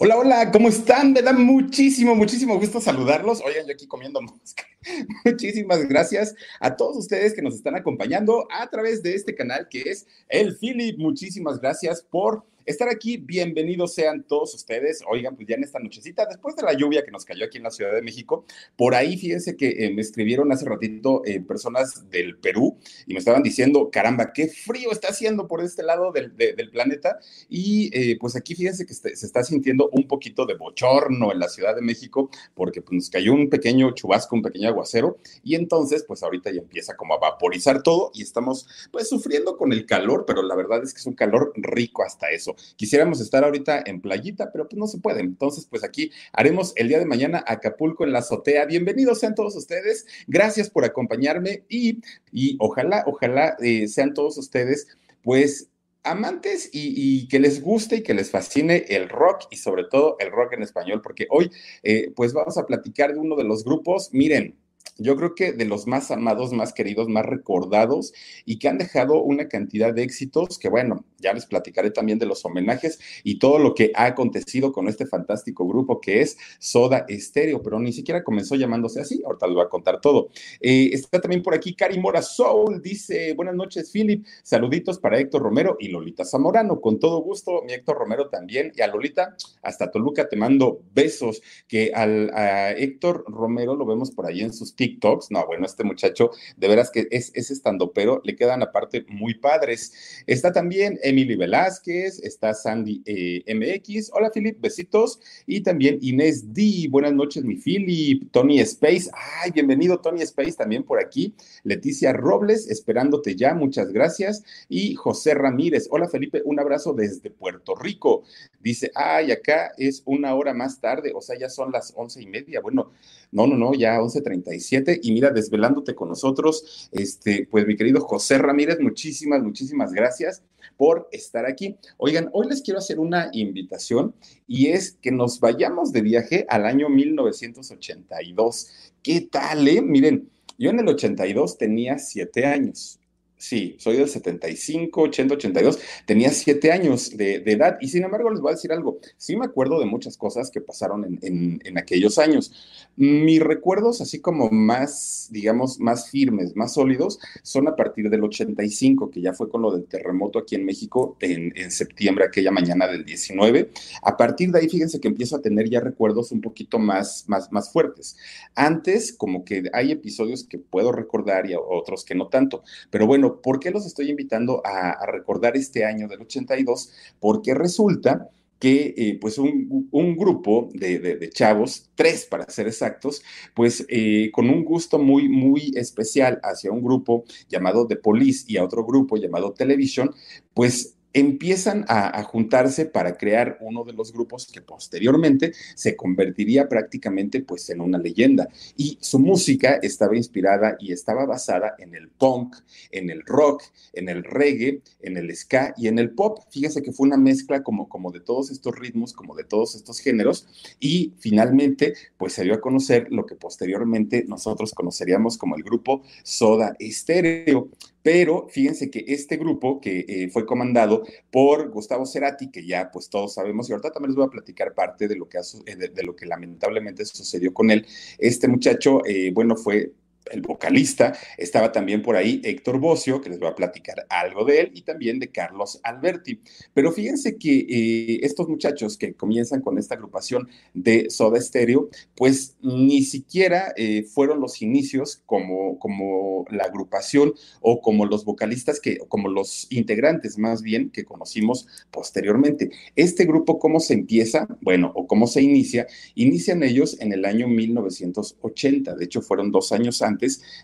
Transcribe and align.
Hola, 0.00 0.16
hola, 0.16 0.52
¿cómo 0.52 0.68
están? 0.68 1.12
Me 1.12 1.22
da 1.22 1.32
muchísimo, 1.32 2.14
muchísimo 2.14 2.56
gusto 2.56 2.80
saludarlos. 2.80 3.40
Oigan, 3.40 3.66
yo 3.66 3.72
aquí 3.72 3.88
comiendo 3.88 4.22
mosca. 4.22 4.62
Muchísimas 5.24 5.88
gracias 5.88 6.36
a 6.60 6.76
todos 6.76 6.96
ustedes 6.98 7.34
que 7.34 7.42
nos 7.42 7.56
están 7.56 7.74
acompañando 7.74 8.46
a 8.48 8.70
través 8.70 9.02
de 9.02 9.16
este 9.16 9.34
canal 9.34 9.66
que 9.68 9.80
es 9.80 10.06
el 10.28 10.56
Philip. 10.56 10.96
Muchísimas 10.98 11.60
gracias 11.60 12.00
por 12.00 12.44
estar 12.68 12.88
aquí. 12.88 13.16
Bienvenidos 13.16 13.94
sean 13.94 14.24
todos 14.24 14.54
ustedes. 14.54 15.02
Oigan, 15.08 15.34
pues 15.34 15.48
ya 15.48 15.56
en 15.56 15.64
esta 15.64 15.78
nochecita, 15.78 16.26
después 16.26 16.54
de 16.54 16.62
la 16.62 16.74
lluvia 16.74 17.02
que 17.02 17.10
nos 17.10 17.24
cayó 17.24 17.46
aquí 17.46 17.56
en 17.56 17.64
la 17.64 17.70
Ciudad 17.70 17.94
de 17.94 18.02
México, 18.02 18.44
por 18.76 18.94
ahí 18.94 19.16
fíjense 19.16 19.56
que 19.56 19.86
eh, 19.86 19.90
me 19.90 20.02
escribieron 20.02 20.52
hace 20.52 20.66
ratito 20.66 21.22
eh, 21.24 21.40
personas 21.40 22.10
del 22.10 22.36
Perú 22.36 22.76
y 23.06 23.14
me 23.14 23.20
estaban 23.20 23.42
diciendo, 23.42 23.88
caramba, 23.90 24.32
qué 24.34 24.48
frío 24.48 24.92
está 24.92 25.08
haciendo 25.08 25.48
por 25.48 25.62
este 25.62 25.82
lado 25.82 26.12
del, 26.12 26.36
del 26.36 26.70
planeta. 26.70 27.18
Y 27.48 27.90
eh, 27.98 28.18
pues 28.20 28.36
aquí 28.36 28.54
fíjense 28.54 28.84
que 28.84 28.92
se 28.92 29.12
está 29.12 29.42
sintiendo 29.42 29.88
un 29.90 30.06
poquito 30.06 30.44
de 30.44 30.54
bochorno 30.54 31.32
en 31.32 31.38
la 31.38 31.48
Ciudad 31.48 31.74
de 31.74 31.80
México 31.80 32.30
porque 32.54 32.82
pues, 32.82 32.92
nos 32.92 33.10
cayó 33.10 33.32
un 33.32 33.48
pequeño 33.48 33.92
chubasco, 33.92 34.36
un 34.36 34.42
pequeño 34.42 34.68
aguacero 34.68 35.16
y 35.42 35.54
entonces 35.54 36.04
pues 36.06 36.22
ahorita 36.22 36.50
ya 36.50 36.60
empieza 36.60 36.96
como 36.96 37.14
a 37.14 37.18
vaporizar 37.18 37.82
todo 37.82 38.10
y 38.12 38.22
estamos 38.22 38.66
pues 38.90 39.08
sufriendo 39.08 39.56
con 39.56 39.72
el 39.72 39.86
calor, 39.86 40.24
pero 40.26 40.42
la 40.42 40.54
verdad 40.54 40.82
es 40.82 40.92
que 40.92 41.00
es 41.00 41.06
un 41.06 41.14
calor 41.14 41.52
rico 41.56 42.02
hasta 42.02 42.30
eso. 42.30 42.56
Quisiéramos 42.76 43.20
estar 43.20 43.44
ahorita 43.44 43.82
en 43.86 44.00
playita, 44.00 44.50
pero 44.52 44.68
pues 44.68 44.78
no 44.78 44.86
se 44.86 44.98
puede. 44.98 45.20
Entonces, 45.20 45.66
pues 45.68 45.84
aquí 45.84 46.10
haremos 46.32 46.72
el 46.76 46.88
día 46.88 46.98
de 46.98 47.06
mañana 47.06 47.44
Acapulco 47.46 48.04
en 48.04 48.12
la 48.12 48.20
azotea. 48.20 48.64
Bienvenidos 48.66 49.20
sean 49.20 49.34
todos 49.34 49.56
ustedes. 49.56 50.06
Gracias 50.26 50.70
por 50.70 50.84
acompañarme 50.84 51.64
y, 51.68 52.00
y 52.32 52.56
ojalá, 52.60 53.04
ojalá 53.06 53.56
eh, 53.60 53.88
sean 53.88 54.14
todos 54.14 54.38
ustedes, 54.38 54.86
pues 55.22 55.68
amantes 56.04 56.70
y, 56.72 57.28
que 57.28 57.38
les 57.38 57.62
guste 57.62 57.96
y 57.96 58.02
que 58.02 58.14
les 58.14 58.30
fascine 58.30 58.84
el 58.88 59.08
rock 59.08 59.46
y 59.50 59.56
sobre 59.56 59.84
todo 59.84 60.16
el 60.20 60.30
rock 60.30 60.54
en 60.54 60.62
español, 60.62 61.02
porque 61.02 61.26
hoy 61.30 61.50
eh, 61.82 62.12
pues 62.14 62.32
vamos 62.32 62.56
a 62.58 62.66
platicar 62.66 63.12
de 63.12 63.18
uno 63.18 63.36
de 63.36 63.44
los 63.44 63.64
grupos, 63.64 64.10
miren, 64.12 64.56
yo 64.96 65.16
creo 65.16 65.34
que 65.34 65.52
de 65.52 65.64
los 65.64 65.86
más 65.86 66.10
amados, 66.10 66.52
más 66.52 66.72
queridos, 66.72 67.08
más 67.08 67.24
recordados 67.24 68.12
y 68.44 68.58
que 68.58 68.68
han 68.68 68.78
dejado 68.78 69.22
una 69.22 69.48
cantidad 69.48 69.94
de 69.94 70.02
éxitos 70.02 70.58
que, 70.58 70.68
bueno, 70.68 71.04
ya 71.18 71.32
les 71.32 71.46
platicaré 71.46 71.90
también 71.90 72.18
de 72.18 72.26
los 72.26 72.44
homenajes 72.44 72.98
y 73.24 73.38
todo 73.38 73.58
lo 73.58 73.74
que 73.74 73.92
ha 73.94 74.06
acontecido 74.06 74.72
con 74.72 74.88
este 74.88 75.06
fantástico 75.06 75.66
grupo 75.66 76.00
que 76.00 76.20
es 76.20 76.36
Soda 76.58 77.04
Estéreo, 77.08 77.62
pero 77.62 77.78
ni 77.78 77.92
siquiera 77.92 78.24
comenzó 78.24 78.54
llamándose 78.54 79.00
así, 79.00 79.22
ahorita 79.24 79.46
les 79.46 79.54
voy 79.56 79.64
a 79.64 79.68
contar 79.68 80.00
todo. 80.00 80.28
Eh, 80.60 80.90
está 80.92 81.20
también 81.20 81.42
por 81.42 81.54
aquí 81.54 81.74
Cari 81.74 81.98
Mora 81.98 82.22
Soul, 82.22 82.80
dice, 82.82 83.32
buenas 83.34 83.54
noches, 83.54 83.90
Philip, 83.90 84.24
saluditos 84.42 84.98
para 84.98 85.18
Héctor 85.18 85.42
Romero 85.42 85.76
y 85.78 85.88
Lolita 85.88 86.24
Zamorano, 86.24 86.80
con 86.80 86.98
todo 86.98 87.20
gusto, 87.20 87.62
mi 87.62 87.72
Héctor 87.72 87.98
Romero 87.98 88.28
también, 88.28 88.72
y 88.76 88.82
a 88.82 88.86
Lolita, 88.86 89.36
hasta 89.62 89.90
Toluca 89.90 90.28
te 90.28 90.36
mando 90.36 90.80
besos, 90.94 91.42
que 91.66 91.92
al, 91.94 92.30
a 92.34 92.72
Héctor 92.72 93.24
Romero 93.26 93.74
lo 93.74 93.86
vemos 93.86 94.10
por 94.10 94.26
ahí 94.26 94.40
en 94.40 94.52
sus 94.52 94.74
TikToks. 94.74 95.30
No, 95.30 95.46
bueno, 95.46 95.66
este 95.66 95.84
muchacho, 95.84 96.30
de 96.56 96.68
veras 96.68 96.90
que 96.90 97.06
es, 97.10 97.30
es 97.34 97.50
estando, 97.50 97.92
pero 97.92 98.20
le 98.24 98.36
quedan 98.36 98.62
aparte 98.62 99.04
muy 99.08 99.34
padres. 99.34 100.24
Está 100.26 100.52
también 100.52 100.98
Emily 101.08 101.36
Velázquez, 101.36 102.22
está 102.22 102.52
Sandy 102.52 103.02
eh, 103.06 103.42
MX. 103.54 104.10
Hola, 104.12 104.30
Philip, 104.30 104.60
besitos. 104.60 105.18
Y 105.46 105.62
también 105.62 105.98
Inés 106.02 106.52
D. 106.52 106.86
Buenas 106.90 107.14
noches, 107.14 107.44
mi 107.44 107.56
Philip. 107.56 108.30
Tony 108.30 108.60
Space. 108.60 109.10
Ay, 109.42 109.50
bienvenido, 109.50 110.00
Tony 110.00 110.20
Space, 110.20 110.52
también 110.52 110.84
por 110.84 111.00
aquí. 111.00 111.34
Leticia 111.64 112.12
Robles, 112.12 112.68
esperándote 112.68 113.36
ya. 113.36 113.54
Muchas 113.54 113.90
gracias. 113.90 114.44
Y 114.68 114.96
José 114.96 115.32
Ramírez. 115.32 115.88
Hola, 115.90 116.08
Felipe, 116.08 116.42
un 116.44 116.60
abrazo 116.60 116.92
desde 116.92 117.30
Puerto 117.30 117.74
Rico. 117.74 118.24
Dice, 118.60 118.90
ay, 118.94 119.32
acá 119.32 119.72
es 119.78 120.02
una 120.04 120.34
hora 120.34 120.52
más 120.52 120.78
tarde, 120.78 121.12
o 121.14 121.22
sea, 121.22 121.38
ya 121.38 121.48
son 121.48 121.72
las 121.72 121.94
once 121.96 122.20
y 122.20 122.26
media. 122.26 122.60
Bueno, 122.60 122.92
no, 123.32 123.46
no, 123.46 123.56
no, 123.56 123.72
ya 123.72 123.98
11.37 123.98 125.00
y 125.02 125.12
mira, 125.12 125.30
desvelándote 125.30 125.94
con 125.94 126.08
nosotros, 126.08 126.90
este, 126.92 127.48
pues 127.50 127.66
mi 127.66 127.76
querido 127.76 128.00
José 128.00 128.36
Ramírez, 128.36 128.78
muchísimas, 128.80 129.42
muchísimas 129.42 129.92
gracias 129.92 130.42
por 130.78 131.08
estar 131.12 131.44
aquí. 131.44 131.76
Oigan, 131.98 132.30
hoy 132.32 132.48
les 132.48 132.62
quiero 132.62 132.78
hacer 132.78 132.98
una 132.98 133.28
invitación 133.32 134.14
y 134.46 134.68
es 134.68 134.96
que 135.02 135.10
nos 135.10 135.40
vayamos 135.40 135.92
de 135.92 136.00
viaje 136.00 136.46
al 136.48 136.64
año 136.64 136.88
1982. 136.88 138.92
¿Qué 139.02 139.28
tal, 139.30 139.68
eh? 139.68 139.82
Miren, 139.82 140.30
yo 140.56 140.70
en 140.70 140.80
el 140.80 140.88
82 140.88 141.58
tenía 141.58 141.98
siete 141.98 142.46
años. 142.46 142.97
Sí, 143.38 143.76
soy 143.78 143.96
del 143.96 144.08
75, 144.08 145.00
80, 145.00 145.34
82. 145.34 145.78
Tenía 146.06 146.30
siete 146.30 146.72
años 146.72 147.16
de, 147.16 147.36
edad 147.36 147.78
y 147.80 147.86
sin 147.88 148.02
embargo 148.02 148.30
les 148.30 148.40
voy 148.40 148.50
a 148.50 148.54
decir 148.56 148.72
algo. 148.72 148.98
Sí 149.16 149.36
me 149.36 149.46
acuerdo 149.46 149.78
de 149.78 149.86
muchas 149.86 150.16
cosas 150.16 150.50
que 150.50 150.60
pasaron 150.60 151.04
en, 151.22 151.60
en, 151.64 151.78
aquellos 151.78 152.18
años. 152.18 152.52
Mis 152.96 153.40
recuerdos, 153.40 154.00
así 154.00 154.20
como 154.20 154.50
más, 154.50 155.28
digamos, 155.30 155.78
más 155.78 156.10
firmes, 156.10 156.56
más 156.56 156.74
sólidos, 156.74 157.20
son 157.44 157.68
a 157.68 157.76
partir 157.76 158.10
del 158.10 158.24
85, 158.24 159.08
que 159.08 159.20
ya 159.20 159.32
fue 159.32 159.48
con 159.48 159.62
lo 159.62 159.70
del 159.70 159.84
terremoto 159.84 160.40
aquí 160.40 160.56
en 160.56 160.64
México 160.64 161.16
en, 161.20 161.52
en 161.56 161.70
septiembre, 161.70 162.24
aquella 162.24 162.50
mañana 162.50 162.88
del 162.88 163.04
19. 163.04 163.70
A 164.02 164.16
partir 164.16 164.50
de 164.50 164.58
ahí, 164.58 164.68
fíjense 164.68 165.00
que 165.00 165.06
empiezo 165.06 165.36
a 165.36 165.42
tener 165.42 165.70
ya 165.70 165.78
recuerdos 165.78 166.32
un 166.32 166.40
poquito 166.40 166.80
más, 166.80 167.24
más, 167.28 167.52
más 167.52 167.72
fuertes. 167.72 168.16
Antes, 168.56 169.12
como 169.12 169.44
que 169.44 169.70
hay 169.72 169.92
episodios 169.92 170.42
que 170.42 170.58
puedo 170.58 170.90
recordar 170.90 171.48
y 171.48 171.54
otros 171.54 172.04
que 172.04 172.16
no 172.16 172.26
tanto. 172.26 172.64
Pero 172.90 173.06
bueno, 173.06 173.27
¿por 173.36 173.60
qué 173.60 173.70
los 173.70 173.86
estoy 173.86 174.10
invitando 174.10 174.62
a, 174.64 175.06
recordar 175.06 175.56
este 175.56 175.84
año 175.84 176.08
del 176.08 176.22
82? 176.22 176.90
Porque 177.20 177.54
resulta 177.54 178.30
que 178.58 178.94
eh, 178.96 179.18
pues 179.20 179.38
un, 179.38 180.16
grupo 180.16 180.68
de, 180.72 181.30
chavos, 181.32 181.90
tres 181.94 182.24
para 182.24 182.48
ser 182.50 182.66
exactos, 182.66 183.22
pues 183.54 183.86
eh, 183.88 184.30
con 184.32 184.50
un 184.50 184.64
gusto 184.64 184.98
muy, 184.98 185.28
muy 185.28 185.72
especial 185.76 186.40
hacia 186.42 186.72
un 186.72 186.82
grupo 186.82 187.24
llamado 187.48 187.86
The 187.86 187.96
Police 187.96 188.44
y 188.48 188.56
a 188.56 188.64
otro 188.64 188.84
grupo 188.84 189.16
llamado 189.16 189.52
Television, 189.52 190.10
pues 190.54 190.97
empiezan 191.12 191.84
a, 191.88 192.22
juntarse 192.22 192.86
para 192.86 193.16
crear 193.16 193.58
uno 193.60 193.84
de 193.84 193.92
los 193.92 194.12
grupos 194.12 194.46
que 194.46 194.60
posteriormente 194.60 195.52
se 195.74 195.96
convertiría 195.96 196.68
prácticamente 196.68 197.40
pues 197.40 197.68
en 197.70 197.80
una 197.80 197.98
leyenda. 197.98 198.48
Y 198.76 198.98
su 199.00 199.18
música 199.18 199.78
estaba 199.82 200.16
inspirada 200.16 200.76
y 200.78 200.92
estaba 200.92 201.26
basada 201.26 201.74
en 201.78 201.94
el 201.94 202.08
punk, 202.08 202.56
en 202.90 203.10
el 203.10 203.22
rock, 203.24 203.62
en 203.92 204.08
el 204.08 204.24
reggae, 204.24 204.82
en 205.00 205.16
el 205.16 205.34
ska 205.34 205.74
y 205.76 205.88
en 205.88 205.98
el 205.98 206.10
pop. 206.10 206.40
Fíjese 206.50 206.82
que 206.82 206.92
fue 206.92 207.06
una 207.06 207.16
mezcla 207.16 207.62
como, 207.62 207.88
como 207.88 208.12
de 208.12 208.20
todos 208.20 208.50
estos 208.50 208.76
ritmos, 208.76 209.12
como 209.12 209.34
de 209.34 209.44
todos 209.44 209.74
estos 209.74 210.00
géneros 210.00 210.46
y 210.80 211.14
finalmente 211.18 211.94
pues 212.16 212.34
se 212.34 212.44
dio 212.44 212.54
a 212.54 212.60
conocer 212.60 213.08
lo 213.10 213.26
que 213.26 213.34
posteriormente 213.34 214.24
nosotros 214.28 214.72
conoceríamos 214.74 215.38
como 215.38 215.56
el 215.56 215.62
grupo 215.62 216.02
Soda 216.22 216.76
Stereo. 216.80 217.68
Pero 218.10 218.48
fíjense 218.48 218.90
que 218.90 219.04
este 219.06 219.36
grupo 219.36 219.82
que 219.82 220.06
eh, 220.08 220.30
fue 220.30 220.46
comandado 220.46 221.02
por 221.30 221.68
Gustavo 221.68 222.06
Cerati, 222.06 222.50
que 222.50 222.66
ya 222.66 222.90
pues 222.90 223.10
todos 223.10 223.34
sabemos, 223.34 223.68
y 223.68 223.72
ahorita 223.72 223.92
también 223.92 224.12
les 224.12 224.16
voy 224.16 224.24
a 224.24 224.30
platicar 224.30 224.72
parte 224.72 225.08
de 225.08 225.14
lo 225.14 225.28
que, 225.28 225.36
eh, 225.36 225.76
de, 225.76 226.02
lo 226.02 226.16
que 226.16 226.24
lamentablemente 226.24 227.04
sucedió 227.04 227.52
con 227.52 227.70
él. 227.70 227.84
Este 228.16 228.48
muchacho, 228.48 229.04
eh, 229.04 229.30
bueno, 229.34 229.56
fue 229.56 229.92
el 230.30 230.42
vocalista, 230.42 231.16
estaba 231.36 231.72
también 231.72 232.02
por 232.02 232.16
ahí 232.16 232.40
Héctor 232.44 232.78
Bocio, 232.78 233.20
que 233.20 233.30
les 233.30 233.38
voy 233.38 233.48
a 233.48 233.54
platicar 233.54 234.06
algo 234.08 234.44
de 234.44 234.60
él, 234.60 234.70
y 234.74 234.82
también 234.82 235.18
de 235.18 235.30
Carlos 235.30 235.80
Alberti. 235.82 236.40
Pero 236.74 236.92
fíjense 236.92 237.36
que 237.36 237.58
eh, 237.58 238.20
estos 238.22 238.48
muchachos 238.48 238.96
que 238.96 239.14
comienzan 239.14 239.60
con 239.60 239.78
esta 239.78 239.94
agrupación 239.94 240.48
de 240.74 241.10
Soda 241.10 241.40
Stereo, 241.40 241.88
pues 242.14 242.56
ni 242.60 243.02
siquiera 243.02 243.72
eh, 243.76 244.04
fueron 244.04 244.40
los 244.40 244.62
inicios 244.62 245.22
como, 245.26 245.78
como 245.78 246.44
la 246.50 246.64
agrupación 246.64 247.34
o 247.60 247.80
como 247.80 248.06
los 248.06 248.24
vocalistas, 248.24 248.80
que, 248.80 248.98
como 249.08 249.28
los 249.28 249.66
integrantes 249.70 250.38
más 250.38 250.62
bien 250.62 250.90
que 250.90 251.04
conocimos 251.04 251.66
posteriormente. 251.90 252.70
Este 252.96 253.24
grupo, 253.24 253.58
¿cómo 253.58 253.80
se 253.80 253.94
empieza? 253.94 254.46
Bueno, 254.60 254.92
o 254.94 255.06
cómo 255.06 255.26
se 255.26 255.42
inicia. 255.42 255.86
Inician 256.14 256.62
ellos 256.62 256.96
en 257.00 257.12
el 257.12 257.24
año 257.24 257.48
1980, 257.48 258.94
de 258.94 259.04
hecho 259.04 259.22
fueron 259.22 259.50
dos 259.50 259.72
años 259.72 260.02
antes 260.02 260.17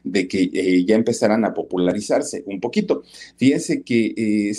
de 0.04 0.28
que 0.28 0.50
eh, 0.52 0.84
ya 0.84 0.94
empezaran 0.94 1.44
a 1.44 1.54
popularizarse 1.54 2.44
un 2.46 2.60
poquito. 2.60 3.02
Fíjense 3.36 3.82
que 3.82 4.14
eh, 4.16 4.52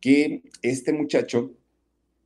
que 0.00 0.42
este 0.62 0.92
muchacho 0.92 1.52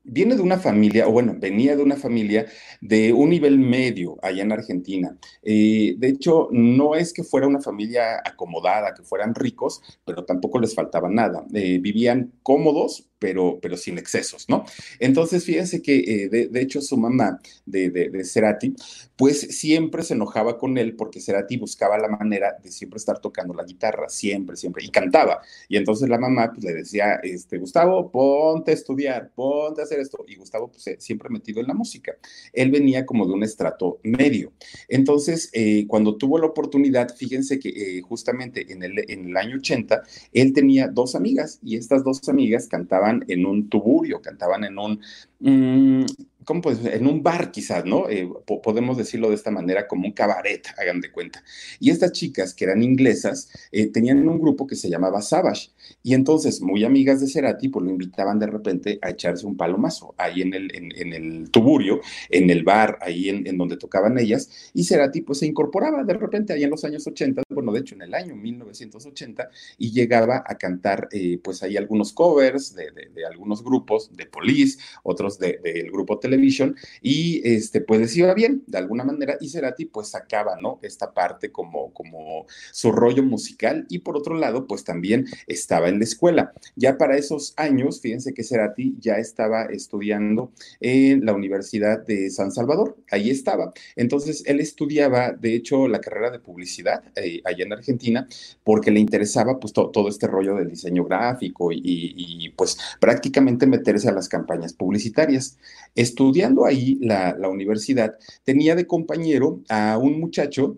viene 0.06 0.36
de 0.36 0.42
una 0.42 0.58
familia, 0.58 1.08
o 1.08 1.12
bueno, 1.12 1.34
venía 1.38 1.76
de 1.76 1.82
una 1.82 1.96
familia 1.96 2.46
de 2.80 3.12
un 3.12 3.30
nivel 3.30 3.58
medio 3.58 4.16
allá 4.22 4.42
en 4.42 4.52
Argentina. 4.52 5.16
Eh, 5.42 5.96
de 5.98 6.08
hecho, 6.08 6.48
no 6.52 6.94
es 6.94 7.12
que 7.12 7.24
fuera 7.24 7.46
una 7.46 7.60
familia 7.60 8.22
acomodada, 8.24 8.94
que 8.94 9.02
fueran 9.02 9.34
ricos, 9.34 9.82
pero 10.04 10.24
tampoco 10.24 10.60
les 10.60 10.74
faltaba 10.74 11.08
nada. 11.10 11.44
Eh, 11.52 11.78
vivían 11.78 12.32
cómodos, 12.42 13.08
pero, 13.18 13.58
pero 13.60 13.76
sin 13.76 13.98
excesos, 13.98 14.48
¿no? 14.48 14.64
Entonces, 14.98 15.44
fíjense 15.44 15.80
que, 15.80 15.96
eh, 15.96 16.28
de, 16.28 16.60
hecho, 16.60 16.80
su 16.80 16.96
mamá 16.96 17.40
de, 17.64 17.90
de, 17.90 18.24
Cerati, 18.24 18.74
pues 19.16 19.40
siempre 19.40 20.02
se 20.02 20.14
enojaba 20.14 20.58
con 20.58 20.76
él 20.76 20.94
porque 20.96 21.20
Cerati 21.20 21.56
buscaba 21.56 21.96
la 21.98 22.08
manera 22.08 22.56
de 22.62 22.70
siempre 22.70 22.98
estar 22.98 23.18
tocando 23.18 23.54
la 23.54 23.64
guitarra, 23.64 24.08
siempre, 24.08 24.56
siempre, 24.56 24.84
y 24.84 24.90
cantaba. 24.90 25.40
Y 25.68 25.76
entonces 25.76 26.08
la 26.08 26.18
mamá 26.18 26.52
pues, 26.52 26.64
le 26.64 26.74
decía, 26.74 27.14
este, 27.22 27.58
Gustavo, 27.58 28.10
ponte 28.10 28.72
a 28.72 28.74
estudiar, 28.74 29.30
ponte 29.34 29.80
a 29.80 29.84
hacer 29.84 30.00
esto. 30.00 30.24
Y 30.28 30.36
Gustavo, 30.36 30.70
pues 30.70 30.84
siempre 30.98 31.30
metido 31.30 31.60
en 31.60 31.68
la 31.68 31.74
música. 31.74 32.12
Él 32.52 32.70
venía 32.70 33.06
como 33.06 33.26
de 33.26 33.32
un 33.32 33.42
estrato 33.42 33.98
medio. 34.02 34.52
Entonces, 34.88 35.48
eh, 35.52 35.86
cuando 35.86 36.16
tuvo 36.16 36.38
la 36.38 36.46
oportunidad, 36.46 37.14
fíjense 37.14 37.58
que 37.58 37.68
eh, 37.68 38.02
justamente 38.02 38.70
en 38.70 38.82
el, 38.82 39.10
en 39.10 39.26
el 39.26 39.36
año 39.36 39.56
80, 39.56 40.02
él 40.32 40.52
tenía 40.52 40.88
dos 40.88 41.14
amigas 41.14 41.58
y 41.62 41.76
estas 41.76 42.04
dos 42.04 42.28
amigas 42.28 42.68
cantaban 42.68 43.05
en 43.10 43.46
un 43.46 43.68
tuburio, 43.68 44.20
cantaban 44.20 44.64
en 44.64 44.78
un, 44.78 45.00
mm, 45.40 46.04
¿cómo 46.46 46.62
pues 46.62 46.78
En 46.84 47.06
un 47.06 47.22
bar 47.22 47.50
quizás, 47.50 47.84
¿no? 47.84 48.08
Eh, 48.08 48.26
podemos 48.62 48.96
decirlo 48.96 49.28
de 49.28 49.34
esta 49.34 49.50
manera, 49.50 49.87
como 49.87 50.06
un 50.06 50.12
cabaret, 50.12 50.66
hagan 50.78 51.00
de 51.00 51.10
cuenta. 51.10 51.43
Y 51.81 51.90
estas 51.90 52.12
chicas, 52.12 52.54
que 52.54 52.64
eran 52.64 52.82
inglesas, 52.82 53.50
eh, 53.72 53.88
tenían 53.88 54.26
un 54.26 54.40
grupo 54.40 54.66
que 54.66 54.76
se 54.76 54.88
llamaba 54.88 55.20
Savage. 55.20 55.70
Y 56.02 56.14
entonces, 56.14 56.60
muy 56.62 56.84
amigas 56.84 57.20
de 57.20 57.26
Cerati, 57.26 57.69
pues 57.69 57.84
lo 57.84 57.90
invitaban 57.90 58.38
de 58.38 58.46
repente 58.46 58.98
a 59.02 59.10
echarse 59.10 59.44
un 59.44 59.56
palomazo 59.56 60.14
ahí 60.16 60.40
en 60.43 60.54
el, 60.54 60.75
en, 60.75 61.12
el 61.12 61.50
tuburio, 61.50 62.00
en 62.31 62.49
el 62.49 62.62
bar, 62.62 62.99
ahí 63.02 63.28
en, 63.28 63.58
donde 63.58 63.76
tocaban 63.76 64.16
ellas. 64.19 64.70
Y 64.72 64.84
Cerati, 64.84 65.22
pues 65.22 65.40
se 65.40 65.46
incorporaba 65.46 66.04
de 66.04 66.14
repente 66.14 66.52
ahí 66.52 66.62
en 66.62 66.70
los 66.70 66.84
años 66.84 67.06
80, 67.06 67.42
bueno, 67.50 67.72
de 67.72 67.81
hecho 67.81 67.96
en 67.96 68.02
el 68.02 68.14
año 68.14 68.37
1980, 68.37 69.50
y 69.78 69.90
llegaba 69.90 70.44
a 70.46 70.56
cantar, 70.56 71.08
eh, 71.10 71.40
pues 71.42 71.62
ahí 71.64 71.76
algunos 71.76 72.12
covers 72.12 72.75
de, 72.75 72.90
de, 72.92 73.26
algunos 73.26 73.64
grupos, 73.64 74.10
de 74.16 74.26
Police, 74.26 74.78
otros 75.02 75.40
del 75.40 75.90
grupo 75.90 76.20
Televisión 76.36 76.76
y 77.00 77.40
este, 77.44 77.80
pues 77.80 78.00
les 78.00 78.16
iba 78.16 78.34
bien 78.34 78.62
de 78.66 78.78
alguna 78.78 79.04
manera 79.04 79.36
y 79.40 79.48
Cerati 79.48 79.86
pues 79.86 80.08
sacaba, 80.08 80.56
¿no? 80.60 80.78
Esta 80.82 81.12
parte 81.14 81.50
como, 81.50 81.92
como 81.94 82.46
su 82.72 82.92
rollo 82.92 83.22
musical 83.22 83.86
y 83.88 84.00
por 84.00 84.16
otro 84.16 84.34
lado 84.34 84.66
pues 84.66 84.84
también 84.84 85.26
estaba 85.46 85.88
en 85.88 85.98
la 85.98 86.04
escuela. 86.04 86.52
Ya 86.74 86.98
para 86.98 87.16
esos 87.16 87.54
años, 87.56 88.00
fíjense 88.00 88.34
que 88.34 88.44
Cerati 88.44 88.96
ya 89.00 89.16
estaba 89.16 89.64
estudiando 89.64 90.52
en 90.80 91.24
la 91.24 91.32
Universidad 91.32 92.04
de 92.04 92.30
San 92.30 92.52
Salvador, 92.52 92.96
ahí 93.10 93.30
estaba. 93.30 93.72
Entonces 93.96 94.42
él 94.46 94.60
estudiaba, 94.60 95.32
de 95.32 95.54
hecho, 95.54 95.88
la 95.88 96.00
carrera 96.00 96.30
de 96.30 96.38
publicidad 96.38 97.02
eh, 97.16 97.40
allá 97.44 97.64
en 97.64 97.72
Argentina 97.72 98.28
porque 98.62 98.90
le 98.90 99.00
interesaba 99.00 99.58
pues 99.58 99.72
todo 99.72 100.08
este 100.08 100.26
rollo 100.26 100.56
del 100.56 100.70
diseño 100.70 101.04
gráfico 101.04 101.70
y, 101.72 102.52
pues 102.56 102.76
prácticamente 103.00 103.66
meterse 103.66 104.08
a 104.08 104.12
las 104.12 104.28
campañas 104.28 104.72
publicitarias. 104.72 105.58
Estudió 105.94 106.25
estudiando 106.26 106.67
ahí 106.67 106.99
la, 107.00 107.37
universidad, 107.49 108.19
tenía 108.43 108.75
de 108.75 108.87
compañero 108.87 109.61
a 109.69 109.96
un 109.96 110.19
muchacho, 110.19 110.76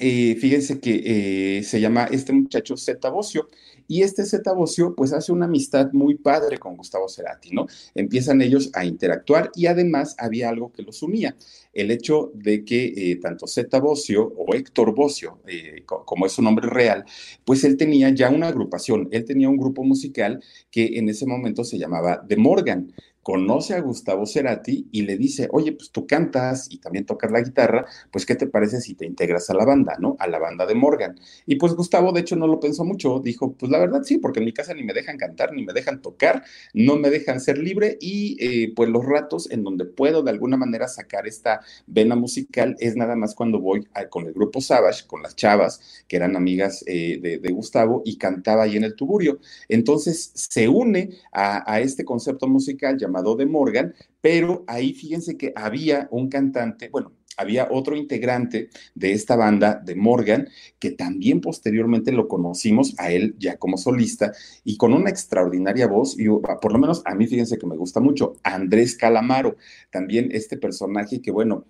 eh, 0.00 0.36
fíjense 0.36 0.80
que 0.80 1.58
eh, 1.58 1.62
se 1.62 1.80
llama 1.80 2.08
este 2.10 2.32
muchacho 2.32 2.76
Zeta 2.76 3.10
Bocio, 3.10 3.48
y 3.86 4.02
este 4.02 4.24
Zeta 4.24 4.52
Bocio 4.52 4.94
pues 4.94 5.12
hace 5.12 5.32
una 5.32 5.46
amistad 5.46 5.92
muy 5.92 6.14
padre 6.14 6.58
con 6.58 6.76
Gustavo 6.76 7.08
Cerati, 7.08 7.50
¿no? 7.52 7.66
Empiezan 7.94 8.42
ellos 8.42 8.70
a 8.74 8.84
interactuar 8.84 9.50
y 9.54 9.66
además 9.66 10.14
había 10.18 10.48
algo 10.50 10.72
que 10.72 10.82
los 10.82 11.02
unía, 11.02 11.36
el 11.72 11.90
hecho 11.90 12.30
de 12.34 12.64
que 12.64 12.92
eh, 12.96 13.16
tanto 13.16 13.46
Zeta 13.46 13.80
Bocio 13.80 14.32
o 14.36 14.54
Héctor 14.54 14.94
Bocio, 14.94 15.40
como 15.84 16.26
es 16.26 16.32
su 16.32 16.42
nombre 16.42 16.68
real, 16.68 17.04
pues 17.44 17.64
él 17.64 17.76
tenía 17.76 18.10
ya 18.10 18.30
una 18.30 18.48
agrupación, 18.48 19.08
él 19.10 19.24
tenía 19.24 19.48
un 19.48 19.58
grupo 19.58 19.84
musical 19.84 20.42
que 20.70 20.98
en 20.98 21.08
ese 21.08 21.26
momento 21.26 21.64
se 21.64 21.78
llamaba 21.78 22.24
The 22.26 22.36
Morgan 22.36 22.92
conoce 23.28 23.74
a 23.74 23.80
Gustavo 23.82 24.24
Cerati 24.24 24.88
y 24.90 25.02
le 25.02 25.18
dice, 25.18 25.48
oye, 25.52 25.72
pues 25.72 25.90
tú 25.90 26.06
cantas 26.06 26.66
y 26.70 26.78
también 26.78 27.04
tocas 27.04 27.30
la 27.30 27.42
guitarra, 27.42 27.84
pues 28.10 28.24
¿qué 28.24 28.34
te 28.34 28.46
parece 28.46 28.80
si 28.80 28.94
te 28.94 29.04
integras 29.04 29.50
a 29.50 29.54
la 29.54 29.66
banda, 29.66 29.98
¿no? 30.00 30.16
A 30.18 30.26
la 30.26 30.38
banda 30.38 30.64
de 30.64 30.74
Morgan. 30.74 31.20
Y 31.44 31.56
pues 31.56 31.74
Gustavo, 31.74 32.10
de 32.12 32.20
hecho, 32.20 32.36
no 32.36 32.46
lo 32.46 32.58
pensó 32.58 32.86
mucho, 32.86 33.20
dijo, 33.22 33.52
pues 33.52 33.70
la 33.70 33.80
verdad 33.80 34.00
sí, 34.02 34.16
porque 34.16 34.38
en 34.38 34.46
mi 34.46 34.54
casa 34.54 34.72
ni 34.72 34.82
me 34.82 34.94
dejan 34.94 35.18
cantar, 35.18 35.52
ni 35.52 35.62
me 35.62 35.74
dejan 35.74 36.00
tocar, 36.00 36.42
no 36.72 36.96
me 36.96 37.10
dejan 37.10 37.38
ser 37.38 37.58
libre 37.58 37.98
y 38.00 38.38
eh, 38.40 38.72
pues 38.74 38.88
los 38.88 39.04
ratos 39.04 39.50
en 39.50 39.62
donde 39.62 39.84
puedo 39.84 40.22
de 40.22 40.30
alguna 40.30 40.56
manera 40.56 40.88
sacar 40.88 41.26
esta 41.26 41.60
vena 41.86 42.16
musical 42.16 42.76
es 42.78 42.96
nada 42.96 43.14
más 43.14 43.34
cuando 43.34 43.60
voy 43.60 43.86
con 44.08 44.26
el 44.26 44.32
grupo 44.32 44.62
Savage, 44.62 45.06
con 45.06 45.20
las 45.20 45.36
chavas 45.36 46.02
que 46.08 46.16
eran 46.16 46.34
amigas 46.34 46.82
eh, 46.86 47.18
de, 47.20 47.52
Gustavo 47.52 48.00
y 48.06 48.16
cantaba 48.16 48.62
ahí 48.62 48.78
en 48.78 48.84
el 48.84 48.94
tuburio. 48.94 49.38
Entonces 49.68 50.30
se 50.34 50.66
une 50.66 51.10
a 51.30 51.80
este 51.80 52.06
concepto 52.06 52.48
musical 52.48 52.96
llamado 52.96 53.17
de 53.22 53.46
Morgan, 53.46 53.94
pero 54.20 54.64
ahí 54.66 54.92
fíjense 54.92 55.36
que 55.36 55.52
había 55.54 56.08
un 56.10 56.28
cantante, 56.28 56.88
bueno, 56.88 57.12
había 57.36 57.68
otro 57.70 57.94
integrante 57.94 58.68
de 58.94 59.12
esta 59.12 59.36
banda 59.36 59.80
de 59.84 59.94
Morgan, 59.94 60.48
que 60.78 60.90
también 60.90 61.40
posteriormente 61.40 62.10
lo 62.10 62.26
conocimos 62.26 62.94
a 62.98 63.12
él 63.12 63.36
ya 63.38 63.56
como 63.58 63.78
solista 63.78 64.32
y 64.64 64.76
con 64.76 64.92
una 64.92 65.10
extraordinaria 65.10 65.86
voz, 65.86 66.18
y 66.18 66.26
por 66.28 66.72
lo 66.72 66.78
menos 66.78 67.02
a 67.04 67.14
mí 67.14 67.26
fíjense 67.26 67.58
que 67.58 67.66
me 67.66 67.76
gusta 67.76 68.00
mucho, 68.00 68.34
Andrés 68.42 68.96
Calamaro, 68.96 69.56
también 69.90 70.30
este 70.32 70.56
personaje 70.56 71.22
que 71.22 71.30
bueno, 71.30 71.64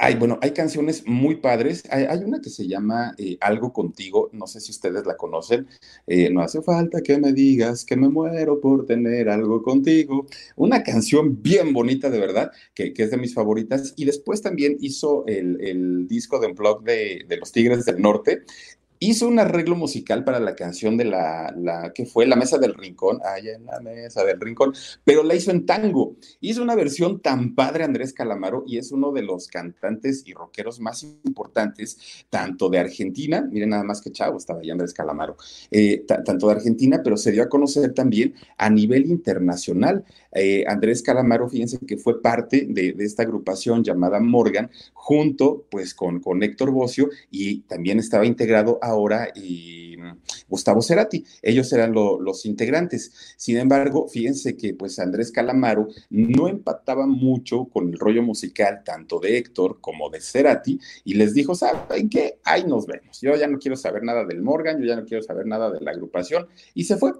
hay, 0.00 0.14
bueno, 0.14 0.38
hay 0.40 0.52
canciones 0.52 1.06
muy 1.06 1.36
padres. 1.36 1.82
Hay, 1.90 2.06
una 2.24 2.40
que 2.40 2.48
se 2.48 2.66
llama 2.66 3.14
eh, 3.18 3.36
Algo 3.40 3.72
contigo, 3.72 4.30
no 4.32 4.46
sé 4.46 4.60
si 4.60 4.70
ustedes 4.70 5.04
la 5.04 5.16
conocen. 5.16 5.68
Eh, 6.06 6.30
no 6.30 6.40
hace 6.40 6.62
falta 6.62 7.02
que 7.02 7.18
me 7.18 7.32
digas 7.32 7.84
que 7.84 7.96
me 7.96 8.08
muero 8.08 8.60
por 8.60 8.86
tener 8.86 9.28
algo 9.28 9.62
contigo. 9.62 10.26
Una 10.56 10.82
canción 10.82 11.42
bien 11.42 11.74
bonita, 11.74 12.08
de 12.08 12.18
verdad, 12.18 12.50
que, 12.74 12.94
es 12.96 13.10
de 13.10 13.16
mis 13.18 13.34
favoritas. 13.34 13.92
Y 13.96 14.06
después 14.06 14.40
también 14.40 14.78
hizo 14.80 15.24
el, 15.26 16.08
disco 16.08 16.40
de 16.40 16.46
un 16.46 16.54
blog 16.54 16.82
de, 16.82 17.24
de 17.28 17.36
los 17.36 17.52
Tigres 17.52 17.84
del 17.84 18.00
Norte 18.00 18.42
hizo 19.00 19.26
un 19.26 19.38
arreglo 19.38 19.76
musical 19.76 20.24
para 20.24 20.38
la 20.38 20.54
canción 20.54 20.96
de 20.98 21.06
la, 21.06 21.90
que 21.94 22.04
fue 22.04 22.26
La 22.26 22.36
Mesa 22.36 22.58
del 22.58 22.74
Rincón, 22.74 23.18
allá 23.24 23.54
en 23.54 23.64
la 23.64 23.80
Mesa 23.80 24.24
del 24.24 24.38
Rincón, 24.38 24.74
pero 25.04 25.22
la 25.22 25.34
hizo 25.34 25.50
en 25.50 25.64
tango. 25.64 26.16
Hizo 26.40 26.62
una 26.62 26.74
versión 26.74 27.20
tan 27.20 27.54
padre 27.54 27.84
Andrés 27.84 28.12
Calamaro 28.12 28.62
y 28.66 28.76
es 28.76 28.92
uno 28.92 29.10
de 29.10 29.22
los 29.22 29.48
cantantes 29.48 30.22
y 30.26 30.34
rockeros 30.34 30.80
más 30.80 31.02
importantes, 31.02 32.26
tanto 32.28 32.68
de 32.68 32.78
Argentina, 32.78 33.48
miren 33.50 33.70
nada 33.70 33.84
más 33.84 34.02
que 34.02 34.12
chavo, 34.12 34.36
estaba 34.36 34.60
ahí 34.60 34.70
Andrés 34.70 34.92
Calamaro, 34.92 35.36
eh, 35.70 36.04
tanto 36.06 36.46
de 36.46 36.52
Argentina, 36.52 37.00
pero 37.02 37.16
se 37.16 37.32
dio 37.32 37.42
a 37.42 37.48
conocer 37.48 37.94
también 37.94 38.34
a 38.58 38.68
nivel 38.68 39.06
internacional. 39.06 40.04
Eh, 40.32 40.64
Andrés 40.66 41.02
Calamaro, 41.02 41.48
fíjense 41.48 41.78
que 41.78 41.96
fue 41.96 42.22
parte 42.22 42.66
de, 42.68 42.94
esta 43.00 43.22
agrupación 43.22 43.82
llamada 43.82 44.20
Morgan, 44.20 44.70
junto 44.92 45.66
pues 45.70 45.94
con, 45.94 46.20
con 46.20 46.42
Héctor 46.42 46.70
Bocio 46.70 47.08
y 47.30 47.60
también 47.62 47.98
estaba 47.98 48.26
integrado 48.26 48.78
ahora 48.82 49.28
y 49.34 49.96
mm, 49.98 50.18
Gustavo 50.48 50.82
Cerati. 50.82 51.24
Ellos 51.42 51.72
eran 51.72 51.92
los 51.92 52.46
integrantes. 52.46 53.34
Sin 53.36 53.56
embargo, 53.56 54.08
fíjense 54.08 54.56
que 54.56 54.74
pues 54.74 54.98
Andrés 54.98 55.32
Calamaro 55.32 55.88
no 56.10 56.48
empataba 56.48 57.06
mucho 57.06 57.64
con 57.64 57.88
el 57.88 57.98
rollo 57.98 58.22
musical 58.22 58.82
tanto 58.84 59.18
de 59.18 59.38
Héctor 59.38 59.78
como 59.80 60.10
de 60.10 60.20
Cerati 60.20 60.78
y 61.04 61.14
les 61.14 61.34
dijo, 61.34 61.54
¿saben 61.54 62.08
qué? 62.08 62.38
Ahí 62.44 62.64
nos 62.64 62.86
vemos. 62.86 63.20
Yo 63.20 63.34
ya 63.36 63.46
no 63.48 63.58
quiero 63.58 63.76
saber 63.76 64.02
nada 64.04 64.24
del 64.24 64.42
Morgan, 64.42 64.80
yo 64.80 64.86
ya 64.86 64.96
no 64.96 65.04
quiero 65.04 65.22
saber 65.22 65.46
nada 65.46 65.70
de 65.70 65.80
la 65.80 65.90
agrupación 65.90 66.46
y 66.74 66.84
se 66.84 66.96
fue. 66.96 67.12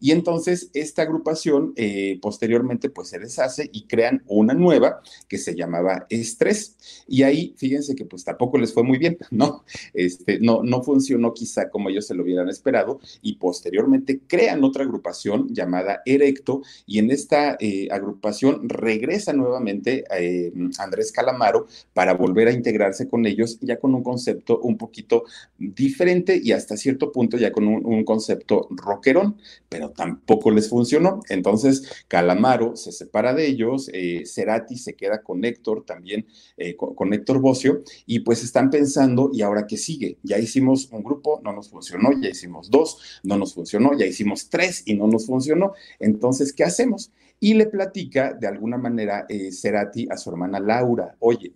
Y 0.00 0.10
entonces 0.12 0.70
esta 0.74 1.02
agrupación 1.02 1.72
eh, 1.76 2.18
posteriormente 2.20 2.57
pues 2.94 3.08
se 3.08 3.18
deshace 3.18 3.68
y 3.72 3.84
crean 3.84 4.22
una 4.26 4.54
nueva 4.54 5.00
que 5.28 5.38
se 5.38 5.54
llamaba 5.54 6.06
Estrés. 6.08 6.76
Y 7.06 7.22
ahí, 7.22 7.54
fíjense 7.56 7.94
que 7.94 8.04
pues 8.04 8.24
tampoco 8.24 8.58
les 8.58 8.72
fue 8.72 8.82
muy 8.82 8.98
bien, 8.98 9.18
¿no? 9.30 9.64
Este, 9.94 10.38
no, 10.40 10.62
no 10.62 10.82
funcionó 10.82 11.32
quizá 11.34 11.70
como 11.70 11.88
ellos 11.88 12.06
se 12.06 12.14
lo 12.14 12.22
hubieran 12.22 12.48
esperado 12.48 13.00
y 13.22 13.34
posteriormente 13.36 14.20
crean 14.26 14.64
otra 14.64 14.84
agrupación 14.84 15.48
llamada 15.54 16.02
Erecto 16.04 16.62
y 16.86 16.98
en 16.98 17.10
esta 17.10 17.56
eh, 17.60 17.88
agrupación 17.90 18.68
regresa 18.68 19.32
nuevamente 19.32 20.04
eh, 20.16 20.52
Andrés 20.78 21.12
Calamaro 21.12 21.66
para 21.92 22.14
volver 22.14 22.48
a 22.48 22.52
integrarse 22.52 23.08
con 23.08 23.26
ellos 23.26 23.58
ya 23.60 23.78
con 23.78 23.94
un 23.94 24.02
concepto 24.02 24.60
un 24.60 24.76
poquito 24.76 25.24
diferente 25.58 26.40
y 26.42 26.52
hasta 26.52 26.76
cierto 26.76 27.12
punto 27.12 27.36
ya 27.36 27.52
con 27.52 27.66
un, 27.66 27.84
un 27.84 28.04
concepto 28.04 28.68
rockerón, 28.70 29.36
pero 29.68 29.90
tampoco 29.90 30.50
les 30.50 30.68
funcionó. 30.68 31.20
Entonces, 31.28 32.04
Calamaro 32.08 32.47
se 32.74 32.92
separa 32.92 33.34
de 33.34 33.46
ellos, 33.46 33.90
eh, 33.92 34.24
Cerati 34.26 34.76
se 34.76 34.94
queda 34.94 35.22
con 35.22 35.44
Héctor 35.44 35.84
también, 35.84 36.26
eh, 36.56 36.76
con, 36.76 37.12
Héctor 37.12 37.40
Bocio, 37.40 37.82
y 38.06 38.20
pues 38.20 38.42
están 38.42 38.70
pensando, 38.70 39.30
¿y 39.32 39.42
ahora 39.42 39.66
qué 39.66 39.76
sigue? 39.76 40.18
Ya 40.22 40.38
hicimos 40.38 40.88
un 40.92 41.02
grupo, 41.02 41.40
no 41.42 41.52
nos 41.52 41.68
funcionó, 41.70 42.10
ya 42.20 42.28
hicimos 42.28 42.70
dos, 42.70 43.20
no 43.22 43.36
nos 43.36 43.54
funcionó, 43.54 43.96
ya 43.98 44.06
hicimos 44.06 44.48
tres 44.48 44.82
y 44.86 44.94
no 44.94 45.06
nos 45.06 45.26
funcionó, 45.26 45.72
entonces, 45.98 46.52
¿qué 46.52 46.64
hacemos? 46.64 47.12
y 47.40 47.54
le 47.54 47.66
platica 47.66 48.34
de 48.34 48.48
alguna 48.48 48.78
manera 48.78 49.24
eh, 49.28 49.52
Cerati 49.52 50.08
a 50.10 50.16
su 50.16 50.30
hermana 50.30 50.58
Laura, 50.58 51.14
oye, 51.20 51.52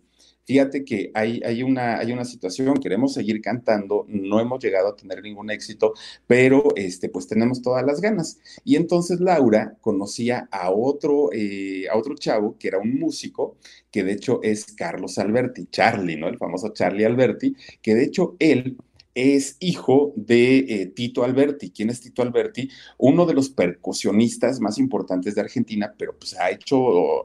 Fíjate 0.53 0.85
que 0.85 1.11
hay, 1.15 1.41
hay, 1.47 1.63
una, 1.63 1.99
hay 1.99 2.13
una 2.13 2.27
situación, 2.27 2.77
queremos 2.77 3.15
seguir 3.15 3.41
cantando, 3.41 4.05
no 4.07 4.39
hemos 4.39 4.63
llegado 4.63 4.89
a 4.89 4.95
tener 4.95 5.23
ningún 5.23 5.51
éxito, 5.51 5.95
pero 6.27 6.75
este, 6.77 7.09
pues 7.09 7.27
tenemos 7.27 7.63
todas 7.63 7.83
las 7.87 8.03
ganas. 8.03 8.39
Y 8.63 8.77
entonces 8.77 9.19
Laura 9.21 9.79
conocía 9.81 10.51
a 10.51 10.71
otro, 10.71 11.31
eh, 11.33 11.87
a 11.91 11.97
otro 11.97 12.17
chavo 12.17 12.59
que 12.59 12.69
era 12.69 12.77
un 12.79 12.99
músico, 12.99 13.57
que 13.91 14.05
de 14.05 14.13
hecho 14.13 14.41
es 14.43 14.67
Carlos 14.75 15.17
Alberti, 15.17 15.69
Charlie, 15.71 16.17
¿no? 16.17 16.29
El 16.29 16.37
famoso 16.37 16.69
Charlie 16.75 17.07
Alberti, 17.07 17.57
que 17.81 17.95
de 17.95 18.05
hecho 18.05 18.37
él 18.39 18.77
es 19.15 19.57
hijo 19.59 20.13
de 20.17 20.59
eh, 20.59 20.87
Tito 20.95 21.25
Alberti. 21.25 21.71
¿Quién 21.71 21.89
es 21.89 22.03
Tito 22.03 22.21
Alberti? 22.21 22.69
Uno 22.99 23.25
de 23.25 23.33
los 23.33 23.49
percusionistas 23.49 24.61
más 24.61 24.77
importantes 24.77 25.35
de 25.35 25.41
Argentina, 25.41 25.95
pero 25.97 26.15
pues 26.15 26.39
ha 26.39 26.51
hecho... 26.51 27.25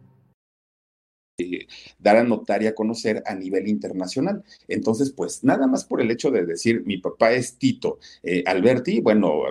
Eh, 1.41 1.67
dar 1.99 2.17
a 2.17 2.23
notar 2.23 2.63
y 2.63 2.67
a 2.67 2.75
conocer 2.75 3.23
a 3.25 3.35
nivel 3.35 3.67
internacional. 3.67 4.43
Entonces, 4.67 5.11
pues 5.11 5.43
nada 5.43 5.67
más 5.67 5.85
por 5.85 6.01
el 6.01 6.11
hecho 6.11 6.31
de 6.31 6.45
decir 6.45 6.83
mi 6.85 6.97
papá 6.97 7.31
es 7.31 7.57
Tito 7.57 7.99
eh, 8.23 8.43
Alberti, 8.45 9.01
bueno, 9.01 9.41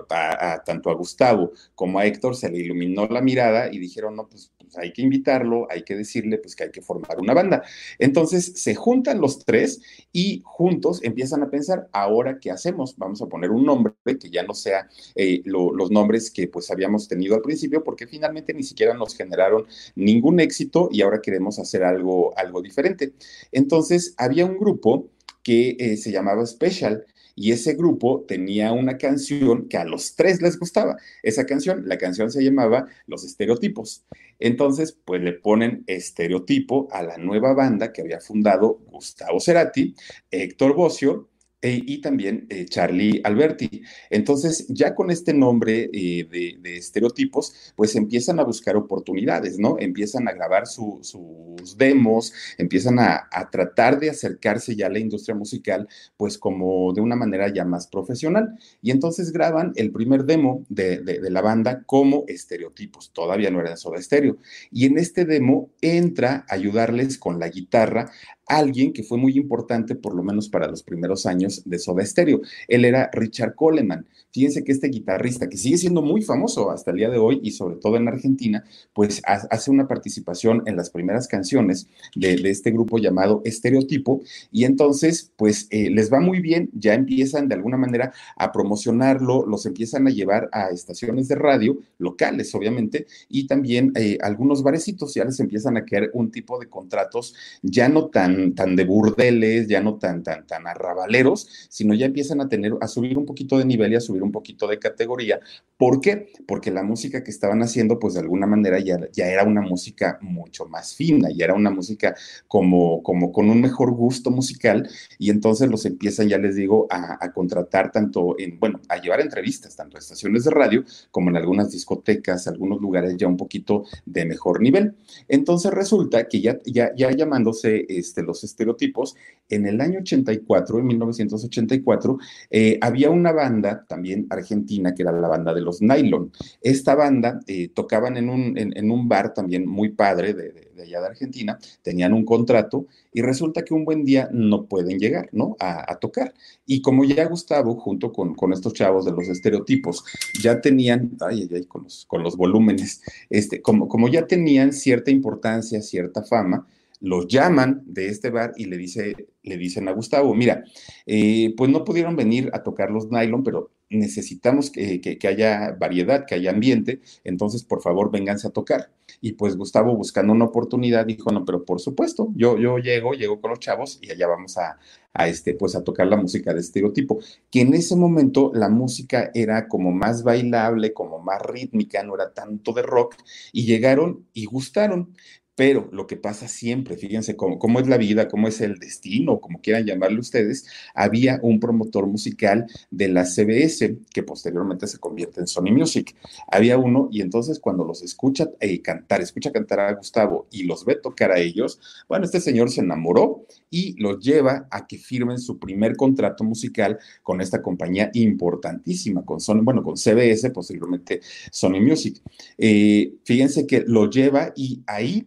tanto 0.65 0.91
a 0.91 0.95
Gustavo 0.95 1.53
como 1.75 1.99
a 1.99 2.07
Héctor 2.07 2.37
se 2.37 2.51
le 2.51 2.59
iluminó 2.59 3.07
la 3.07 3.21
mirada 3.21 3.73
y 3.73 3.79
dijeron, 3.79 4.17
no, 4.17 4.29
pues 4.29 4.51
hay 4.77 4.93
que 4.93 5.03
invitarlo, 5.03 5.67
hay 5.71 5.83
que 5.83 5.97
decirle 5.97 6.39
pues 6.39 6.55
que 6.57 6.65
hay 6.65 6.71
que 6.71 6.83
formar 6.83 7.19
una 7.19 7.35
banda. 7.35 7.63
Entonces 7.99 8.53
se 8.57 8.75
juntan 8.75 9.21
los 9.21 9.45
tres 9.45 9.81
y 10.13 10.43
juntos 10.45 11.01
empiezan 11.03 11.43
a 11.43 11.51
pensar, 11.51 11.89
ahora 11.93 12.39
qué 12.41 12.51
hacemos? 12.51 12.97
Vamos 12.97 13.23
a 13.23 13.27
poner 13.27 13.51
un 13.51 13.65
nombre 13.65 13.95
que 14.05 14.31
ya 14.31 14.43
no 14.43 14.55
sea 14.55 14.89
eh, 15.15 15.43
los 15.45 15.91
nombres 15.91 16.31
que 16.31 16.49
pues 16.49 16.71
habíamos 16.71 17.09
tenido 17.09 17.35
al 17.35 17.43
principio, 17.43 17.85
porque 17.85 18.07
finalmente 18.07 18.55
ni 18.55 18.63
siquiera 18.63 18.95
nos 18.95 19.15
generaron 19.15 19.67
ningún 19.95 20.41
éxito 20.41 20.89
y 20.93 21.03
ahora 21.03 21.21
queremos 21.23 21.59
hacer 21.59 21.85
algo, 21.85 22.37
algo 22.37 22.63
diferente. 22.63 23.13
Entonces 23.53 24.15
había 24.17 24.47
un 24.47 24.59
grupo 24.59 25.09
que 25.43 25.77
eh, 25.79 25.97
se 25.97 26.13
llamaba 26.13 26.45
Special 26.47 27.07
y 27.35 27.53
ese 27.53 27.75
grupo 27.75 28.25
tenía 28.27 28.73
una 28.73 28.99
canción 28.99 29.69
que 29.69 29.79
a 29.79 29.85
los 29.85 30.15
tres 30.15 30.43
les 30.43 30.59
gustaba. 30.59 30.97
Esa 31.23 31.47
canción, 31.47 31.89
la 31.89 31.99
canción 31.99 32.31
se 32.31 32.45
llamaba 32.45 32.87
Los 33.07 33.25
Estereotipos. 33.25 34.05
Entonces, 34.39 34.99
pues 35.05 35.23
le 35.23 35.33
ponen 35.33 35.85
estereotipo 35.87 36.89
a 36.93 37.03
la 37.03 37.17
nueva 37.19 37.55
banda 37.55 37.93
que 37.93 38.03
había 38.03 38.21
fundado 38.21 38.81
Gustavo 38.91 39.41
Cerati, 39.41 39.95
Héctor 40.31 40.75
Bocio 40.75 41.30
eh, 41.63 41.83
y 41.87 42.01
también 42.01 42.47
eh, 42.49 42.65
Charlie 42.65 43.21
Alberti. 43.23 43.83
Entonces, 44.09 44.67
ya 44.69 44.95
con 44.95 45.11
este 45.11 45.35
nombre 45.35 45.91
eh, 45.93 46.27
de, 46.59 46.77
estereotipos, 46.77 47.73
pues 47.77 47.95
empiezan 47.97 48.41
a 48.41 48.45
buscar 48.45 48.77
oportunidades, 48.77 49.59
¿no? 49.59 49.77
Empiezan 49.79 50.27
a 50.27 50.33
grabar 50.33 50.67
sus 50.67 51.77
demos, 51.77 52.33
empiezan 52.57 52.99
a, 52.99 53.29
tratar 53.53 53.99
de 54.01 54.11
acercarse 54.11 54.75
ya 54.75 54.87
a 54.87 54.91
la 54.91 55.01
industria 55.01 55.35
musical, 55.35 55.87
pues 56.17 56.39
como 56.39 56.93
de 56.95 57.01
una 57.03 57.17
manera 57.17 57.53
ya 57.53 57.65
más 57.65 57.87
profesional. 57.87 58.57
Y 58.81 58.91
entonces 58.91 59.31
graban 59.31 59.73
el 59.77 59.93
primer 59.93 60.25
demo 60.25 60.65
de, 60.69 60.99
de 61.03 61.31
la 61.31 61.43
banda 61.43 61.83
como 61.85 62.25
estereotipos, 62.27 63.13
todavía 63.13 63.51
no 63.51 63.61
era 63.61 63.77
Soda 63.77 63.99
Estéreo. 63.99 64.39
Y 64.71 64.87
en 64.87 64.99
este 64.99 65.27
demo 65.27 65.71
entra 65.83 66.47
a 66.49 66.55
ayudarles 66.55 67.19
con 67.19 67.39
la 67.39 67.49
guitarra 67.49 68.11
alguien 68.51 68.93
que 68.93 69.05
fue 69.05 69.17
muy 69.17 69.37
importante, 69.37 69.95
por 69.95 70.15
lo 70.15 70.23
menos 70.23 70.49
para 70.49 70.67
los 70.67 70.83
primeros 70.83 71.25
años 71.25 71.63
de 71.65 71.79
Soda 71.79 72.05
Stereo. 72.05 72.41
Él 72.67 72.85
era 72.85 73.09
Richard 73.13 73.55
Coleman. 73.55 74.07
Fíjense 74.33 74.65
que 74.65 74.73
este 74.73 74.89
guitarrista, 74.89 75.49
que 75.49 75.57
sigue 75.57 75.79
siendo 75.79 76.03
muy 76.03 76.23
famoso 76.23 76.71
hasta 76.71 76.91
el 76.91 76.99
día 76.99 77.11
de 77.11 77.19
hoy 77.19 77.41
y 77.43 77.53
sobre 77.53 77.77
todo 77.77 77.97
en 77.97 78.09
Argentina, 78.09 78.65
pues 78.93 79.23
hace 79.25 79.71
una 79.71 79.89
participación 79.89 80.63
en 80.67 80.77
las 80.77 80.91
primeras 80.91 81.29
canciones 81.29 81.89
de, 82.15 82.41
este 82.51 82.71
grupo 82.71 82.99
llamado 82.99 83.43
Estereotipo 83.45 84.23
y 84.51 84.65
entonces 84.65 85.33
pues 85.37 85.69
eh, 85.71 85.91
les 85.91 86.13
va 86.13 86.21
muy 86.21 86.41
bien, 86.41 86.71
ya 86.73 86.95
empiezan 86.95 87.49
de 87.49 87.55
alguna 87.55 87.77
manera 87.77 88.13
a 88.37 88.51
promocionarlo, 88.51 89.47
los 89.47 89.67
empiezan 89.67 90.07
a 90.07 90.11
llevar 90.11 90.49
a 90.53 90.71
estaciones 90.71 91.29
de 91.29 91.35
radio 91.37 91.79
locales, 91.99 92.55
obviamente, 92.55 93.07
y 93.29 93.47
también 93.47 93.93
eh, 93.95 94.19
algunos 94.23 94.63
barecitos 94.63 95.15
ya 95.15 95.25
les 95.25 95.39
empiezan 95.39 95.77
a 95.77 95.85
quedar 95.85 96.11
un 96.15 96.31
tipo 96.31 96.59
de 96.59 96.69
contratos 96.69 97.35
ya 97.63 97.89
no 97.89 98.07
tan, 98.07 98.40
tan 98.55 98.77
de 98.77 98.85
burdeles, 98.85 99.69
ya 99.69 99.81
no 99.81 99.97
tan, 99.97 100.23
tan, 100.23 100.47
tan 100.47 100.67
arrabaleros, 100.67 101.69
sino 101.69 101.95
ya 101.95 102.07
empiezan 102.07 102.41
a 102.41 102.49
tener, 102.49 102.75
a 102.81 102.89
subir 102.89 103.17
un 103.17 103.27
poquito 103.27 103.59
de 103.59 103.65
nivel 103.65 103.93
y 103.93 103.97
a 103.97 104.01
subir 104.01 104.23
un 104.23 104.33
poquito 104.33 104.67
de 104.67 104.79
categoría. 104.79 105.41
¿Por 105.77 106.01
qué? 106.01 106.33
Porque 106.47 106.71
la 106.71 106.83
música 106.83 107.25
que 107.25 107.31
estaban 107.31 107.63
haciendo, 107.63 107.99
pues 107.99 108.15
de 108.15 108.21
alguna 108.21 108.47
manera 108.47 108.79
ya, 108.81 108.99
ya 109.13 109.27
era 109.29 109.45
una 109.45 109.63
música 109.63 110.19
mucho 110.21 110.67
más 110.67 110.95
fina, 110.95 111.29
ya 111.35 111.47
era 111.47 111.55
una 111.55 111.71
música 111.71 112.15
como, 112.49 113.03
como 113.03 113.33
con 113.33 113.49
un 113.49 113.61
mejor 113.61 113.93
gusto 113.93 114.31
musical 114.31 114.89
y 115.19 115.31
entonces 115.31 115.71
los 115.71 115.87
empiezan, 115.87 116.29
ya 116.29 116.39
les 116.39 116.57
digo, 116.57 116.87
a, 116.91 117.31
contratar 117.33 117.91
tanto 117.93 118.37
en, 118.39 118.59
bueno, 118.59 118.81
a 118.89 119.01
llevar 119.01 119.21
entrevistas, 119.21 119.77
tanto 119.77 119.97
a 119.97 120.01
estaciones 120.01 120.45
de 120.45 120.51
radio 120.51 120.85
como 121.11 121.31
en 121.31 121.37
algunas 121.37 121.71
discotecas, 121.71 122.49
algunos 122.49 122.81
lugares 122.81 123.17
ya 123.17 123.27
un 123.27 123.37
poquito 123.37 123.85
de 124.05 124.25
mejor 124.25 124.61
nivel. 124.61 124.97
Entonces 125.29 125.73
resulta 125.73 126.29
que 126.29 126.41
ya, 126.41 126.59
ya, 126.65 126.93
ya 126.97 127.11
llamándose 127.11 127.87
este, 127.89 128.23
los 128.31 128.45
estereotipos, 128.45 129.17
en 129.49 129.67
el 129.67 129.81
año 129.81 130.01
84, 130.01 130.79
en 130.79 130.87
1984, 130.87 132.19
eh, 132.51 132.79
había 132.81 133.11
una 133.11 133.33
banda 133.33 133.85
también 133.89 134.27
argentina, 134.31 134.95
que 134.95 135.03
era 135.03 135.13
la 135.13 135.29
banda 135.29 135.53
de 135.53 135.61
los 135.61 135.83
Nylon. 135.83 136.33
Esta 136.63 136.95
banda 136.95 137.41
eh, 137.47 137.69
tocaban 137.75 138.17
en 138.17 138.31
un, 138.31 138.57
en, 138.57 138.91
un, 138.91 139.09
bar 139.09 139.35
también 139.35 139.67
muy 139.67 139.91
padre 139.91 140.35
de, 140.35 140.71
allá 140.81 141.01
de 141.01 141.07
Argentina, 141.07 141.59
tenían 141.83 142.13
un 142.13 142.25
contrato 142.25 142.87
y 143.13 143.23
resulta 143.23 143.63
que 143.63 143.75
un 143.75 143.85
buen 143.85 144.05
día 144.05 144.29
no 144.33 144.67
pueden 144.67 144.99
llegar, 144.99 145.29
¿no? 145.33 145.57
A, 145.59 145.97
tocar. 146.01 146.33
Y 146.65 146.81
como 146.81 147.05
ya 147.05 147.27
Gustavo, 147.27 147.75
junto 147.75 148.13
con, 148.13 148.35
con, 148.35 148.53
estos 148.53 148.73
chavos 148.73 149.05
de 149.05 149.13
los 149.13 149.29
estereotipos, 149.29 150.05
ya 150.41 150.61
tenían, 150.61 151.17
ay, 151.21 151.49
ay, 151.53 151.65
con 151.65 151.85
los, 151.85 152.07
con 152.07 152.23
los 152.23 152.37
volúmenes, 152.37 153.03
este, 153.29 153.61
como, 153.61 153.89
como 153.89 154.09
ya 154.09 154.27
tenían 154.27 154.73
cierta 154.73 155.11
importancia, 155.11 155.83
cierta 155.83 156.23
fama, 156.23 156.67
los 157.01 157.27
llaman 157.27 157.83
de 157.87 158.09
este 158.09 158.31
bar 158.31 158.53
y 158.57 158.67
le, 158.67 158.77
dice, 158.77 159.29
le 159.43 159.57
dicen 159.57 159.89
a 159.89 159.93
Gustavo, 159.93 160.35
mira, 160.35 160.65
eh, 161.07 161.55
pues 161.57 161.71
no 161.71 161.85
pudieron 161.85 162.17
venir 162.17 162.51
a 162.53 162.63
tocar 162.63 162.91
los 162.91 163.11
nylon, 163.11 163.43
pero 163.43 163.71
necesitamos 163.91 164.71
que, 164.71 165.01
que, 165.01 165.29
haya 165.29 165.73
variedad, 165.73 166.25
que 166.25 166.37
haya 166.37 166.51
ambiente, 166.51 167.01
entonces 167.25 167.65
por 167.65 167.83
favor 167.83 168.11
vénganse 168.11 168.47
a 168.47 168.51
tocar. 168.51 168.91
Y 169.21 169.33
pues 169.33 169.57
Gustavo 169.57 169.95
buscando 169.97 170.33
una 170.33 170.47
oportunidad 170.47 171.05
dijo, 171.05 171.33
no, 171.33 171.45
pero 171.45 171.65
por 171.65 171.81
supuesto, 171.81 172.29
yo, 172.37 172.57
yo 172.57 172.79
llego, 172.79 173.13
llego 173.15 173.41
con 173.41 173.51
los 173.51 173.59
chavos 173.59 173.99
y 174.01 174.11
allá 174.13 174.29
vamos 174.29 174.57
a, 174.57 174.79
este, 175.27 175.55
pues 175.55 175.75
a 175.75 175.83
tocar 175.83 176.07
la 176.07 176.17
música 176.17 176.55
de 176.55 176.61
estereotipo, 176.61 177.19
que 177.51 177.63
en 177.63 177.75
ese 177.75 177.97
momento 177.97 178.53
la 178.55 178.69
música 178.69 179.33
era 179.35 179.67
como 179.67 179.91
más 179.91 180.23
bailable, 180.23 180.95
como 180.95 181.19
más 181.19 181.43
rítmica, 181.43 182.03
no 182.05 182.15
era 182.15 182.33
tanto 182.33 182.73
de 182.73 182.83
rock, 182.83 183.17
y 183.53 183.67
llegaron 183.67 184.25
y 184.33 184.45
gustaron. 184.45 185.13
Pero 185.61 185.91
lo 185.93 186.07
que 186.07 186.17
pasa 186.17 186.49
siempre, 186.49 186.97
fíjense 186.97 187.37
cómo, 187.37 187.81
es 187.81 187.87
la 187.87 187.99
vida, 187.99 188.29
cómo 188.29 188.49
es 188.49 188.63
el 188.63 188.79
destino, 188.79 189.43
como 189.43 189.61
quieran 189.61 189.85
llamarle 189.85 190.19
ustedes, 190.19 190.65
había 190.95 191.39
un 191.43 191.61
promotor 191.61 192.07
musical 192.07 192.67
de 192.91 193.09
la 193.09 193.27
CBS 193.27 193.99
que 194.11 194.23
posteriormente 194.23 194.87
se 194.87 194.97
convierte 194.97 195.41
en 195.41 195.47
Sony 195.47 195.71
Music. 195.71 196.17
Había 196.51 196.79
uno 196.79 197.11
y 197.13 197.21
entonces 197.21 197.61
cuando 197.61 197.85
los 197.85 198.03
escucha 198.03 198.49
eh, 198.59 198.81
cantar, 198.81 199.21
escucha 199.21 199.53
cantar 199.53 199.81
a 199.81 199.93
Gustavo 199.93 200.47
y 200.51 200.63
los 200.63 200.87
ve 200.87 200.95
tocar 200.95 201.31
a 201.31 201.39
ellos, 201.39 201.79
bueno, 202.09 202.25
este 202.25 202.41
señor 202.41 202.71
se 202.71 202.81
enamoró 202.81 203.45
y 203.69 204.01
los 204.01 204.19
lleva 204.19 204.67
a 204.71 204.87
que 204.87 204.97
firmen 204.97 205.39
su 205.39 205.59
primer 205.59 205.95
contrato 205.95 206.43
musical 206.43 206.99
con 207.23 207.43
esta 207.43 207.61
compañía 207.61 208.11
importantísima, 208.15 209.27
con 209.27 209.41
Sony, 209.41 209.61
bueno, 209.63 209.83
con 209.83 209.99
CBS, 209.99 210.53
posteriormente 210.53 211.21
Sony 211.53 211.83
Music. 211.83 212.23
Eh, 212.57 213.13
fíjense 213.25 213.67
que 213.67 213.85
lo 213.87 214.09
lleva 214.09 214.55
y 214.57 214.83
ahí 214.87 215.27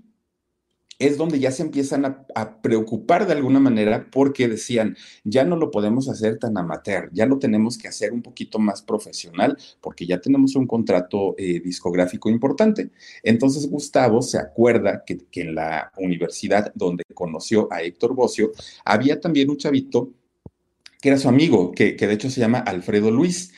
es 0.99 1.17
donde 1.17 1.39
ya 1.39 1.51
se 1.51 1.63
empiezan 1.63 2.05
a, 2.05 2.61
preocupar 2.61 3.25
de 3.27 3.33
alguna 3.33 3.59
manera 3.59 4.07
porque 4.11 4.47
decían, 4.47 4.95
ya 5.23 5.43
no 5.43 5.55
lo 5.55 5.71
podemos 5.71 6.09
hacer 6.09 6.37
tan 6.39 6.57
amateur, 6.57 7.09
ya 7.11 7.25
lo 7.25 7.39
tenemos 7.39 7.77
que 7.77 7.87
hacer 7.87 8.13
un 8.13 8.21
poquito 8.21 8.59
más 8.59 8.81
profesional 8.81 9.57
porque 9.81 10.05
ya 10.05 10.19
tenemos 10.19 10.55
un 10.55 10.67
contrato 10.67 11.35
eh, 11.37 11.59
discográfico 11.59 12.29
importante. 12.29 12.91
Entonces 13.21 13.69
Gustavo 13.69 14.21
se 14.21 14.37
acuerda 14.37 15.03
que, 15.05 15.17
que 15.29 15.41
en 15.41 15.55
la 15.55 15.91
universidad 15.97 16.71
donde 16.75 17.03
conoció 17.13 17.67
a 17.71 17.81
Héctor 17.81 18.15
Bocio, 18.15 18.51
había 18.85 19.19
también 19.19 19.49
un 19.49 19.57
chavito 19.57 20.11
que 21.03 21.09
era 21.09 21.17
su 21.17 21.27
amigo, 21.27 21.73
que, 21.73 21.95
de 21.97 22.13
hecho 22.13 22.29
se 22.29 22.39
llama 22.39 22.59
Alfredo 22.59 23.11
Luis. 23.11 23.51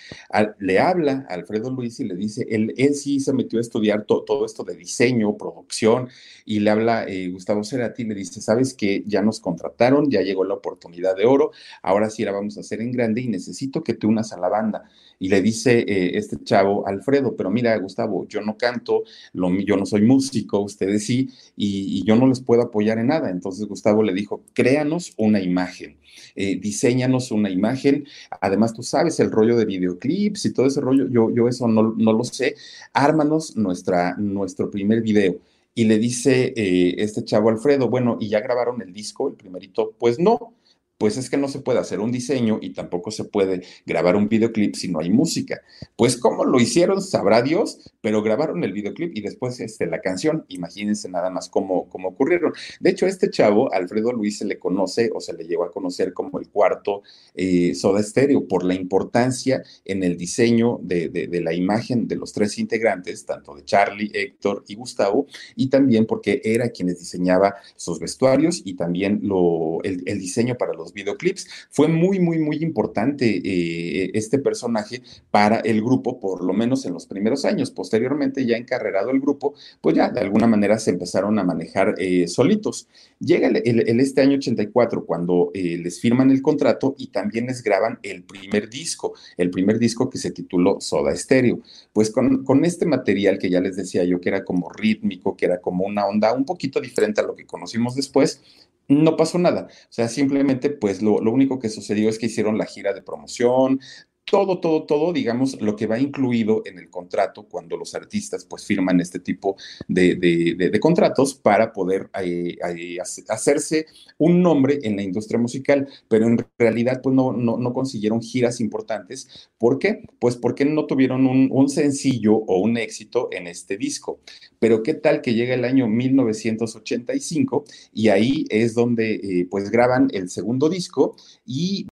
le 0.58 0.80
habla 0.80 1.28
a 1.30 1.36
Alfredo 1.36 1.70
Luis 1.70 2.00
y 2.00 2.06
le 2.06 2.16
dice, 2.16 2.48
él, 2.50 2.74
él 2.76 2.96
sí 2.96 3.20
se 3.20 3.34
metió 3.34 3.60
a 3.60 3.62
estudiar 3.62 4.06
todo 4.06 4.44
esto 4.48 4.64
de 4.64 4.76
diseño, 4.76 5.38
producción, 5.38 6.10
y 6.44 6.62
le 6.62 6.72
habla 6.72 7.06
eh, 7.08 7.28
Gustavo 7.30 7.64
Cerati 7.64 8.02
y 8.02 8.06
le 8.06 8.16
dice, 8.16 8.42
sabes 8.42 8.74
que 8.74 9.04
ya 9.06 9.22
nos 9.22 9.40
contrataron, 9.40 10.10
ya 10.10 10.22
llegó 10.22 10.44
la 10.44 10.56
oportunidad 10.56 11.16
de 11.16 11.26
oro, 11.26 11.52
ahora 11.84 12.10
sí 12.10 12.24
la 12.24 12.32
vamos 12.32 12.58
a 12.58 12.62
hacer 12.62 12.82
en 12.82 12.92
grande 12.92 13.22
y 13.22 13.28
necesito 13.28 13.84
que 13.84 13.94
te 13.94 14.08
unas 14.08 14.34
a 14.34 14.40
la 14.40 14.50
banda. 14.50 14.90
Y 15.20 15.30
le 15.30 15.42
dice 15.42 15.86
eh, 15.88 16.18
este 16.18 16.44
chavo, 16.44 16.88
Alfredo, 16.88 17.36
pero 17.36 17.50
mira, 17.50 17.78
Gustavo, 17.78 18.28
yo 18.28 18.42
no 18.42 18.58
canto, 18.58 19.04
lo, 19.34 19.52
yo 19.60 19.78
no 19.78 19.86
soy 19.86 20.02
músico, 20.02 20.60
ustedes 20.60 21.06
sí, 21.06 21.30
y, 21.56 22.04
yo 22.06 22.16
no 22.16 22.28
les 22.28 22.42
puedo 22.42 22.62
apoyar 22.62 23.00
en 23.00 23.08
nada. 23.08 23.30
Entonces 23.30 23.66
Gustavo 23.68 24.04
le 24.04 24.14
dijo, 24.14 24.44
créanos 24.54 25.14
una 25.18 25.42
imagen, 25.42 25.98
eh, 26.36 26.58
diseñanos 26.60 27.32
una 27.32 27.50
imagen. 27.50 28.06
Además, 28.42 28.74
tú 28.74 28.84
sabes 28.84 29.20
el 29.20 29.32
rollo 29.32 29.56
de 29.58 29.66
videoclips 29.66 30.46
y 30.46 30.54
todo 30.54 30.68
ese 30.68 30.82
rollo, 30.82 31.08
yo, 31.10 31.30
yo 31.34 31.48
eso 31.48 31.68
no, 31.68 31.94
no 31.98 32.14
lo 32.14 32.24
sé. 32.24 32.56
Ármanos 32.94 33.56
nuestra, 33.56 34.16
nuestro 34.18 34.70
primer 34.70 35.02
video. 35.02 35.38
Y 35.74 35.86
le 35.86 36.00
dice 36.00 36.54
eh, 36.56 36.96
este 37.00 37.24
chavo 37.24 37.50
Alfredo, 37.50 37.90
bueno, 37.90 38.18
¿y 38.20 38.30
ya 38.30 38.40
grabaron 38.40 38.82
el 38.82 38.94
disco, 38.94 39.28
el 39.28 39.36
primerito? 39.36 39.94
Pues 40.00 40.20
no 40.20 40.54
pues 40.98 41.18
es 41.18 41.30
que 41.30 41.38
no 41.38 41.48
se 41.48 41.60
puede 41.60 41.80
hacer 41.80 42.00
un 42.00 42.12
diseño 42.12 42.60
y 42.62 42.74
tampoco 42.74 43.12
se 43.12 43.26
puede 43.26 43.64
grabar 43.86 44.16
un 44.16 44.30
videoclip 44.30 44.76
si 44.76 44.88
no 44.88 45.00
hay 45.00 45.10
música. 45.10 45.62
Pues 45.96 46.18
cómo 46.18 46.46
lo 46.46 46.60
hicieron, 46.60 47.02
sabrá 47.02 47.42
Dios, 47.42 47.92
pero 48.02 48.22
grabaron 48.22 48.64
el 48.64 48.72
videoclip 48.72 49.16
y 49.16 49.22
después 49.22 49.60
este, 49.60 49.88
la 49.88 50.00
canción. 50.00 50.46
Imagínense 50.48 51.10
nada 51.10 51.30
más 51.30 51.50
cómo, 51.50 51.90
cómo 51.90 52.10
ocurrieron. 52.10 52.54
De 52.80 52.92
hecho, 52.92 53.08
este 53.08 53.30
chavo, 53.30 53.74
Alfredo 53.74 54.14
Luis, 54.14 54.38
se 54.38 54.46
le 54.46 54.58
conoce 54.58 55.10
o 55.14 55.20
se 55.20 55.34
le 55.34 55.46
llegó 55.46 55.66
a 55.66 55.72
conocer 55.72 56.14
como 56.14 56.40
el 56.40 56.50
cuarto 56.50 57.04
eh, 57.34 57.76
Soda 57.76 58.02
Stereo 58.02 58.48
por 58.48 58.64
la 58.64 58.74
importancia 58.74 59.64
en 59.84 60.04
el 60.04 60.18
diseño 60.18 60.80
de, 60.82 61.10
de, 61.10 61.42
la 61.42 61.54
imagen 61.54 62.08
de 62.08 62.16
los 62.16 62.32
tres 62.32 62.58
integrantes, 62.58 63.26
tanto 63.26 63.56
de 63.56 63.66
Charlie, 63.66 64.12
Héctor 64.14 64.64
y 64.68 64.76
Gustavo, 64.76 65.28
y 65.56 65.70
también 65.70 66.06
porque 66.06 66.42
era 66.44 66.70
quienes 66.70 67.00
diseñaba 67.00 67.56
sus 67.76 68.00
vestuarios 68.00 68.62
y 68.64 68.76
también 68.76 69.20
lo, 69.24 69.84
el, 69.84 70.04
el 70.06 70.20
diseño 70.20 70.56
para 70.58 70.74
los 70.74 70.85
videoclips. 70.94 71.48
Fue 71.70 71.88
muy, 71.88 72.20
muy, 72.20 72.40
muy 72.40 72.58
importante 72.58 73.42
eh, 73.44 74.12
este 74.14 74.40
personaje 74.40 75.02
para 75.32 75.58
el 75.60 75.82
grupo, 75.82 76.20
por 76.20 76.44
lo 76.44 76.54
menos 76.54 76.86
en 76.86 76.94
los 76.94 77.06
primeros 77.06 77.46
años. 77.46 77.72
Posteriormente, 77.72 78.46
ya 78.46 78.58
encarrerado 78.58 79.12
el 79.12 79.20
grupo, 79.20 79.54
pues 79.82 79.96
ya 79.96 80.10
de 80.10 80.22
alguna 80.22 80.48
manera 80.48 80.80
se 80.80 80.92
empezaron 80.92 81.38
a 81.40 81.44
manejar 81.44 81.96
eh, 81.98 82.28
solitos. 82.28 82.88
Llega 83.20 83.48
el, 83.48 84.00
este 84.00 84.22
año 84.22 84.38
84 84.38 85.06
cuando 85.06 85.52
eh, 85.54 85.78
les 85.78 86.00
firman 86.00 86.32
el 86.32 86.42
contrato 86.42 86.96
y 86.98 87.08
también 87.08 87.48
les 87.48 87.64
graban 87.64 88.00
el 88.04 88.24
primer 88.24 88.70
disco, 88.70 89.14
el 89.38 89.50
primer 89.50 89.80
disco 89.80 90.10
que 90.10 90.18
se 90.18 90.32
tituló 90.32 90.80
Soda 90.80 91.16
Stereo. 91.16 91.60
Pues 91.94 92.12
con, 92.12 92.44
con 92.44 92.66
este 92.66 92.86
material 92.86 93.38
que 93.38 93.50
ya 93.50 93.62
les 93.62 93.76
decía 93.76 94.04
yo 94.04 94.20
que 94.20 94.30
era 94.30 94.44
como 94.44 94.70
rítmico, 94.70 95.36
que 95.36 95.46
era 95.46 95.62
como 95.62 95.86
una 95.86 96.06
onda 96.06 96.34
un 96.34 96.46
poquito 96.46 96.82
diferente 96.82 97.22
a 97.22 97.24
lo 97.24 97.36
que 97.36 97.46
conocimos 97.46 97.96
después, 97.96 98.42
no 98.88 99.16
pasó 99.18 99.38
nada. 99.38 99.68
O 99.70 99.94
sea, 99.94 100.08
simplemente, 100.08 100.70
pues 100.70 101.02
lo, 101.02 101.22
lo, 101.22 101.32
único 101.32 101.60
que 101.60 101.70
sucedió 101.70 102.10
es 102.10 102.20
que 102.20 102.28
hicieron 102.28 102.58
la 102.58 102.66
gira 102.66 102.94
de 102.94 103.02
promoción, 103.02 103.80
todo, 104.26 104.60
todo, 104.60 104.84
todo, 104.84 105.14
digamos, 105.14 105.62
lo 105.62 105.76
que 105.76 105.86
va 105.86 106.00
incluido 106.00 106.64
en 106.66 106.80
el 106.80 106.90
contrato 106.90 107.44
cuando 107.44 107.78
los 107.78 107.94
artistas 107.94 108.44
pues 108.46 108.66
firman 108.66 109.00
este 109.00 109.20
tipo 109.20 109.56
de, 109.88 110.16
de, 110.16 110.80
contratos 110.80 111.36
para 111.36 111.72
poder 111.72 112.10
eh, 112.22 112.58
eh, 112.76 112.98
hacerse 113.30 113.86
un 114.18 114.42
nombre 114.42 114.80
en 114.82 114.96
la 114.96 115.04
industria 115.04 115.40
musical, 115.40 115.88
pero 116.08 116.26
en 116.26 116.44
realidad 116.58 117.02
pues 117.04 117.16
no, 117.16 117.34
no, 117.34 117.74
consiguieron 117.74 118.22
giras 118.22 118.60
importantes. 118.60 119.50
¿Por 119.58 119.78
qué? 119.78 120.04
Pues 120.20 120.36
porque 120.36 120.66
no 120.66 120.86
tuvieron 120.86 121.28
un, 121.28 121.50
un, 121.52 121.70
sencillo 121.70 122.36
o 122.36 122.60
un 122.60 122.78
éxito 122.78 123.30
en 123.32 123.48
este 123.48 123.78
disco. 123.78 124.20
Pero 124.60 124.82
qué 124.82 124.96
tal 124.96 125.22
que 125.22 125.34
llega 125.34 125.54
el 125.54 125.66
año 125.66 125.88
1985 125.88 127.66
y 127.94 128.10
ahí 128.10 128.46
es 128.50 128.74
donde 128.74 129.16
eh, 129.16 129.48
pues 129.50 129.70
graban 129.70 130.10
el 130.14 130.30
segundo 130.30 130.70
disco 130.70 131.16
y 131.46 131.88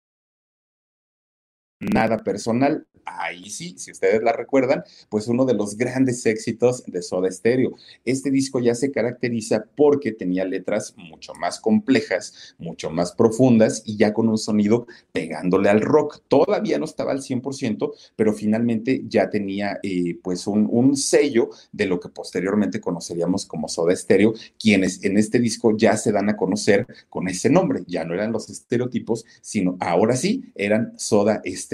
nada 1.82 2.17
personal, 2.20 2.86
ahí 3.06 3.50
sí, 3.50 3.76
si 3.78 3.91
ustedes 3.91 4.22
la 4.24 4.34
recuerdan, 4.34 4.84
pues 5.10 5.28
uno 5.28 5.46
de 5.46 5.54
los 5.54 5.78
grandes 5.78 6.26
éxitos 6.26 6.84
de 6.86 7.02
Soda 7.02 7.32
Stereo. 7.32 7.76
Este 8.06 8.32
disco 8.32 8.60
ya 8.60 8.76
se 8.76 8.91
caracteriza 8.91 9.65
porque 9.76 10.12
tenía 10.12 10.46
letras 10.46 10.94
mucho 10.98 11.34
más 11.34 11.60
complejas, 11.60 12.56
mucho 12.58 12.89
más 12.89 13.13
profundas 13.13 13.84
y 13.86 13.98
ya 13.98 14.13
con 14.13 14.30
un 14.30 14.38
sonido 14.38 14.88
pegándole 15.12 15.70
al 15.70 15.82
rock. 15.82 16.22
Todavía 16.28 16.80
no 16.80 16.86
estaba 16.86 17.12
al 17.12 17.22
100%, 17.22 17.91
pero 18.15 18.34
finalmente 18.34 19.04
ya 19.08 19.30
tenía 19.30 19.80
eh, 19.84 20.17
pues 20.22 20.48
un, 20.48 20.67
un, 20.70 20.96
sello 20.96 21.50
de 21.72 21.86
lo 21.86 22.00
que 22.00 22.10
posteriormente 22.10 22.82
conoceríamos 22.82 23.46
como 23.46 23.67
Soda 23.67 23.96
Stereo, 23.96 24.34
quienes 24.60 25.04
en 25.04 25.17
este 25.17 25.39
disco 25.39 25.76
ya 25.76 25.96
se 25.98 26.12
dan 26.12 26.30
a 26.30 26.36
conocer 26.36 26.86
con 27.10 27.28
ese 27.28 27.50
nombre. 27.50 27.84
Ya 27.88 28.04
no 28.04 28.13
eran 28.13 28.32
los 28.32 28.50
estereotipos, 28.50 29.26
sino 29.41 29.78
ahora 29.80 30.15
sí 30.15 30.52
eran 30.56 30.94
Soda 30.98 31.41
Stereo. 31.46 31.71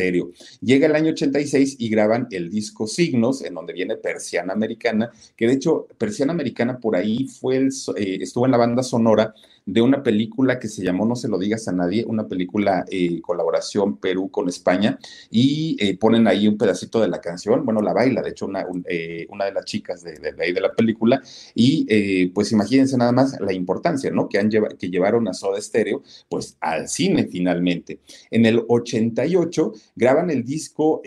Llega 0.62 0.88
el 0.88 0.96
año 0.96 1.12
86 1.12 1.78
y 1.80 1.90
graban 1.90 2.28
el 2.32 2.50
disco 2.50 2.88
Signos, 2.88 3.44
en 3.44 3.56
donde 3.56 3.74
viene 3.74 3.96
Persiana 3.98 4.54
Americana, 4.54 5.12
que 5.36 5.48
de 5.48 5.54
hecho 5.54 5.88
Persiana 5.98 6.34
Americana 6.34 6.80
por 6.80 6.96
ahí 6.96 7.28
fue 7.28 7.58
el, 7.58 7.70
eh, 7.96 8.20
estuvo 8.22 8.46
en 8.46 8.52
la 8.52 8.58
banda 8.58 8.84
sonora 8.84 9.34
de 9.68 9.82
una 9.82 10.02
película 10.02 10.60
que 10.60 10.70
se 10.70 10.82
llamó 10.82 11.06
No 11.06 11.16
se 11.16 11.28
lo 11.28 11.38
digas 11.38 11.68
a 11.68 11.74
nadie, 11.74 12.06
una 12.08 12.28
película 12.28 12.86
eh, 12.90 13.22
colaboración 13.22 13.98
Perú 13.98 14.32
con 14.32 14.48
España, 14.48 14.98
y 15.30 15.76
eh, 15.80 15.98
ponen 15.98 16.26
ahí 16.26 16.48
un 16.48 16.58
pedacito 16.58 17.02
de 17.02 17.10
la 17.10 17.20
canción, 17.20 17.66
bueno, 17.66 17.82
la 17.82 17.94
baila, 17.94 18.22
de 18.22 18.30
hecho, 18.30 18.46
una, 18.46 18.66
eh, 18.86 19.28
una 19.30 19.46
de 19.46 19.52
las 19.52 19.66
chicas 19.66 20.04
de, 20.04 20.14
de, 20.14 20.34
ahí 20.42 20.54
de 20.54 20.62
la 20.62 20.74
película, 20.74 21.22
y 21.54 22.28
pues 22.28 22.52
imagínense 22.52 22.98
nada 22.98 23.12
más 23.12 23.38
la 23.42 23.54
importancia, 23.54 24.10
¿no? 24.10 24.30
Que, 24.30 24.40
han 24.40 24.50
que 24.50 24.90
llevaron 24.90 25.28
a 25.28 25.34
Soda 25.34 25.60
Stereo, 25.60 26.02
pues 26.30 26.58
al 26.62 26.88
cine 26.88 27.28
finalmente. 27.30 28.00
En 28.32 28.46
el 28.46 28.64
88 28.68 29.74
graban 29.96 30.30
el 30.30 30.46
disco 30.46 31.02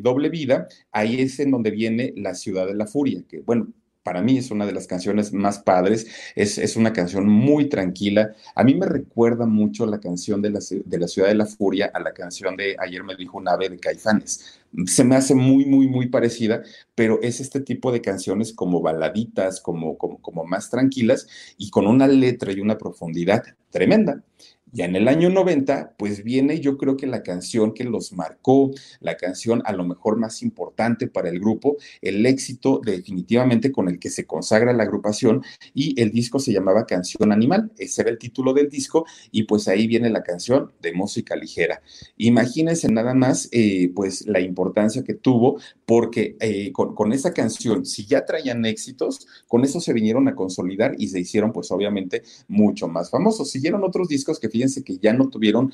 Doble 0.00 0.28
Vida, 0.28 0.68
ahí 0.90 1.20
es 1.20 1.40
en 1.40 1.50
donde 1.50 1.70
viene 1.70 2.12
La 2.16 2.34
Ciudad 2.34 2.66
de 2.66 2.74
la 2.74 2.86
Furia, 2.86 3.22
que 3.26 3.40
bueno, 3.40 3.68
para 4.02 4.22
mí 4.22 4.38
es 4.38 4.50
una 4.50 4.66
de 4.66 4.72
las 4.72 4.86
canciones 4.86 5.32
más 5.32 5.60
padres, 5.60 6.06
es, 6.34 6.58
es, 6.58 6.76
una 6.76 6.92
canción 6.92 7.28
muy 7.28 7.68
tranquila. 7.68 8.34
A 8.54 8.64
mí 8.64 8.74
me 8.74 8.86
recuerda 8.86 9.46
mucho 9.46 9.86
la 9.86 10.00
canción 10.00 10.42
de 10.42 10.50
la, 10.50 10.60
de 10.60 10.98
la 10.98 11.08
Ciudad 11.08 11.28
de 11.28 11.34
la 11.34 11.46
Furia 11.46 11.90
a 11.92 12.00
la 12.00 12.12
canción 12.12 12.56
de 12.56 12.76
Ayer 12.78 13.04
me 13.04 13.16
dijo 13.16 13.38
un 13.38 13.48
ave 13.48 13.68
de 13.68 13.78
Caifanes. 13.78 14.60
Se 14.86 15.04
me 15.04 15.16
hace 15.16 15.34
muy, 15.34 15.66
muy, 15.66 15.86
muy 15.86 16.08
parecida, 16.08 16.62
pero 16.94 17.20
es 17.22 17.40
este 17.40 17.60
tipo 17.60 17.92
de 17.92 18.00
canciones 18.00 18.52
como 18.52 18.80
baladitas, 18.80 19.60
como, 19.60 19.98
como, 19.98 20.20
como 20.20 20.44
más 20.44 20.70
tranquilas 20.70 21.26
y 21.58 21.70
con 21.70 21.86
una 21.86 22.08
letra 22.08 22.52
y 22.52 22.60
una 22.60 22.78
profundidad 22.78 23.44
tremenda. 23.70 24.22
Ya 24.74 24.86
en 24.86 24.96
el 24.96 25.06
año 25.06 25.28
90, 25.28 25.96
pues 25.98 26.24
viene 26.24 26.58
yo 26.58 26.78
creo 26.78 26.96
que 26.96 27.06
la 27.06 27.22
canción 27.22 27.74
que 27.74 27.84
los 27.84 28.14
marcó, 28.14 28.70
la 29.00 29.18
canción 29.18 29.62
a 29.66 29.72
lo 29.74 29.84
mejor 29.84 30.16
más 30.16 30.42
importante 30.42 31.08
para 31.08 31.28
el 31.28 31.40
grupo, 31.40 31.76
el 32.00 32.24
éxito 32.24 32.80
definitivamente 32.82 33.70
con 33.70 33.90
el 33.90 33.98
que 33.98 34.08
se 34.08 34.26
consagra 34.26 34.72
la 34.72 34.84
agrupación 34.84 35.42
y 35.74 36.00
el 36.00 36.10
disco 36.10 36.38
se 36.38 36.54
llamaba 36.54 36.86
Canción 36.86 37.32
Animal, 37.32 37.70
ese 37.76 38.00
era 38.00 38.10
el 38.10 38.16
título 38.16 38.54
del 38.54 38.70
disco 38.70 39.04
y 39.30 39.42
pues 39.42 39.68
ahí 39.68 39.86
viene 39.86 40.08
la 40.08 40.22
canción 40.22 40.72
de 40.80 40.94
música 40.94 41.36
ligera. 41.36 41.82
Imagínense 42.16 42.90
nada 42.90 43.12
más 43.12 43.50
eh, 43.52 43.92
pues 43.94 44.26
la 44.26 44.40
importancia 44.40 45.04
que 45.04 45.12
tuvo 45.12 45.60
porque 45.94 46.36
eh, 46.40 46.72
con, 46.72 46.94
con 46.94 47.12
esa 47.12 47.34
canción, 47.34 47.84
si 47.84 48.06
ya 48.06 48.24
traían 48.24 48.64
éxitos, 48.64 49.26
con 49.46 49.62
eso 49.62 49.78
se 49.78 49.92
vinieron 49.92 50.26
a 50.26 50.34
consolidar 50.34 50.94
y 50.96 51.08
se 51.08 51.20
hicieron 51.20 51.52
pues 51.52 51.70
obviamente 51.70 52.22
mucho 52.48 52.88
más 52.88 53.10
famosos. 53.10 53.50
Siguieron 53.50 53.84
otros 53.84 54.08
discos 54.08 54.40
que 54.40 54.48
fíjense 54.48 54.82
que 54.82 54.96
ya 54.96 55.12
no 55.12 55.28
tuvieron 55.28 55.70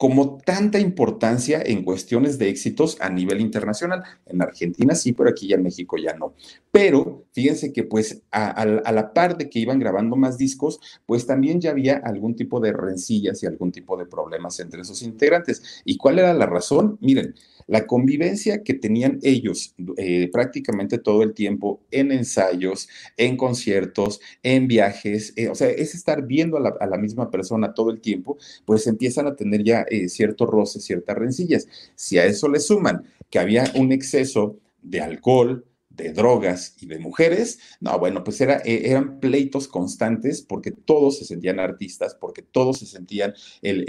como 0.00 0.38
tanta 0.38 0.80
importancia 0.80 1.60
en 1.62 1.84
cuestiones 1.84 2.38
de 2.38 2.48
éxitos 2.48 2.96
a 3.02 3.10
nivel 3.10 3.38
internacional. 3.38 4.02
En 4.24 4.40
Argentina 4.40 4.94
sí, 4.94 5.12
pero 5.12 5.28
aquí 5.28 5.46
ya 5.46 5.56
en 5.56 5.62
México 5.62 5.98
ya 5.98 6.14
no. 6.14 6.32
Pero 6.72 7.26
fíjense 7.32 7.70
que 7.70 7.84
pues 7.84 8.22
a, 8.30 8.64
la 8.64 9.12
par 9.12 9.36
de 9.36 9.50
que 9.50 9.58
iban 9.58 9.78
grabando 9.78 10.16
más 10.16 10.38
discos, 10.38 10.80
pues 11.04 11.26
también 11.26 11.60
ya 11.60 11.72
había 11.72 11.98
algún 11.98 12.34
tipo 12.34 12.60
de 12.60 12.72
rencillas 12.72 13.42
y 13.42 13.46
algún 13.46 13.72
tipo 13.72 13.98
de 13.98 14.06
problemas 14.06 14.58
entre 14.60 14.84
sus 14.84 15.02
integrantes. 15.02 15.82
¿Y 15.84 15.98
cuál 15.98 16.18
era 16.18 16.32
la 16.32 16.46
razón? 16.46 16.96
Miren, 17.02 17.34
la 17.66 17.86
convivencia 17.86 18.64
que 18.64 18.74
tenían 18.74 19.20
ellos 19.22 19.74
eh, 19.96 20.28
prácticamente 20.32 20.98
todo 20.98 21.22
el 21.22 21.34
tiempo 21.34 21.80
en 21.90 22.10
ensayos, 22.10 22.88
en 23.16 23.36
conciertos, 23.36 24.20
en 24.42 24.66
viajes, 24.66 25.32
eh, 25.36 25.48
o 25.48 25.54
sea, 25.54 25.68
es 25.68 25.94
estar 25.94 26.26
viendo 26.26 26.56
a 26.56 26.86
la, 26.86 26.98
misma 26.98 27.30
persona 27.30 27.72
todo 27.72 27.90
el 27.90 28.00
tiempo, 28.00 28.38
pues 28.64 28.88
empiezan 28.88 29.28
a 29.28 29.36
tener 29.36 29.62
ya 29.62 29.86
eh, 29.90 30.08
ciertos 30.08 30.48
roces, 30.48 30.84
ciertas 30.84 31.16
rencillas. 31.16 31.66
Si 31.94 32.18
a 32.18 32.24
eso 32.24 32.48
le 32.48 32.60
suman 32.60 33.04
que 33.30 33.38
había 33.38 33.70
un 33.74 33.92
exceso 33.92 34.56
de 34.82 35.00
alcohol, 35.00 35.64
de 36.00 36.12
drogas 36.12 36.76
y 36.80 36.86
de 36.86 36.98
mujeres, 36.98 37.58
no, 37.80 37.98
bueno, 37.98 38.24
pues 38.24 38.40
era, 38.40 38.58
eh, 38.64 38.82
eran 38.84 39.20
pleitos 39.20 39.68
constantes 39.68 40.40
porque 40.40 40.70
todos 40.70 41.18
se 41.18 41.24
sentían 41.24 41.60
artistas, 41.60 42.14
porque 42.14 42.42
todos 42.42 42.78
se 42.78 42.86
sentían 42.86 43.34
el, 43.60 43.84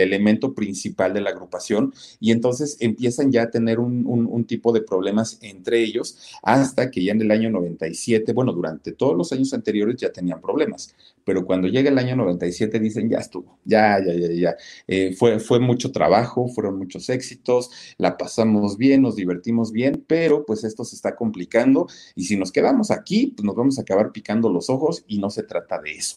elemento 0.00 0.54
principal 0.54 1.12
de 1.12 1.20
la 1.20 1.30
agrupación 1.30 1.92
y 2.20 2.30
entonces 2.30 2.76
empiezan 2.80 3.30
ya 3.30 3.42
a 3.42 3.50
tener 3.50 3.78
un, 3.78 4.06
un, 4.06 4.44
tipo 4.44 4.72
de 4.72 4.82
problemas 4.82 5.38
entre 5.42 5.82
ellos 5.82 6.18
hasta 6.42 6.90
que 6.90 7.02
ya 7.02 7.12
en 7.12 7.22
el 7.22 7.30
año 7.30 7.50
97, 7.50 8.32
bueno, 8.32 8.52
durante 8.52 8.92
todos 8.92 9.16
los 9.16 9.32
años 9.32 9.52
anteriores 9.54 9.96
ya 9.96 10.12
tenían 10.12 10.40
problemas, 10.40 10.94
pero 11.24 11.44
cuando 11.44 11.68
llega 11.68 11.90
el 11.90 11.98
año 11.98 12.16
97 12.16 12.78
dicen, 12.80 13.08
ya 13.08 13.18
estuvo, 13.18 13.58
ya, 13.64 13.98
ya, 14.04 14.12
ya, 14.14 14.32
ya, 14.32 14.56
eh, 14.86 15.14
fue, 15.16 15.40
fue 15.40 15.60
mucho 15.60 15.92
trabajo, 15.92 16.48
fueron 16.48 16.78
muchos 16.78 17.08
éxitos, 17.08 17.70
la 17.98 18.16
pasamos 18.16 18.76
bien, 18.76 19.02
nos 19.02 19.16
divertimos 19.16 19.72
bien, 19.72 20.04
pero 20.06 20.44
pues 20.44 20.64
esto 20.64 20.84
se 20.84 20.96
está 20.96 21.16
complicando 21.16 21.86
y 22.14 22.24
si 22.24 22.36
nos 22.36 22.52
quedamos 22.52 22.90
aquí, 22.90 23.34
pues 23.36 23.44
nos 23.44 23.56
vamos 23.56 23.78
a 23.78 23.82
acabar 23.82 24.12
picando 24.12 24.50
los 24.50 24.70
ojos 24.70 25.04
y 25.06 25.18
no 25.18 25.30
se 25.30 25.42
trata 25.42 25.80
de 25.80 25.92
eso. 25.92 26.16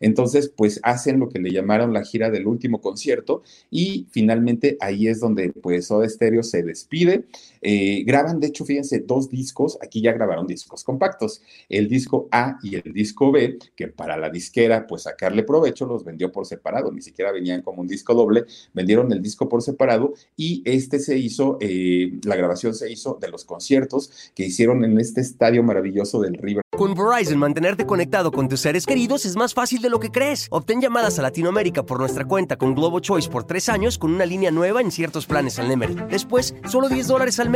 Entonces, 0.00 0.52
pues 0.54 0.80
hacen 0.82 1.20
lo 1.20 1.28
que 1.28 1.38
le 1.38 1.50
llamaron 1.50 1.92
la 1.92 2.04
gira 2.04 2.30
del 2.30 2.46
último 2.46 2.80
concierto 2.80 3.42
y 3.70 4.06
finalmente 4.10 4.76
ahí 4.80 5.08
es 5.08 5.20
donde 5.20 5.52
pues 5.52 5.86
Soda 5.86 6.08
Stereo 6.08 6.42
se 6.42 6.62
despide. 6.62 7.26
Eh, 7.68 8.04
graban, 8.06 8.38
de 8.38 8.46
hecho, 8.46 8.64
fíjense, 8.64 9.00
dos 9.00 9.28
discos, 9.28 9.76
aquí 9.82 10.00
ya 10.00 10.12
grabaron 10.12 10.46
discos 10.46 10.84
compactos, 10.84 11.42
el 11.68 11.88
disco 11.88 12.28
A 12.30 12.60
y 12.62 12.76
el 12.76 12.92
disco 12.92 13.32
B, 13.32 13.58
que 13.74 13.88
para 13.88 14.16
la 14.16 14.30
disquera, 14.30 14.86
pues 14.86 15.02
sacarle 15.02 15.42
provecho, 15.42 15.84
los 15.84 16.04
vendió 16.04 16.30
por 16.30 16.46
separado, 16.46 16.92
ni 16.92 17.02
siquiera 17.02 17.32
venían 17.32 17.62
como 17.62 17.82
un 17.82 17.88
disco 17.88 18.14
doble, 18.14 18.44
vendieron 18.72 19.10
el 19.10 19.20
disco 19.20 19.48
por 19.48 19.62
separado 19.62 20.14
y 20.36 20.62
este 20.64 21.00
se 21.00 21.18
hizo, 21.18 21.58
eh, 21.60 22.12
la 22.22 22.36
grabación 22.36 22.72
se 22.72 22.88
hizo 22.88 23.18
de 23.20 23.30
los 23.30 23.44
conciertos 23.44 24.12
que 24.36 24.46
hicieron 24.46 24.84
en 24.84 25.00
este 25.00 25.20
estadio 25.20 25.64
maravilloso 25.64 26.20
del 26.20 26.34
River. 26.34 26.62
Con 26.76 26.94
Verizon, 26.94 27.38
mantenerte 27.38 27.84
conectado 27.84 28.30
con 28.30 28.48
tus 28.48 28.60
seres 28.60 28.86
queridos 28.86 29.24
es 29.24 29.34
más 29.34 29.54
fácil 29.54 29.82
de 29.82 29.90
lo 29.90 29.98
que 29.98 30.10
crees. 30.10 30.46
Obtén 30.50 30.80
llamadas 30.80 31.18
a 31.18 31.22
Latinoamérica 31.22 31.84
por 31.84 31.98
nuestra 31.98 32.26
cuenta 32.26 32.56
con 32.56 32.76
Globo 32.76 33.00
Choice 33.00 33.28
por 33.28 33.44
tres 33.44 33.68
años 33.68 33.98
con 33.98 34.14
una 34.14 34.26
línea 34.26 34.52
nueva 34.52 34.82
en 34.82 34.92
ciertos 34.92 35.26
planes 35.26 35.58
al 35.58 35.68
Nemery. 35.68 35.96
Después, 36.10 36.54
solo 36.68 36.88
10 36.88 37.08
dólares 37.08 37.40
al 37.40 37.48
mes. 37.48 37.55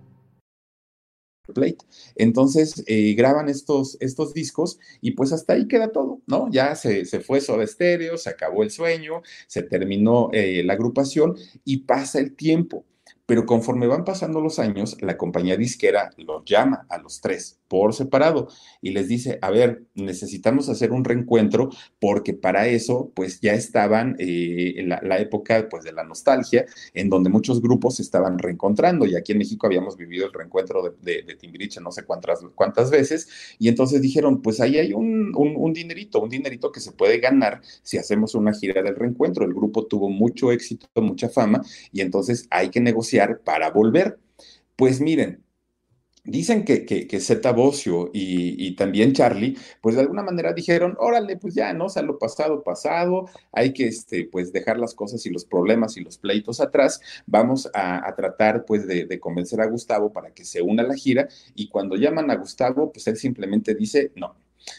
Plate. 1.53 1.77
Entonces 2.15 2.83
eh, 2.87 3.13
graban 3.15 3.49
estos, 3.49 3.97
estos 3.99 4.33
discos 4.33 4.79
y 5.01 5.11
pues 5.11 5.31
hasta 5.31 5.53
ahí 5.53 5.67
queda 5.67 5.91
todo, 5.91 6.21
¿no? 6.27 6.49
Ya 6.51 6.75
se, 6.75 7.05
se 7.05 7.19
fue 7.19 7.41
Soda 7.41 7.65
Stereo, 7.65 8.17
se 8.17 8.29
acabó 8.29 8.63
el 8.63 8.71
sueño, 8.71 9.21
se 9.47 9.63
terminó 9.63 10.29
eh, 10.33 10.63
la 10.63 10.73
agrupación 10.73 11.35
y 11.65 11.77
pasa 11.79 12.19
el 12.19 12.35
tiempo. 12.35 12.85
Pero 13.25 13.45
conforme 13.45 13.87
van 13.87 14.05
pasando 14.05 14.41
los 14.41 14.59
años, 14.59 14.97
la 15.01 15.17
compañía 15.17 15.57
disquera 15.57 16.11
los 16.17 16.43
llama 16.45 16.85
a 16.89 16.97
los 16.97 17.21
tres 17.21 17.59
por 17.67 17.93
separado 17.93 18.49
y 18.81 18.91
les 18.91 19.07
dice, 19.07 19.39
a 19.41 19.49
ver, 19.49 19.83
necesitamos 19.95 20.67
hacer 20.67 20.91
un 20.91 21.05
reencuentro 21.05 21.69
porque 21.99 22.33
para 22.33 22.67
eso 22.67 23.11
pues 23.15 23.39
ya 23.39 23.53
estaban 23.53 24.17
eh, 24.19 24.73
en 24.75 24.89
la, 24.89 25.19
época 25.19 25.67
pues 25.69 25.83
de 25.83 25.93
la 25.93 26.03
nostalgia 26.03 26.65
en 26.93 27.09
donde 27.09 27.29
muchos 27.29 27.61
grupos 27.61 27.95
se 27.95 28.01
estaban 28.01 28.39
reencontrando 28.39 29.05
y 29.05 29.15
aquí 29.15 29.31
en 29.31 29.37
México 29.37 29.67
habíamos 29.67 29.95
vivido 29.95 30.25
el 30.25 30.33
reencuentro 30.33 30.95
de, 31.01 31.23
de, 31.23 31.35
Timbiriche 31.35 31.79
no 31.79 31.91
sé 31.91 32.03
cuántas, 32.03 32.39
cuántas 32.55 32.89
veces 32.89 33.29
y 33.57 33.69
entonces 33.69 34.01
dijeron 34.01 34.41
pues 34.41 34.59
ahí 34.59 34.77
hay 34.77 34.93
un, 34.93 35.31
un 35.35 35.73
dinerito, 35.73 36.19
un 36.19 36.29
dinerito 36.29 36.71
que 36.71 36.81
se 36.81 36.91
puede 36.91 37.19
ganar 37.19 37.61
si 37.83 37.97
hacemos 37.97 38.35
una 38.35 38.53
gira 38.53 38.81
del 38.81 38.95
reencuentro. 38.95 39.45
El 39.45 39.53
grupo 39.53 39.85
tuvo 39.85 40.09
mucho 40.09 40.51
éxito, 40.51 40.87
mucha 40.95 41.29
fama 41.29 41.61
y 41.91 42.01
entonces 42.01 42.47
hay 42.49 42.69
que 42.69 42.79
negociar 42.79 43.20
para 43.43 43.71
volver. 43.71 44.19
Pues 44.75 44.99
miren, 45.01 45.43
Dicen 46.23 46.65
que, 46.65 46.85
que, 46.85 47.07
que 47.07 47.19
Zeta 47.19 47.51
Bocio 47.51 48.11
y, 48.13 48.75
también 48.75 49.13
Charlie, 49.13 49.57
pues 49.81 49.95
de 49.95 50.01
alguna 50.01 50.21
manera 50.21 50.53
dijeron, 50.53 50.95
órale, 50.99 51.35
pues 51.37 51.55
ya, 51.55 51.73
¿no? 51.73 51.85
O 51.85 51.89
sea, 51.89 52.03
lo 52.03 52.19
pasado, 52.19 52.61
pasado, 52.61 53.25
hay 53.51 53.73
que, 53.73 53.87
este, 53.87 54.25
pues 54.31 54.53
dejar 54.53 54.77
las 54.77 54.93
cosas 54.93 55.25
y 55.25 55.31
los 55.31 55.45
problemas 55.45 55.97
y 55.97 56.01
los 56.01 56.19
pleitos 56.19 56.61
atrás, 56.61 57.01
vamos 57.25 57.67
a, 57.73 58.13
tratar, 58.15 58.65
pues, 58.65 58.85
de, 58.85 59.05
de, 59.05 59.19
convencer 59.19 59.61
a 59.61 59.65
Gustavo 59.65 60.13
para 60.13 60.29
que 60.31 60.45
se 60.45 60.61
una 60.61 60.83
a 60.83 60.87
la 60.87 60.95
gira, 60.95 61.27
y 61.55 61.69
cuando 61.69 61.95
llaman 61.95 62.29
a 62.29 62.35
Gustavo, 62.35 62.91
pues 62.91 63.07
él 63.07 63.17
simplemente 63.17 63.73
dice, 63.73 64.11
no, 64.15 64.35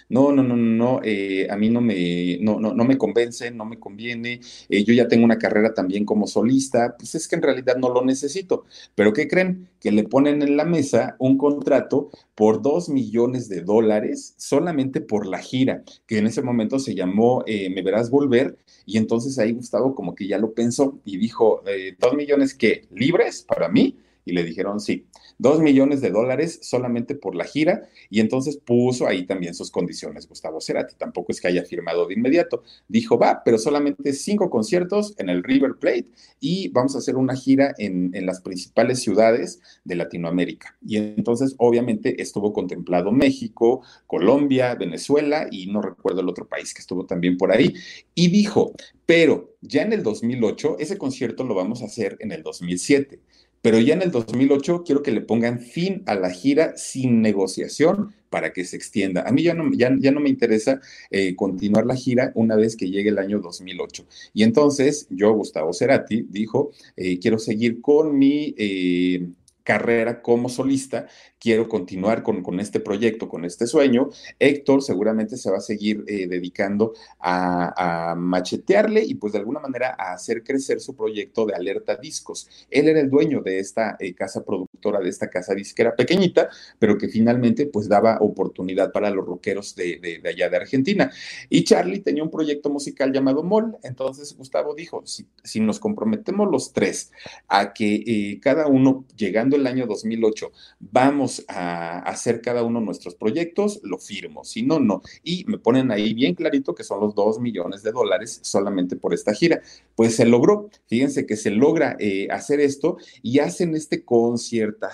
no, 0.09 0.33
no, 0.33 0.43
no, 0.43 0.57
no, 0.57 1.01
eh, 1.03 1.47
a 1.51 1.57
mí 1.57 1.71
no 1.71 1.81
me, 1.81 2.39
no, 2.41 2.59
no, 2.61 2.75
no, 2.75 2.85
me 2.85 2.99
convence, 2.99 3.51
no 3.51 3.65
me 3.65 3.79
conviene, 3.79 4.41
eh, 4.69 4.85
yo 4.85 4.95
ya 4.95 5.09
tengo 5.09 5.25
una 5.25 5.39
carrera 5.39 5.75
también 5.75 6.05
como 6.05 6.27
solista, 6.27 6.97
pues 6.99 7.15
es 7.15 7.29
que 7.29 7.37
en 7.37 7.43
realidad 7.43 7.77
no 7.77 7.89
lo 7.89 8.05
necesito. 8.05 8.65
Pero 8.95 9.13
¿qué 9.13 9.29
creen? 9.29 9.69
Que 9.81 9.93
le 9.93 10.05
ponen 10.05 10.43
en 10.43 10.57
la 10.57 10.65
mesa 10.65 11.17
un 11.19 11.39
contrato 11.39 12.11
por 12.35 12.63
dos 12.63 12.89
millones 12.89 13.49
de 13.49 13.63
dólares 13.63 14.35
solamente 14.37 15.01
por 15.01 15.27
la 15.27 15.39
gira, 15.39 15.83
que 16.07 16.19
en 16.19 16.27
ese 16.27 16.43
momento 16.43 16.79
se 16.79 16.95
llamó 16.95 17.43
eh, 17.47 17.71
Me 17.71 17.83
Verás 17.83 18.11
Volver, 18.11 18.59
y 18.87 18.99
entonces 18.99 19.39
ahí 19.39 19.53
Gustavo 19.53 19.95
como 19.95 20.15
que 20.15 20.27
ya 20.27 20.39
lo 20.39 20.53
pensó 20.55 21.01
y 21.05 21.17
dijo, 21.17 21.63
dos 21.99 22.15
millones 22.15 22.55
que 22.55 22.87
libres 22.91 23.43
para 23.43 23.69
mí, 23.69 23.97
y 24.25 24.33
le 24.33 24.45
dijeron 24.45 24.81
sí 24.81 25.07
dos 25.39 25.61
millones 25.61 26.01
de 26.01 26.11
dólares 26.11 26.61
solamente 26.63 27.15
por 27.15 27.35
la 27.35 27.45
gira 27.45 27.89
y 28.11 28.21
entonces 28.21 28.57
puso 28.57 29.07
ahí 29.07 29.27
también 29.27 29.55
sus 29.55 29.71
condiciones 29.71 30.29
Gustavo 30.29 30.61
Cerati. 30.61 30.95
Tampoco 30.97 31.33
es 31.33 31.41
que 31.41 31.49
haya 31.49 31.65
firmado 31.65 32.07
de 32.07 32.15
inmediato. 32.15 32.63
Dijo, 32.89 33.19
va, 33.19 33.43
pero 33.45 33.59
solamente 33.59 34.13
cinco 34.13 34.51
conciertos 34.51 35.15
en 35.19 35.29
el 35.29 35.43
River 35.43 35.75
Plate 35.79 36.07
y 36.41 36.69
vamos 36.69 36.95
a 36.95 36.99
hacer 36.99 37.17
una 37.17 37.37
gira 37.37 37.75
en, 37.79 38.11
en 38.15 38.27
las 38.27 38.41
principales 38.41 39.01
ciudades 39.01 39.61
de 39.85 39.97
Latinoamérica. 39.97 40.77
Y 40.87 40.97
entonces, 40.97 41.55
obviamente, 41.59 42.21
estuvo 42.21 42.53
contemplado 42.53 43.13
México, 43.13 43.83
Colombia, 44.07 44.75
Venezuela 44.75 45.47
y 45.51 45.67
no 45.67 45.83
recuerdo 45.83 46.21
el 46.21 46.29
otro 46.29 46.47
país 46.47 46.75
que 46.75 46.81
estuvo 46.81 47.07
también 47.07 47.37
por 47.37 47.53
ahí. 47.53 47.75
Y 48.15 48.29
dijo, 48.29 48.73
pero 49.07 49.55
ya 49.61 49.83
en 49.83 49.93
el 49.93 50.03
2008, 50.03 50.77
ese 50.79 50.99
concierto 50.99 51.45
lo 51.45 51.55
vamos 51.55 51.83
a 51.83 51.87
hacer 51.87 52.17
en 52.21 52.33
el 52.33 52.43
2007 52.43 53.21
pero 53.63 53.79
ya 53.79 53.95
en 53.95 54.03
el 54.03 54.11
2008 54.11 54.83
quiero 54.85 55.03
que 55.03 55.13
le 55.13 55.21
pongan 55.21 55.61
fin 55.61 56.03
a 56.07 56.15
la 56.15 56.31
gira 56.31 56.77
sin 56.77 57.23
negociación 57.23 58.13
para 58.29 58.53
que 58.53 58.65
se 58.65 58.77
extienda. 58.77 59.23
A 59.23 59.31
mí 59.31 59.43
ya 59.43 59.55
no, 59.55 59.71
ya, 59.73 59.91
no 59.91 60.21
me 60.21 60.29
interesa 60.29 60.81
eh, 61.11 61.37
continuar 61.37 61.87
la 61.87 61.95
gira 61.95 62.33
una 62.35 62.57
vez 62.57 62.77
que 62.77 62.91
llegue 62.91 63.11
el 63.11 63.19
año 63.19 63.39
2008. 63.41 64.05
Y 64.35 64.43
entonces 64.43 65.07
yo, 65.11 65.33
Gustavo 65.33 65.73
Cerati, 65.73 66.27
dijo, 66.29 66.73
eh, 66.97 67.19
quiero 67.19 67.39
seguir 67.39 67.81
con 67.81 68.19
mi... 68.19 68.55
Eh, 68.59 69.29
carrera 69.65 70.23
como 70.23 70.49
solista, 70.49 71.07
quiero 71.43 71.69
continuar 71.69 72.23
con, 72.23 72.41
con, 72.41 72.61
este 72.61 72.79
proyecto, 72.79 73.29
con 73.29 73.45
este 73.45 73.67
sueño. 73.67 74.11
Héctor 74.39 74.81
seguramente 74.81 75.37
se 75.37 75.51
va 75.51 75.57
a 75.57 75.61
seguir 75.61 76.05
eh, 76.07 76.29
dedicando 76.29 76.93
a, 77.19 78.15
machetearle 78.17 79.05
y 79.05 79.17
pues 79.17 79.33
de 79.33 79.41
alguna 79.41 79.59
manera 79.59 79.97
a 79.99 80.13
hacer 80.13 80.45
crecer 80.45 80.81
su 80.81 80.95
proyecto 80.95 81.45
de 81.45 81.55
Alerta 81.55 81.97
Discos. 81.97 82.49
Él 82.71 82.87
era 82.87 83.01
el 83.01 83.11
dueño 83.11 83.41
de 83.43 83.59
esta 83.59 83.97
eh, 83.99 84.15
casa 84.15 84.45
productora, 84.45 85.01
de 85.01 85.09
esta 85.09 85.29
casa 85.29 85.53
disquera 85.55 85.97
pequeñita, 85.97 86.49
pero 86.79 86.97
que 86.97 87.09
finalmente 87.09 87.67
pues 87.67 87.89
daba 87.89 88.19
oportunidad 88.21 88.93
para 88.93 89.11
los 89.11 89.27
rockeros 89.27 89.75
de, 89.75 89.99
de, 90.23 90.29
allá 90.29 90.49
de 90.49 90.57
Argentina. 90.59 91.11
Y 91.49 91.65
Charlie 91.65 92.01
tenía 92.01 92.23
un 92.23 92.31
proyecto 92.31 92.71
musical 92.71 93.13
llamado 93.13 93.43
MOL, 93.43 93.79
entonces 93.83 94.37
Gustavo 94.37 94.75
dijo, 94.75 95.03
si, 95.07 95.27
si 95.43 95.59
nos 95.59 95.81
comprometemos 95.81 96.49
los 96.49 96.73
tres 96.73 97.11
a 97.49 97.73
que 97.73 97.95
eh, 98.07 98.41
cada 98.41 98.69
uno 98.69 99.05
llegando 99.17 99.57
el 99.57 99.67
año 99.67 99.87
2008 99.87 100.53
vamos 100.79 101.32
a 101.49 101.99
hacer 102.01 102.41
cada 102.41 102.63
uno 102.63 102.81
nuestros 102.81 103.15
proyectos, 103.15 103.81
lo 103.83 103.99
firmo, 103.99 104.45
si 104.45 104.63
no, 104.63 104.81
no. 104.81 105.03
Y 105.23 105.45
me 105.47 105.59
ponen 105.59 105.91
ahí 105.91 106.15
bien 106.15 106.35
clarito 106.35 106.75
que 106.75 106.85
son 106.85 107.01
los 107.01 107.15
dos 107.15 107.41
millones 107.41 107.83
de 107.83 107.93
dólares 107.93 108.41
solamente 108.43 108.97
por 108.97 109.15
esta 109.15 109.35
gira. 109.35 109.63
Pues 109.95 110.17
se 110.17 110.27
logró, 110.27 110.71
fíjense 110.87 111.27
que 111.27 111.37
se 111.37 111.51
logra 111.51 111.97
eh, 111.99 112.29
hacer 112.31 112.61
esto 112.61 112.97
y 113.23 113.39
hacen 113.39 113.75
este 113.75 114.05
concierto, 114.05 114.89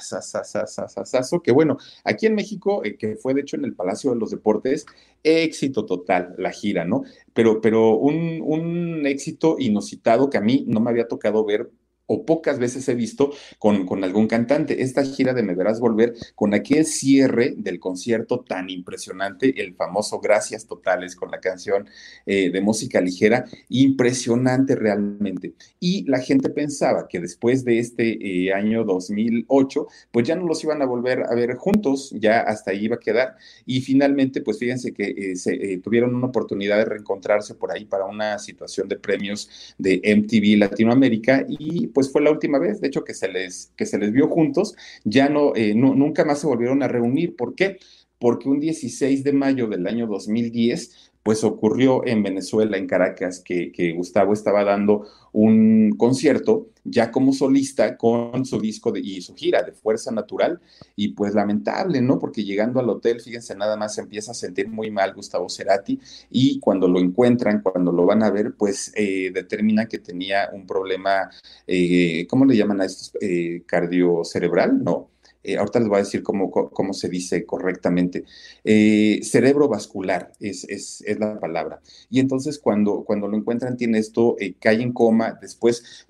que 1.43 1.53
bueno, 1.53 1.79
aquí 2.05 2.27
en 2.27 2.35
México, 2.35 2.85
eh, 2.85 2.97
que 2.97 3.17
fue 3.17 3.35
de 3.35 3.43
hecho 3.43 3.57
en 3.57 3.65
el 3.65 3.75
Palacio 3.75 4.11
de 4.11 4.17
los 4.17 4.31
Deportes, 4.31 4.87
éxito 5.23 5.85
total 5.85 6.35
la 6.39 6.51
gira, 6.51 6.85
¿no? 6.85 7.03
Pero, 7.35 7.61
pero 7.61 7.97
un, 7.97 8.41
un 8.43 9.07
éxito 9.07 9.57
inusitado 9.59 10.31
que 10.31 10.39
a 10.39 10.43
mí 10.43 10.65
no 10.67 10.81
me 10.81 10.91
había 10.91 11.09
tocado 11.09 11.45
ver 11.45 11.71
o 12.09 12.25
pocas 12.25 12.59
veces 12.59 12.89
he 12.89 12.95
visto 12.95 13.33
con, 13.59 13.87
con, 13.87 14.03
algún 14.03 14.27
cantante. 14.27 14.83
Esta 14.83 15.05
gira 15.05 15.35
de 15.35 15.43
Me 15.43 15.55
Verás 15.55 15.79
Volver, 15.79 16.15
con 16.35 16.55
aquel 16.55 16.87
cierre 16.87 17.55
del 17.57 17.79
concierto 17.79 18.41
tan 18.41 18.71
impresionante, 18.71 19.63
el 19.63 19.75
famoso 19.75 20.19
Gracias 20.19 20.67
Totales 20.67 21.15
con 21.15 21.31
la 21.31 21.41
canción 21.41 21.87
eh, 22.27 22.51
de 22.51 22.61
música 22.61 23.01
ligera, 23.01 23.45
impresionante 23.69 24.75
realmente. 24.75 25.53
Y 25.81 26.05
la 26.09 26.19
gente 26.21 26.49
pensaba 26.49 27.09
que 27.09 27.21
después 27.21 27.65
de 27.65 27.79
este 27.79 28.47
eh, 28.47 28.53
año 28.55 28.85
2008, 28.85 29.87
pues 30.11 30.27
ya 30.27 30.35
no 30.35 30.47
los 30.47 30.65
iban 30.65 30.81
a 30.81 30.87
volver 30.87 31.25
a 31.29 31.35
ver 31.35 31.57
juntos, 31.57 32.15
ya 32.19 32.41
hasta 32.41 32.71
ahí 32.71 32.87
iba 32.87 32.97
a 32.97 33.01
quedar. 33.01 33.37
Y 33.67 33.83
finalmente, 33.83 34.41
pues 34.41 34.59
fíjense 34.59 34.95
que 34.95 35.05
eh, 35.05 35.37
se, 35.37 35.79
tuvieron 35.79 36.15
una 36.15 36.29
oportunidad 36.29 36.79
de 36.79 36.87
reencontrarse 36.87 37.55
por 37.55 37.71
ahí 37.71 37.85
para 37.85 38.07
una 38.07 38.39
situación 38.39 38.89
de 38.89 38.97
premios 38.97 39.75
de 39.77 40.01
MTV 40.03 40.59
Latinoamérica 40.59 41.45
y 41.49 41.89
pues 41.99 42.13
fue 42.13 42.23
la 42.23 42.31
última 42.31 42.61
vez, 42.61 42.81
de 42.81 42.87
hecho, 42.87 43.03
que 43.03 43.13
se 43.13 43.27
les, 43.27 43.73
que 43.75 43.85
se 43.85 43.99
les 43.99 44.13
vio 44.13 44.29
juntos, 44.29 44.77
ya 45.03 45.29
no, 45.29 45.57
eh, 45.57 45.75
no, 45.75 45.97
nunca 45.97 46.25
más 46.25 46.39
se 46.39 46.47
volvieron 46.47 46.81
a 46.85 46.87
reunir. 46.87 47.35
¿Por 47.35 47.57
qué? 47.57 47.79
Porque 48.21 48.49
un 48.49 48.61
16 48.61 49.25
de 49.25 49.33
mayo 49.33 49.67
del 49.67 49.85
año 49.85 50.07
2010 50.07 51.08
pues 51.23 51.45
ocurrió 51.45 52.07
en 52.07 52.23
Venezuela, 52.23 52.77
en 52.77 52.87
Caracas, 52.87 53.43
que, 53.45 53.93
Gustavo 53.97 54.33
estaba 54.33 54.65
dando 54.65 55.07
un 55.33 55.95
concierto 55.97 56.69
ya 56.85 57.11
como 57.11 57.33
solista 57.33 57.99
con 57.99 58.47
su 58.47 58.59
disco 58.59 58.91
de, 58.93 59.01
y 59.01 59.21
su 59.21 59.35
gira 59.35 59.63
de 59.63 59.73
Fuerza 59.73 60.11
Natural, 60.11 60.59
y 60.97 61.09
pues 61.09 61.35
lamentable, 61.35 62.01
¿no? 62.01 62.19
Porque 62.19 62.45
llegando 62.45 62.81
al 62.81 62.89
hotel, 62.89 63.21
fíjense, 63.21 63.55
nada 63.55 63.77
más 63.77 63.95
se 63.95 64.01
empieza 64.01 64.31
a 64.31 64.35
sentir 64.35 64.69
muy 64.69 64.91
mal 64.91 65.13
Gustavo 65.15 65.49
Cerati, 65.51 66.01
y 66.31 66.59
cuando 66.61 66.89
lo 66.89 66.99
encuentran, 66.99 67.61
cuando 67.63 67.93
lo 67.93 68.07
van 68.07 68.23
a 68.23 68.31
ver, 68.31 68.55
pues 68.57 68.93
eh, 68.97 69.31
determina 69.35 69.87
que 69.87 69.99
tenía 69.99 70.49
un 70.53 70.67
problema, 70.67 71.31
eh, 71.67 72.27
¿cómo 72.29 72.47
le 72.47 72.57
llaman 72.57 72.81
a 72.81 72.87
estos? 72.87 73.13
Eh, 73.21 73.63
cardiocerebral, 73.67 74.83
¿no? 74.83 75.11
Eh, 75.43 75.57
ahorita 75.57 75.79
les 75.79 75.89
voy 75.89 75.97
a 75.97 76.03
decir 76.03 76.23
cómo, 76.23 76.51
cómo 76.51 76.93
se 76.93 77.09
dice 77.09 77.47
correctamente, 77.47 78.25
eh, 78.65 79.21
cerebro 79.23 79.69
vascular 79.69 80.33
es, 80.41 80.65
es, 80.65 81.03
es, 81.07 81.19
la 81.19 81.39
palabra. 81.39 81.81
Y 82.11 82.21
entonces 82.21 82.59
cuando, 82.59 83.05
cuando 83.05 83.29
lo 83.29 83.37
encuentran 83.37 83.77
tiene 83.77 83.99
esto, 83.99 84.37
eh, 84.41 84.55
cae 84.61 84.83
en 84.83 84.93
coma, 84.93 85.39
después 85.41 86.07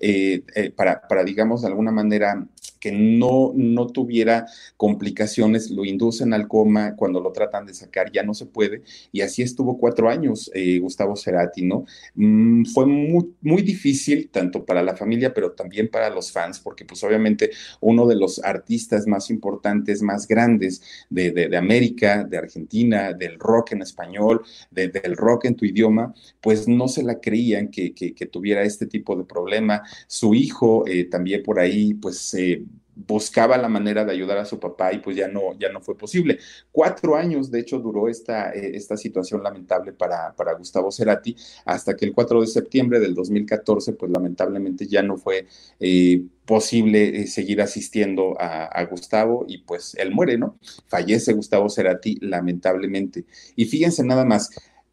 para, 0.77 1.07
para, 1.07 1.25
digamos, 1.25 1.63
de 1.63 1.69
alguna 1.69 1.93
manera 1.93 2.47
que 2.81 2.93
no, 2.93 3.53
no 3.55 3.87
tuviera 3.89 4.47
complicaciones, 4.77 5.71
lo 5.71 5.85
inducen 5.85 6.33
al 6.33 6.49
coma, 6.49 6.97
cuando 6.97 7.21
lo 7.21 7.33
tratan 7.33 7.67
de 7.67 7.75
sacar 7.75 8.13
ya 8.13 8.23
no 8.23 8.35
se 8.35 8.47
puede, 8.47 8.83
y 9.13 9.21
así 9.21 9.43
estuvo 9.43 9.79
cuatro 9.79 10.09
años 10.09 10.51
Gustavo 10.81 11.17
Cerati, 11.17 11.65
¿no? 11.65 11.85
Mm, 12.15 12.65
fue 12.67 12.87
muy, 12.87 13.35
muy 13.41 13.63
difícil, 13.63 14.29
tanto 14.31 14.65
para 14.65 14.83
la 14.83 14.97
familia, 14.97 15.33
pero 15.33 15.53
también 15.53 15.89
para 15.89 16.11
los 16.11 16.33
fans, 16.33 16.61
porque 16.61 16.85
pues 16.85 17.03
obviamente 17.05 17.51
uno 17.81 18.07
de 18.07 18.17
los 18.17 18.43
artistas 18.45 19.07
más 19.07 19.31
importantes, 19.31 20.03
más 20.03 20.27
grandes 20.27 20.83
de, 21.11 21.57
América, 21.57 22.25
de 22.25 22.39
Argentina, 22.39 23.13
del 23.13 23.39
rock 23.39 23.73
en 23.73 23.83
español, 23.83 24.43
del 24.71 25.17
rock 25.17 25.47
en 25.47 25.57
tu 25.57 25.65
idioma, 25.65 26.15
pues 26.41 26.69
no 26.69 26.89
se 26.89 27.03
la 27.03 27.21
creían 27.21 27.69
que, 27.69 27.93
tuviera 28.31 28.63
este 28.63 28.87
tipo 28.87 29.17
de 29.17 29.25
problema. 29.25 29.83
Su 30.07 30.35
hijo 30.35 30.87
eh, 30.87 31.05
también 31.05 31.43
por 31.43 31.59
ahí, 31.59 31.95
pues... 31.95 32.35
Eh, 32.35 32.65
buscaba 33.07 33.57
la 33.57 33.69
manera 33.69 34.05
de 34.05 34.13
ayudar 34.13 34.39
a 34.39 34.45
su 34.45 34.59
papá 34.59 34.93
y 34.93 34.99
pues 34.99 35.17
ya 35.17 35.29
no, 35.29 35.57
ya 35.59 35.71
no 35.71 35.81
fue 35.81 35.97
posible. 35.97 36.39
Cuatro 36.73 37.15
años, 37.17 37.51
de 37.51 37.61
hecho, 37.61 37.79
duró 37.79 38.09
esta, 38.09 38.51
eh, 38.53 38.73
esta 38.75 38.97
situación 38.97 39.43
lamentable 39.43 39.93
para, 39.93 40.35
para 40.35 40.55
Gustavo 40.55 40.91
Cerati, 40.91 41.37
hasta 41.65 41.95
que 41.95 42.07
el 42.07 42.13
4 42.13 42.41
de 42.41 42.47
septiembre 42.49 42.99
del 42.99 43.15
2014, 43.15 43.93
pues 43.93 44.11
lamentablemente 44.11 44.87
ya 44.87 45.03
no 45.03 45.17
fue 45.17 45.47
eh, 45.79 46.25
posible 46.45 47.21
eh, 47.21 47.27
seguir 47.27 47.63
asistiendo 47.63 48.35
a, 48.41 48.65
a, 48.65 48.85
Gustavo 48.87 49.45
y 49.47 49.59
pues 49.59 49.95
él 49.95 50.11
muere, 50.11 50.39
¿no? 50.39 50.59
Fallece 50.87 51.35
Gustavo 51.35 51.69
Cerati 51.69 52.17
lamentablemente. 52.21 53.27
Y 53.55 53.67
fíjense 53.67 54.03
nada 54.03 54.25
más, 54.25 54.51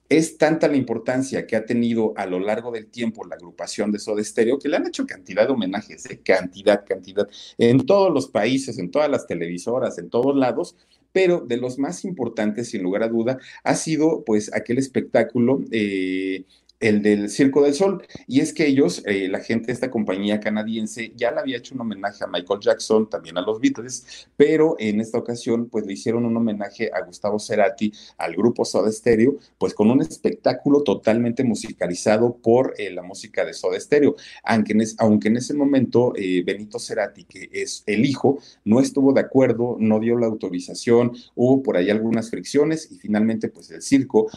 es 0.10 0.38
tanta 0.38 0.68
la 0.68 0.78
importancia 0.78 1.48
que 1.48 1.56
ha 1.56 1.66
tenido 1.66 2.14
a 2.16 2.26
lo 2.26 2.40
largo 2.40 2.72
del 2.72 2.88
tiempo 2.88 3.26
la 3.26 3.36
agrupación 3.36 3.92
de 3.92 4.00
Soda 4.00 4.24
Stereo 4.24 4.60
que 4.60 4.70
le 4.70 4.78
han 4.78 4.88
hecho 4.88 5.06
cantidad 5.06 5.46
de 5.48 5.54
homenajes, 5.54 6.06
¿eh? 6.06 6.22
cantidad, 6.24 6.86
cantidad, 6.86 7.28
en 7.58 7.86
todos 7.86 8.14
los 8.14 8.28
países, 8.28 8.78
en 8.78 8.92
todas 8.92 9.10
las 9.10 9.26
televisoras, 9.28 9.98
en 9.98 10.10
todos 10.10 10.36
lados, 10.36 10.76
pero 11.12 11.40
de 11.40 11.58
los 11.58 11.80
más 11.80 12.04
importantes, 12.04 12.70
sin 12.70 12.84
lugar 12.84 13.04
a 13.04 13.08
duda, 13.08 13.40
ha 13.64 13.76
sido 13.76 14.24
pues 14.26 14.54
aquel 14.54 14.78
espectáculo 14.78 15.62
eh, 15.72 16.44
el 16.80 17.02
del 17.02 17.30
Circo 17.30 17.64
del 17.64 17.74
Sol. 17.74 18.06
Y 18.28 18.40
es 18.40 18.54
que 18.54 18.68
ellos, 18.68 19.02
eh, 19.06 19.28
la 19.30 19.40
gente 19.40 19.68
de 19.68 19.74
esta 19.74 19.92
compañía 19.92 20.40
canadiense, 20.40 21.14
ya 21.16 21.32
le 21.32 21.40
había 21.40 21.58
hecho 21.58 21.76
un 21.76 21.82
homenaje 21.82 22.24
a 22.24 22.28
Michael 22.28 22.60
Jackson, 22.60 23.10
también 23.10 23.38
a 23.38 23.42
los 23.42 23.60
Beatles, 23.60 24.28
pero 24.38 24.76
en 24.80 25.02
esta 25.02 25.18
ocasión, 25.18 25.70
pues 25.70 25.86
le 25.86 25.94
hicieron 25.94 26.26
un 26.26 26.36
homenaje 26.36 26.92
a 26.94 27.02
Gustavo 27.02 27.40
Cerati, 27.40 27.92
al 28.18 28.36
grupo 28.36 28.66
Soda 28.66 28.92
Stereo, 28.92 29.38
pues 29.58 29.74
con 29.74 29.90
un 29.90 30.02
espectáculo 30.02 30.84
totalmente 30.84 31.44
musicalizado 31.44 32.36
por 32.38 32.74
eh, 32.78 32.92
la 32.92 33.02
música 33.02 33.46
de 33.46 33.54
Soda 33.54 33.80
Stereo. 33.80 34.16
Aunque 34.44 34.74
en, 34.74 34.84
aunque 34.98 35.28
en 35.30 35.38
ese 35.38 35.54
momento 35.54 36.14
eh, 36.16 36.44
Benito 36.46 36.80
Cerati, 36.80 37.24
que 37.24 37.50
es 37.52 37.84
el 37.86 38.06
hijo, 38.06 38.40
no 38.64 38.80
estuvo 38.80 39.14
de 39.14 39.22
acuerdo, 39.22 39.78
no 39.80 40.00
dio 40.00 40.18
la 40.18 40.28
autorización, 40.28 41.14
hubo 41.36 41.64
por 41.64 41.78
ahí 41.78 41.90
algunas 41.90 42.30
fricciones 42.30 42.92
y 42.92 42.98
finalmente, 42.98 43.50
pues 43.50 43.72
el 43.72 43.82
circo 43.82 44.30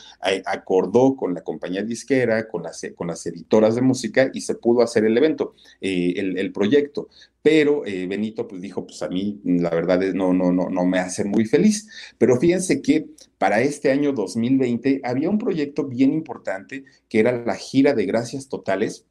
acordó 0.45 1.17
con 1.17 1.35
la 1.35 1.43
compañía 1.43 1.83
disquera 1.83 2.28
con 2.51 2.63
las, 2.63 2.83
con 2.95 3.07
las 3.09 3.25
editoras 3.27 3.75
de 3.75 3.83
música 3.83 4.31
y 4.33 4.41
se 4.41 4.55
pudo 4.55 4.83
hacer 4.83 5.05
el 5.05 5.17
evento, 5.17 5.55
eh, 5.81 6.15
el, 6.17 6.53
proyecto. 6.53 7.09
Pero 7.43 7.85
eh, 7.87 8.07
Benito 8.07 8.47
pues 8.47 8.61
dijo, 8.61 8.87
pues 8.87 9.03
a 9.03 9.09
mí 9.09 9.41
la 9.45 9.71
verdad 9.71 10.03
es, 10.03 10.15
no, 10.15 10.33
no, 10.33 10.53
no, 10.53 10.69
no 10.69 10.85
me 10.85 10.99
hace 10.99 11.25
muy 11.25 11.45
feliz. 11.47 11.89
Pero 12.19 12.39
fíjense 12.39 12.83
que 12.83 13.07
para 13.39 13.61
este 13.61 13.91
año 13.91 14.13
2020 14.13 15.01
había 15.05 15.31
un 15.31 15.39
proyecto 15.39 15.85
bien 15.85 16.13
importante 16.13 16.85
que 17.09 17.21
era 17.21 17.33
la 17.45 17.55
gira 17.55 17.95
de 17.95 18.07
Gracias 18.07 18.49
Totales 18.49 19.07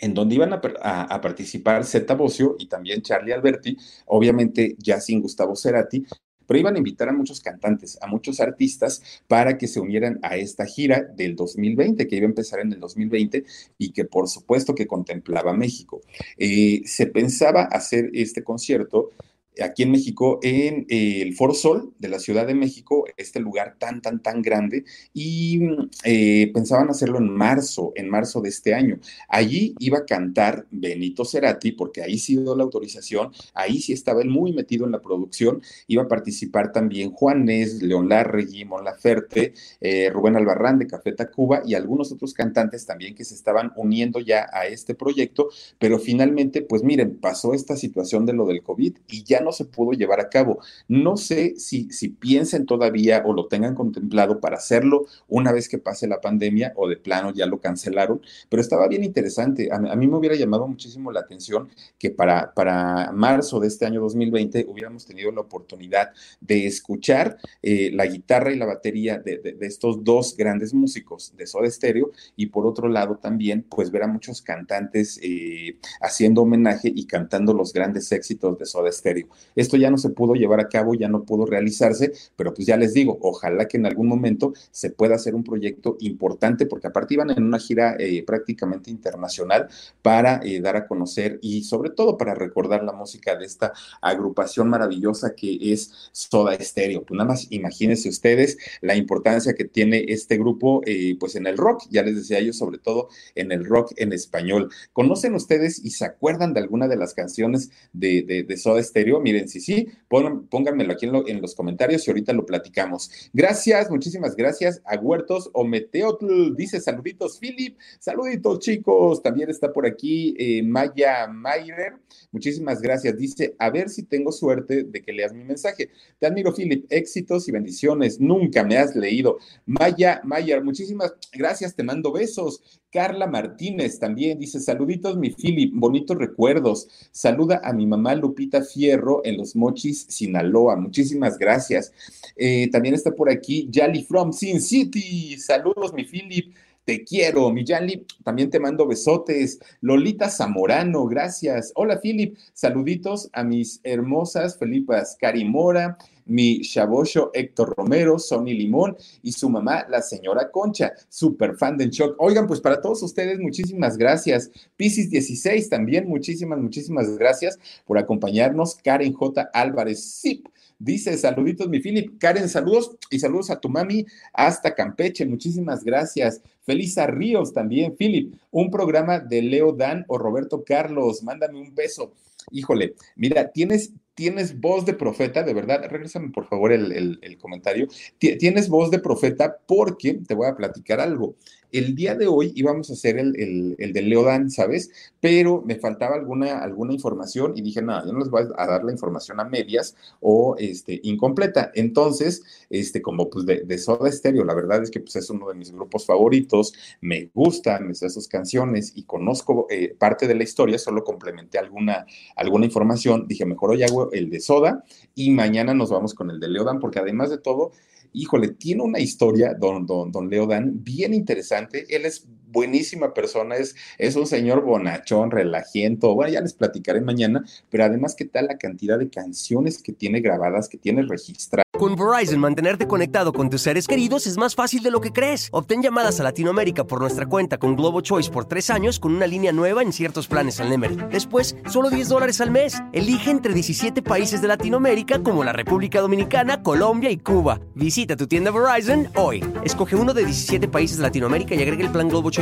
en 0.00 0.14
donde 0.14 0.34
iban 0.34 0.52
a, 0.52 0.60
a, 1.02 1.20
participar 1.20 1.84
Zeta 1.84 2.14
Bocio 2.14 2.56
y 2.58 2.66
también 2.66 3.02
Charlie 3.02 3.32
Alberti, 3.32 3.76
obviamente 4.06 4.74
ya 4.78 5.00
sin 5.00 5.20
Gustavo 5.20 5.54
Cerati, 5.54 6.04
pero 6.52 6.60
iban 6.60 6.74
a 6.74 6.78
invitar 6.78 7.08
a 7.08 7.14
muchos 7.14 7.40
cantantes, 7.40 7.98
a 8.02 8.06
muchos 8.06 8.38
artistas 8.38 9.02
para 9.26 9.56
que 9.56 9.66
se 9.66 9.80
unieran 9.80 10.18
a 10.20 10.36
esta 10.36 10.66
gira 10.66 11.00
del 11.00 11.34
2020, 11.34 12.06
que 12.06 12.16
iba 12.16 12.26
a 12.26 12.28
empezar 12.28 12.60
en 12.60 12.74
el 12.74 12.78
2020 12.78 13.42
y 13.78 13.92
que 13.92 14.04
por 14.04 14.28
supuesto 14.28 14.74
que 14.74 14.86
contemplaba 14.86 15.54
México. 15.54 16.02
Eh, 16.36 16.82
se 16.84 17.06
pensaba 17.06 17.62
hacer 17.62 18.10
este 18.12 18.44
concierto 18.44 19.12
aquí 19.60 19.82
en 19.82 19.90
México, 19.90 20.38
en 20.42 20.86
eh, 20.88 21.22
el 21.22 21.34
Foro 21.34 21.54
Sol 21.54 21.92
de 21.98 22.08
la 22.08 22.18
Ciudad 22.18 22.46
de 22.46 22.54
México, 22.54 23.04
este 23.16 23.40
lugar 23.40 23.76
tan, 23.78 24.00
tan, 24.00 24.22
tan 24.22 24.40
grande, 24.40 24.84
y 25.12 25.60
eh, 26.04 26.50
pensaban 26.54 26.88
hacerlo 26.88 27.18
en 27.18 27.28
marzo, 27.28 27.92
en 27.94 28.08
marzo 28.08 28.40
de 28.40 28.48
este 28.48 28.74
año. 28.74 28.98
Allí 29.28 29.74
iba 29.78 29.98
a 29.98 30.06
cantar 30.06 30.66
Benito 30.70 31.24
Cerati, 31.24 31.72
porque 31.72 32.02
ahí 32.02 32.18
sí 32.18 32.36
dio 32.36 32.56
la 32.56 32.62
autorización, 32.62 33.32
ahí 33.54 33.80
sí 33.80 33.92
estaba 33.92 34.22
él 34.22 34.30
muy 34.30 34.52
metido 34.52 34.86
en 34.86 34.92
la 34.92 35.02
producción, 35.02 35.62
iba 35.86 36.04
a 36.04 36.08
participar 36.08 36.72
también 36.72 37.10
Juanes, 37.10 37.82
León 37.82 38.08
Larregui, 38.08 38.64
Mon 38.64 38.84
Laferte, 38.84 39.52
eh, 39.80 40.10
Rubén 40.10 40.36
Albarrán 40.36 40.78
de 40.78 40.86
Café 40.86 41.12
Tacuba 41.12 41.62
y 41.64 41.74
algunos 41.74 42.12
otros 42.12 42.32
cantantes 42.32 42.86
también 42.86 43.14
que 43.14 43.24
se 43.24 43.34
estaban 43.34 43.72
uniendo 43.76 44.20
ya 44.20 44.48
a 44.52 44.66
este 44.66 44.94
proyecto, 44.94 45.48
pero 45.78 45.98
finalmente, 45.98 46.62
pues 46.62 46.82
miren, 46.82 47.18
pasó 47.18 47.54
esta 47.54 47.76
situación 47.76 48.26
de 48.26 48.32
lo 48.32 48.46
del 48.46 48.62
COVID 48.62 48.96
y 49.08 49.24
ya 49.24 49.41
no 49.42 49.52
se 49.52 49.64
pudo 49.64 49.92
llevar 49.92 50.20
a 50.20 50.28
cabo. 50.28 50.60
No 50.88 51.16
sé 51.16 51.54
si, 51.56 51.90
si 51.90 52.08
piensen 52.08 52.66
todavía 52.66 53.22
o 53.24 53.32
lo 53.32 53.46
tengan 53.46 53.74
contemplado 53.74 54.40
para 54.40 54.56
hacerlo 54.56 55.06
una 55.28 55.52
vez 55.52 55.68
que 55.68 55.78
pase 55.78 56.06
la 56.06 56.20
pandemia 56.20 56.72
o 56.76 56.88
de 56.88 56.96
plano 56.96 57.32
ya 57.32 57.46
lo 57.46 57.60
cancelaron, 57.60 58.20
pero 58.48 58.60
estaba 58.60 58.88
bien 58.88 59.04
interesante. 59.04 59.68
A, 59.72 59.78
mí 59.78 60.06
me 60.06 60.16
hubiera 60.16 60.36
llamado 60.36 60.66
muchísimo 60.66 61.12
la 61.12 61.20
atención 61.20 61.68
que 61.98 62.10
para, 62.10 62.52
para 62.54 63.12
marzo 63.12 63.60
de 63.60 63.68
este 63.68 63.86
año 63.86 64.00
2020 64.00 64.66
hubiéramos 64.68 65.06
tenido 65.06 65.30
la 65.32 65.40
oportunidad 65.40 66.10
de 66.40 66.66
escuchar 66.66 67.38
eh, 67.62 67.90
la 67.92 68.06
guitarra 68.06 68.52
y 68.52 68.58
la 68.58 68.66
batería 68.66 69.18
de, 69.18 69.38
de, 69.38 69.66
estos 69.66 70.02
dos 70.04 70.36
grandes 70.36 70.74
músicos 70.74 71.34
de 71.36 71.46
Soda 71.46 71.70
Stereo 71.70 72.10
y 72.36 72.46
por 72.46 72.66
otro 72.66 72.88
lado 72.88 73.16
también 73.16 73.64
pues 73.68 73.90
ver 73.90 74.02
a 74.02 74.06
muchos 74.06 74.42
cantantes 74.42 75.18
eh, 75.22 75.78
haciendo 76.00 76.42
homenaje 76.42 76.92
y 76.94 77.06
cantando 77.06 77.54
los 77.54 77.72
grandes 77.72 78.10
éxitos 78.12 78.58
de 78.58 78.66
Soda 78.66 78.90
Stereo. 78.90 79.28
Esto 79.56 79.76
ya 79.76 79.90
no 79.90 79.98
se 79.98 80.10
pudo 80.10 80.34
llevar 80.34 80.60
a 80.60 80.68
cabo, 80.68 80.94
ya 80.94 81.08
no 81.08 81.24
pudo 81.24 81.46
realizarse, 81.46 82.12
pero 82.36 82.54
pues 82.54 82.66
ya 82.66 82.76
les 82.76 82.94
digo, 82.94 83.18
ojalá 83.20 83.66
que 83.66 83.76
en 83.76 83.86
algún 83.86 84.08
momento 84.08 84.52
se 84.70 84.90
pueda 84.90 85.14
hacer 85.14 85.34
un 85.34 85.44
proyecto 85.44 85.96
importante, 86.00 86.66
porque 86.66 86.86
aparte 86.86 87.14
iban 87.14 87.30
en 87.30 87.44
una 87.44 87.58
gira 87.58 87.96
eh, 87.98 88.22
prácticamente 88.24 88.90
internacional 88.90 89.68
para 90.02 90.40
eh, 90.44 90.60
dar 90.60 90.76
a 90.76 90.86
conocer 90.86 91.38
y 91.42 91.64
sobre 91.64 91.90
todo 91.90 92.16
para 92.16 92.34
recordar 92.34 92.82
la 92.84 92.92
música 92.92 93.36
de 93.36 93.44
esta 93.44 93.72
agrupación 94.00 94.68
maravillosa 94.68 95.34
que 95.34 95.72
es 95.72 96.10
Soda 96.12 96.56
Stereo. 96.60 97.04
Pues 97.04 97.16
nada 97.16 97.28
más 97.28 97.46
imagínense 97.50 98.08
ustedes 98.08 98.58
la 98.80 98.96
importancia 98.96 99.54
que 99.54 99.64
tiene 99.64 100.04
este 100.08 100.36
grupo 100.36 100.82
eh, 100.86 101.16
pues 101.18 101.36
en 101.36 101.46
el 101.46 101.56
rock, 101.56 101.84
ya 101.90 102.02
les 102.02 102.16
decía 102.16 102.40
yo, 102.40 102.52
sobre 102.52 102.78
todo 102.78 103.08
en 103.34 103.52
el 103.52 103.64
rock 103.64 103.92
en 103.96 104.12
español. 104.12 104.70
¿Conocen 104.92 105.34
ustedes 105.34 105.84
y 105.84 105.90
se 105.90 106.04
acuerdan 106.04 106.54
de 106.54 106.60
alguna 106.60 106.88
de 106.88 106.96
las 106.96 107.14
canciones 107.14 107.70
de, 107.92 108.44
de, 108.46 108.56
Soda 108.56 108.82
Stereo? 108.82 109.20
Miren, 109.22 109.48
si 109.48 109.60
sí, 109.60 109.88
pónganmelo 110.08 110.92
aquí 110.92 111.06
en, 111.06 111.40
los 111.40 111.54
comentarios 111.54 112.06
y 112.06 112.10
ahorita 112.10 112.32
lo 112.32 112.44
platicamos. 112.44 113.10
Gracias, 113.32 113.90
muchísimas 113.90 114.36
gracias 114.36 114.82
a 114.84 114.96
Huertos 114.96 115.50
o 115.52 115.64
Meteotl, 115.64 116.54
dice 116.54 116.80
saluditos, 116.80 117.38
Philip, 117.38 117.78
saluditos 117.98 118.58
chicos, 118.58 119.22
también 119.22 119.48
está 119.48 119.72
por 119.72 119.86
aquí 119.86 120.34
eh, 120.38 120.62
Maya 120.62 121.26
Mayer, 121.28 121.94
muchísimas 122.30 122.82
gracias, 122.82 123.16
dice, 123.16 123.54
a 123.58 123.70
ver 123.70 123.88
si 123.88 124.02
tengo 124.02 124.32
suerte 124.32 124.84
de 124.84 125.02
que 125.02 125.12
leas 125.12 125.32
mi 125.32 125.44
mensaje. 125.44 125.90
Te 126.18 126.26
admiro, 126.26 126.52
Philip, 126.52 126.84
éxitos 126.90 127.48
y 127.48 127.52
bendiciones, 127.52 128.20
nunca 128.20 128.64
me 128.64 128.76
has 128.76 128.94
leído. 128.94 129.38
Maya 129.66 130.20
Mayer, 130.24 130.62
muchísimas 130.62 131.14
gracias, 131.32 131.74
te 131.74 131.82
mando 131.82 132.12
besos. 132.12 132.80
Carla 132.92 133.26
Martínez 133.26 133.98
también 133.98 134.38
dice, 134.38 134.60
saluditos 134.60 135.16
mi 135.16 135.30
Philip, 135.30 135.72
bonitos 135.74 136.18
recuerdos. 136.18 136.88
Saluda 137.10 137.60
a 137.64 137.72
mi 137.72 137.86
mamá 137.86 138.14
Lupita 138.14 138.62
Fierro 138.62 139.11
en 139.24 139.36
Los 139.36 139.54
Mochis, 139.54 140.06
Sinaloa. 140.08 140.76
Muchísimas 140.76 141.38
gracias. 141.38 141.92
Eh, 142.36 142.70
también 142.70 142.94
está 142.94 143.10
por 143.12 143.30
aquí 143.30 143.68
Yali 143.70 144.04
from 144.04 144.32
Sin 144.32 144.60
City. 144.60 145.36
Saludos 145.38 145.92
mi 145.92 146.04
Philip. 146.04 146.54
Te 146.84 147.04
quiero, 147.04 147.50
mi 147.50 147.64
Yali, 147.64 148.04
también 148.24 148.50
te 148.50 148.58
mando 148.58 148.86
besotes. 148.86 149.60
Lolita 149.80 150.28
Zamorano, 150.28 151.06
gracias. 151.06 151.72
Hola, 151.76 152.00
Philip. 152.00 152.36
Saluditos 152.54 153.28
a 153.32 153.44
mis 153.44 153.80
hermosas 153.84 154.58
Felipas 154.58 155.16
Cari 155.20 155.44
Mora, 155.44 155.96
mi 156.26 156.60
chabosho 156.60 157.30
Héctor 157.34 157.74
Romero, 157.76 158.18
Sonny 158.18 158.54
Limón 158.54 158.96
y 159.22 159.32
su 159.32 159.48
mamá, 159.50 159.86
la 159.88 160.02
señora 160.02 160.50
Concha, 160.50 160.92
super 161.08 161.56
fan 161.56 161.76
del 161.76 161.90
shock. 161.90 162.16
Oigan, 162.18 162.46
pues 162.46 162.60
para 162.60 162.80
todos 162.80 163.02
ustedes, 163.02 163.38
muchísimas 163.38 163.96
gracias. 163.96 164.50
Piscis 164.76 165.10
16 165.10 165.68
también, 165.68 166.08
muchísimas, 166.08 166.58
muchísimas 166.58 167.16
gracias 167.16 167.58
por 167.86 167.98
acompañarnos. 167.98 168.76
Karen 168.76 169.12
J. 169.12 169.50
Álvarez 169.52 170.20
Zip. 170.20 170.46
Dice, 170.78 171.16
saluditos, 171.16 171.68
mi 171.68 171.78
Philip. 171.78 172.18
Karen, 172.18 172.48
saludos 172.48 172.96
y 173.08 173.20
saludos 173.20 173.50
a 173.50 173.60
tu 173.60 173.68
mami 173.68 174.04
hasta 174.32 174.74
Campeche. 174.74 175.24
Muchísimas 175.24 175.84
gracias. 175.84 176.40
Felisa 176.62 177.06
Ríos 177.06 177.52
también, 177.52 177.94
Philip. 177.96 178.34
Un 178.50 178.68
programa 178.68 179.20
de 179.20 179.42
Leo 179.42 179.72
Dan 179.72 180.04
o 180.08 180.18
Roberto 180.18 180.64
Carlos. 180.64 181.22
Mándame 181.22 181.60
un 181.60 181.72
beso. 181.72 182.12
Híjole, 182.50 182.96
mira, 183.14 183.52
tienes, 183.52 183.92
tienes 184.14 184.60
voz 184.60 184.84
de 184.84 184.94
profeta, 184.94 185.42
de 185.42 185.54
verdad, 185.54 185.84
regrésame 185.88 186.30
por 186.30 186.46
favor 186.46 186.72
el, 186.72 187.38
comentario. 187.40 187.88
Tienes 188.18 188.68
voz 188.68 188.90
de 188.90 188.98
profeta 188.98 189.58
porque 189.66 190.14
te 190.14 190.34
voy 190.34 190.48
a 190.48 190.56
platicar 190.56 191.00
algo. 191.00 191.36
El 191.72 191.94
día 191.94 192.14
de 192.14 192.26
hoy 192.26 192.52
íbamos 192.54 192.90
a 192.90 192.92
hacer 192.92 193.18
el, 193.18 193.74
el, 193.78 193.92
de 193.94 194.02
Leodan, 194.02 194.50
¿sabes? 194.50 194.90
Pero 195.20 195.62
me 195.62 195.76
faltaba 195.76 196.16
alguna, 196.16 196.58
alguna 196.58 196.92
información 196.92 197.54
y 197.56 197.62
dije, 197.62 197.80
no, 197.80 198.04
yo 198.04 198.12
no 198.12 198.18
les 198.18 198.28
voy 198.28 198.42
a 198.58 198.66
dar 198.66 198.84
la 198.84 198.92
información 198.92 199.40
a 199.40 199.44
medias 199.44 199.96
o 200.20 200.54
este, 200.58 201.00
incompleta. 201.02 201.72
Entonces, 201.74 202.42
este, 202.68 203.00
como 203.00 203.30
pues 203.30 203.46
de, 203.46 203.78
Soda 203.78 204.12
Stereo, 204.12 204.44
la 204.44 204.54
verdad 204.54 204.82
es 204.82 204.90
que 204.90 205.00
pues 205.00 205.16
es 205.16 205.30
uno 205.30 205.48
de 205.48 205.54
mis 205.54 205.72
grupos 205.72 206.04
favoritos, 206.04 206.74
me 207.00 207.30
gustan, 207.32 207.94
sus 207.94 208.28
canciones 208.28 208.92
y 208.94 209.04
conozco 209.04 209.66
eh, 209.70 209.94
parte 209.98 210.28
de 210.28 210.34
la 210.34 210.42
historia, 210.42 210.78
solo 210.78 211.02
complementé 211.02 211.58
alguna, 211.58 212.04
alguna 212.36 212.66
información. 212.66 213.26
Dije, 213.26 213.46
mejor 213.46 213.70
hoy 213.70 213.82
hago 213.82 214.11
el 214.12 214.30
de 214.30 214.40
Soda 214.40 214.84
y 215.14 215.30
mañana 215.30 215.74
nos 215.74 215.90
vamos 215.90 216.14
con 216.14 216.30
el 216.30 216.40
de 216.40 216.48
Leodan, 216.48 216.80
porque 216.80 216.98
además 216.98 217.30
de 217.30 217.38
todo, 217.38 217.72
híjole, 218.12 218.48
tiene 218.48 218.82
una 218.82 219.00
historia, 219.00 219.54
don, 219.54 219.86
don, 219.86 220.12
don 220.12 220.28
Leo 220.28 220.46
Dan, 220.46 220.82
bien 220.84 221.14
interesante. 221.14 221.86
Él 221.88 222.04
es 222.04 222.26
buenísima 222.52 223.14
persona, 223.14 223.56
es, 223.56 223.74
es 223.98 224.14
un 224.14 224.26
señor 224.26 224.62
bonachón, 224.62 225.30
relajiento, 225.30 226.14
bueno, 226.14 226.32
ya 226.32 226.40
les 226.40 226.52
platicaré 226.52 227.00
mañana, 227.00 227.44
pero 227.70 227.84
además, 227.84 228.14
¿qué 228.14 228.26
tal 228.26 228.46
la 228.46 228.58
cantidad 228.58 228.98
de 228.98 229.08
canciones 229.08 229.82
que 229.82 229.92
tiene 229.92 230.20
grabadas, 230.20 230.68
que 230.68 230.78
tiene 230.78 231.02
registradas? 231.02 231.62
Con 231.78 231.96
Verizon, 231.96 232.38
mantenerte 232.38 232.86
conectado 232.86 233.32
con 233.32 233.48
tus 233.48 233.62
seres 233.62 233.86
queridos 233.86 234.26
es 234.26 234.36
más 234.36 234.54
fácil 234.54 234.82
de 234.82 234.90
lo 234.90 235.00
que 235.00 235.10
crees. 235.10 235.48
Obtén 235.52 235.82
llamadas 235.82 236.20
a 236.20 236.22
Latinoamérica 236.22 236.84
por 236.84 237.00
nuestra 237.00 237.24
cuenta 237.26 237.56
con 237.56 237.76
Globo 237.76 238.02
Choice 238.02 238.30
por 238.30 238.44
tres 238.44 238.68
años 238.68 239.00
con 239.00 239.14
una 239.14 239.26
línea 239.26 239.52
nueva 239.52 239.82
en 239.82 239.92
ciertos 239.92 240.28
planes 240.28 240.60
al 240.60 240.68
Nemery. 240.68 240.96
Después, 241.10 241.56
solo 241.70 241.88
10 241.88 242.08
dólares 242.08 242.42
al 242.42 242.50
mes. 242.50 242.80
Elige 242.92 243.30
entre 243.30 243.54
17 243.54 244.02
países 244.02 244.42
de 244.42 244.48
Latinoamérica 244.48 245.22
como 245.22 245.44
la 245.44 245.54
República 245.54 246.02
Dominicana, 246.02 246.62
Colombia 246.62 247.10
y 247.10 247.16
Cuba. 247.16 247.58
Visita 247.74 248.16
tu 248.16 248.26
tienda 248.26 248.50
Verizon 248.50 249.08
hoy. 249.16 249.42
Escoge 249.64 249.96
uno 249.96 250.12
de 250.12 250.26
17 250.26 250.68
países 250.68 250.98
de 250.98 251.04
Latinoamérica 251.04 251.54
y 251.54 251.62
agrega 251.62 251.84
el 251.84 251.90
plan 251.90 252.08
Globo 252.08 252.30
Choice 252.30 252.41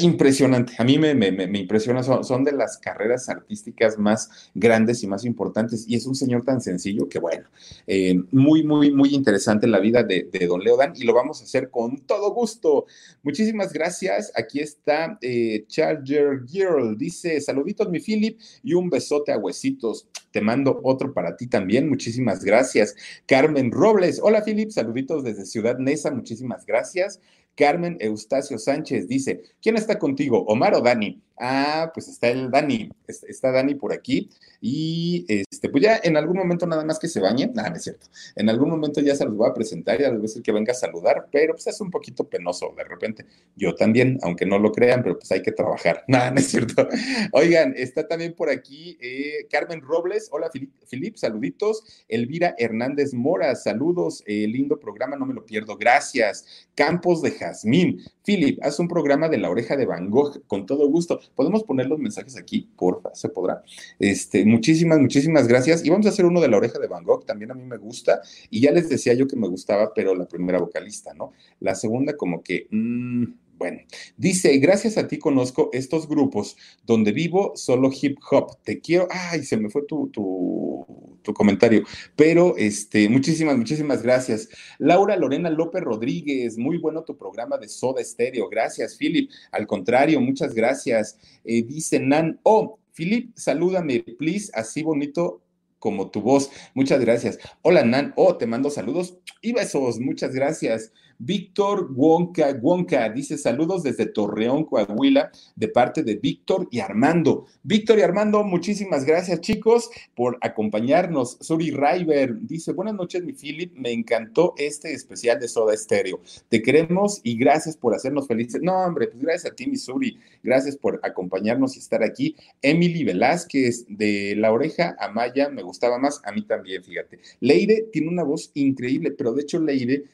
impresionante. 0.00 0.74
A 0.78 0.84
mí 0.84 0.98
me, 0.98 1.12
impresiona, 1.58 2.02
son, 2.02 2.44
de 2.44 2.52
las 2.52 2.78
carreras 2.78 3.28
artísticas 3.28 3.98
más 3.98 4.50
grandes 4.54 5.02
y 5.02 5.06
más 5.06 5.24
importantes. 5.24 5.84
Y 5.88 5.94
es 5.94 6.06
un 6.06 6.14
señor 6.14 6.44
tan 6.44 6.60
sencillo 6.60 7.08
que, 7.08 7.18
bueno, 7.18 7.48
eh, 7.86 8.20
muy, 8.30 8.64
muy, 8.64 8.90
muy 8.90 9.14
interesante 9.14 9.66
la 9.66 9.78
vida 9.78 10.02
de, 10.02 10.28
Don 10.48 10.62
Leodan 10.62 10.92
y 10.96 11.04
lo 11.04 11.14
vamos 11.14 11.40
a 11.40 11.44
hacer 11.44 11.70
con 11.70 11.98
todo 12.06 12.32
gusto. 12.32 12.86
Muchísimas 13.22 13.72
gracias. 13.72 14.32
Aquí 14.34 14.60
está 14.60 15.18
eh, 15.20 15.64
Charger 15.68 16.44
Girl. 16.46 16.96
Dice, 16.96 17.40
saluditos, 17.40 17.88
mi 17.88 18.00
Philip, 18.00 18.38
y 18.62 18.74
un 18.74 18.90
besote 18.90 19.32
a 19.32 19.38
huesitos. 19.38 20.08
Te 20.30 20.40
mando 20.40 20.80
otro 20.82 21.12
para 21.12 21.36
ti 21.36 21.46
también. 21.46 21.88
Muchísimas 21.88 22.44
gracias. 22.44 22.94
Carmen 23.26 23.70
Robles. 23.70 24.20
Hola, 24.22 24.42
Philip. 24.42 24.70
Saluditos 24.70 25.24
desde 25.24 25.46
Ciudad 25.46 25.78
Neza. 25.78 26.10
Muchísimas 26.10 26.66
gracias. 26.66 27.20
Carmen 27.58 27.96
Eustacio 28.00 28.56
Sánchez 28.56 29.08
dice, 29.08 29.42
¿quién 29.60 29.76
está 29.76 29.98
contigo, 29.98 30.44
Omar 30.46 30.74
o 30.74 30.80
Dani? 30.80 31.20
Ah, 31.40 31.90
pues 31.94 32.08
está 32.08 32.28
el 32.28 32.50
Dani, 32.50 32.90
está 33.06 33.52
Dani 33.52 33.76
por 33.76 33.92
aquí 33.92 34.28
y 34.60 35.24
este, 35.28 35.68
pues 35.68 35.84
ya 35.84 36.00
en 36.02 36.16
algún 36.16 36.36
momento 36.36 36.66
nada 36.66 36.84
más 36.84 36.98
que 36.98 37.06
se 37.06 37.20
bañe, 37.20 37.46
nada, 37.54 37.70
no 37.70 37.76
es 37.76 37.84
cierto, 37.84 38.06
en 38.34 38.48
algún 38.48 38.70
momento 38.70 39.00
ya 39.00 39.14
se 39.14 39.24
los 39.24 39.36
voy 39.36 39.48
a 39.48 39.54
presentar, 39.54 40.00
ya 40.00 40.08
les 40.08 40.18
voy 40.18 40.20
a 40.20 40.28
decir 40.28 40.42
que 40.42 40.50
venga 40.50 40.72
a 40.72 40.74
saludar, 40.74 41.28
pero 41.30 41.54
pues 41.54 41.68
es 41.68 41.80
un 41.80 41.90
poquito 41.90 42.24
penoso 42.24 42.74
de 42.76 42.82
repente, 42.82 43.24
yo 43.54 43.74
también, 43.76 44.18
aunque 44.22 44.46
no 44.46 44.58
lo 44.58 44.72
crean, 44.72 45.02
pero 45.02 45.16
pues 45.16 45.30
hay 45.30 45.42
que 45.42 45.52
trabajar, 45.52 46.04
nada, 46.08 46.30
no 46.32 46.40
es 46.40 46.48
cierto. 46.48 46.88
Oigan, 47.32 47.74
está 47.76 48.08
también 48.08 48.34
por 48.34 48.50
aquí 48.50 48.98
eh, 49.00 49.46
Carmen 49.48 49.80
Robles, 49.80 50.28
hola 50.32 50.50
Filip, 50.86 51.16
saluditos, 51.16 52.04
Elvira 52.08 52.56
Hernández 52.58 53.14
Mora, 53.14 53.54
saludos, 53.54 54.24
eh, 54.26 54.46
lindo 54.48 54.80
programa, 54.80 55.16
no 55.16 55.26
me 55.26 55.34
lo 55.34 55.46
pierdo, 55.46 55.76
gracias, 55.76 56.66
Campos 56.74 57.22
de 57.22 57.30
Jazmín, 57.30 58.00
Philip, 58.24 58.58
haz 58.62 58.78
un 58.80 58.88
programa 58.88 59.28
de 59.28 59.38
la 59.38 59.50
oreja 59.50 59.76
de 59.76 59.86
Van 59.86 60.10
Gogh, 60.10 60.42
con 60.46 60.66
todo 60.66 60.88
gusto. 60.88 61.20
Podemos 61.34 61.64
poner 61.64 61.86
los 61.86 61.98
mensajes 61.98 62.36
aquí, 62.36 62.68
porfa, 62.76 63.14
se 63.14 63.28
podrá. 63.28 63.62
Este, 63.98 64.44
muchísimas, 64.44 64.98
muchísimas 64.98 65.48
gracias. 65.48 65.84
Y 65.84 65.90
vamos 65.90 66.06
a 66.06 66.10
hacer 66.10 66.26
uno 66.26 66.40
de 66.40 66.48
la 66.48 66.56
oreja 66.56 66.78
de 66.78 66.88
Van 66.88 67.04
Gogh, 67.04 67.24
también 67.24 67.50
a 67.50 67.54
mí 67.54 67.64
me 67.64 67.76
gusta. 67.76 68.20
Y 68.50 68.60
ya 68.60 68.72
les 68.72 68.88
decía 68.88 69.14
yo 69.14 69.26
que 69.26 69.36
me 69.36 69.48
gustaba, 69.48 69.92
pero 69.94 70.14
la 70.14 70.26
primera 70.26 70.58
vocalista, 70.58 71.14
¿no? 71.14 71.32
La 71.60 71.74
segunda, 71.74 72.16
como 72.16 72.42
que, 72.42 72.66
mmm, 72.70 73.24
Bueno, 73.58 73.80
dice, 74.16 74.56
gracias 74.58 74.96
a 74.98 75.08
ti 75.08 75.18
conozco 75.18 75.68
estos 75.72 76.08
grupos 76.08 76.56
donde 76.86 77.10
vivo 77.10 77.52
solo 77.56 77.90
hip 77.92 78.16
hop. 78.30 78.56
Te 78.62 78.80
quiero. 78.80 79.08
Ay, 79.10 79.42
se 79.42 79.56
me 79.56 79.68
fue 79.68 79.82
tu, 79.82 80.08
tu, 80.10 81.34
comentario. 81.34 81.82
Pero, 82.16 82.56
este, 82.56 83.08
muchísimas, 83.08 83.56
muchísimas 83.56 84.02
gracias. 84.02 84.48
Laura 84.78 85.16
Lorena 85.16 85.50
López 85.50 85.82
Rodríguez, 85.82 86.56
muy 86.56 86.78
bueno 86.78 87.02
tu 87.02 87.18
programa 87.18 87.58
de 87.58 87.68
Soda 87.68 88.02
Stereo. 88.02 88.48
Gracias, 88.48 88.96
Philip. 88.96 89.30
Al 89.50 89.66
contrario, 89.66 90.20
muchas 90.20 90.54
gracias. 90.54 91.18
Eh, 91.44 91.64
dice 91.64 91.98
Nan, 92.00 92.40
oh, 92.44 92.78
Philip, 92.94 93.36
salúdame, 93.36 94.04
please, 94.18 94.50
así 94.54 94.82
bonito 94.82 95.42
como 95.78 96.10
tu 96.10 96.20
voz. 96.22 96.50
Muchas 96.74 97.00
gracias. 97.00 97.38
Hola, 97.62 97.84
Nan. 97.84 98.12
Oh, 98.16 98.36
te 98.36 98.46
mando 98.46 98.70
saludos 98.70 99.18
y 99.42 99.52
besos. 99.52 99.98
Muchas 99.98 100.32
gracias. 100.32 100.92
Víctor 101.18 101.90
Wonka, 101.94 102.56
Wonka 102.60 103.08
dice 103.10 103.36
saludos 103.36 103.82
desde 103.82 104.06
Torreón, 104.06 104.64
Coahuila, 104.64 105.32
de 105.56 105.68
parte 105.68 106.04
de 106.04 106.14
Víctor 106.14 106.68
y 106.70 106.78
Armando. 106.78 107.46
Víctor 107.64 107.98
y 107.98 108.02
Armando, 108.02 108.44
muchísimas 108.44 109.04
gracias 109.04 109.40
chicos 109.40 109.90
por 110.14 110.38
acompañarnos. 110.40 111.36
Suri 111.40 111.72
River 111.72 112.36
dice, 112.42 112.72
buenas 112.72 112.94
noches 112.94 113.24
mi 113.24 113.32
Philip, 113.32 113.74
me 113.74 113.90
encantó 113.90 114.54
este 114.56 114.92
especial 114.92 115.40
de 115.40 115.48
Soda 115.48 115.76
Stereo. 115.76 116.20
Te 116.48 116.62
queremos 116.62 117.20
y 117.24 117.36
gracias 117.36 117.76
por 117.76 117.94
hacernos 117.94 118.28
felices. 118.28 118.62
No, 118.62 118.76
hombre, 118.78 119.08
pues 119.08 119.20
gracias 119.20 119.52
a 119.52 119.54
ti 119.56 119.66
mi 119.66 119.76
Suri, 119.76 120.18
gracias 120.44 120.76
por 120.76 121.00
acompañarnos 121.02 121.74
y 121.74 121.80
estar 121.80 122.04
aquí. 122.04 122.36
Emily 122.62 123.02
Velázquez 123.02 123.86
de 123.88 124.34
La 124.36 124.52
Oreja 124.52 124.96
a 125.00 125.08
Maya, 125.08 125.48
me 125.48 125.62
gustaba 125.62 125.98
más, 125.98 126.20
a 126.24 126.30
mí 126.30 126.42
también, 126.42 126.84
fíjate. 126.84 127.18
Leire 127.40 127.88
tiene 127.92 128.08
una 128.08 128.22
voz 128.22 128.52
increíble, 128.54 129.10
pero 129.10 129.32
de 129.32 129.42
hecho 129.42 129.58
Leire 129.58 130.04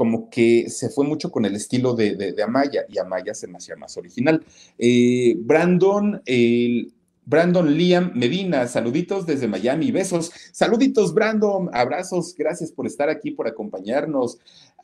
como 0.00 0.30
que 0.30 0.70
se 0.70 0.88
fue 0.88 1.04
mucho 1.04 1.30
con 1.30 1.44
el 1.44 1.54
estilo 1.54 1.92
de, 1.92 2.34
Amaya 2.42 2.86
y 2.88 2.98
Amaya 2.98 3.34
se 3.34 3.46
me 3.46 3.58
hacía 3.58 3.76
más 3.76 3.98
original. 3.98 4.42
Eh, 4.78 5.34
Brandon, 5.40 6.22
el 6.24 6.94
Brandon 7.26 7.76
Liam 7.76 8.12
Medina, 8.14 8.66
saluditos 8.66 9.26
desde 9.26 9.46
Miami, 9.46 9.90
besos. 9.90 10.32
Saluditos, 10.52 11.12
Brandon, 11.12 11.68
abrazos, 11.74 12.34
gracias 12.34 12.72
por 12.72 12.86
estar 12.86 13.10
aquí, 13.10 13.32
por 13.32 13.46
acompañarnos. 13.46 14.38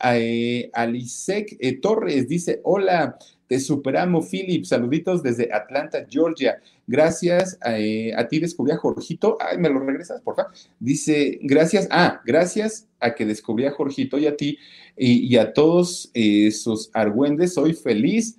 Eh, 0.04 0.68
Alisec 0.74 1.56
eh, 1.60 1.80
Torres 1.80 2.28
dice: 2.28 2.60
Hola, 2.62 3.16
te 3.46 3.60
superamo, 3.60 4.22
Philip. 4.22 4.64
Saluditos 4.64 5.22
desde 5.22 5.52
Atlanta, 5.52 6.04
Georgia. 6.08 6.60
Gracias 6.86 7.58
eh, 7.64 8.12
a 8.16 8.26
ti 8.26 8.40
descubrí 8.40 8.72
a 8.72 8.76
Jorgito. 8.76 9.38
Ay, 9.40 9.58
me 9.58 9.68
lo 9.68 9.80
regresas, 9.80 10.20
por 10.20 10.34
favor. 10.34 10.52
Dice, 10.80 11.38
gracias. 11.42 11.86
Ah, 11.90 12.20
gracias 12.24 12.88
a 12.98 13.14
que 13.14 13.24
descubrí 13.24 13.66
a 13.66 13.70
Jorgito 13.70 14.18
y 14.18 14.26
a 14.26 14.36
ti 14.36 14.58
y, 14.96 15.36
a 15.36 15.52
todos 15.52 16.10
sus 16.52 16.90
argüendes. 16.92 17.54
Soy 17.54 17.74
feliz, 17.74 18.38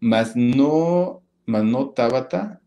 mas 0.00 0.34
no, 0.34 1.22
mas 1.46 1.64
no 1.64 1.90
Tabata. 1.90 2.60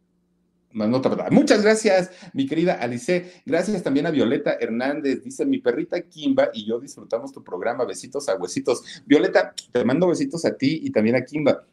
Mas 0.73 0.87
no 0.87 1.01
Tabata. 1.01 1.29
Muchas 1.29 1.61
gracias, 1.61 2.11
mi 2.33 2.45
querida 2.45 2.75
Alice. 2.75 3.41
Gracias 3.45 3.83
también 3.83 4.05
a 4.05 4.11
Violeta 4.11 4.55
Hernández. 4.59 5.23
Dice, 5.23 5.45
mi 5.45 5.57
perrita 5.57 6.01
Kimba 6.01 6.49
y 6.53 6.65
yo 6.65 6.79
disfrutamos 6.79 7.33
tu 7.33 7.43
programa. 7.43 7.83
Besitos 7.83 8.29
a 8.29 8.37
huesitos. 8.37 9.03
Violeta, 9.05 9.53
te 9.71 9.83
mando 9.83 10.07
besitos 10.07 10.45
a 10.45 10.55
ti 10.55 10.79
y 10.83 10.91
también 10.91 11.17
a 11.17 11.25
Kimba. 11.25 11.65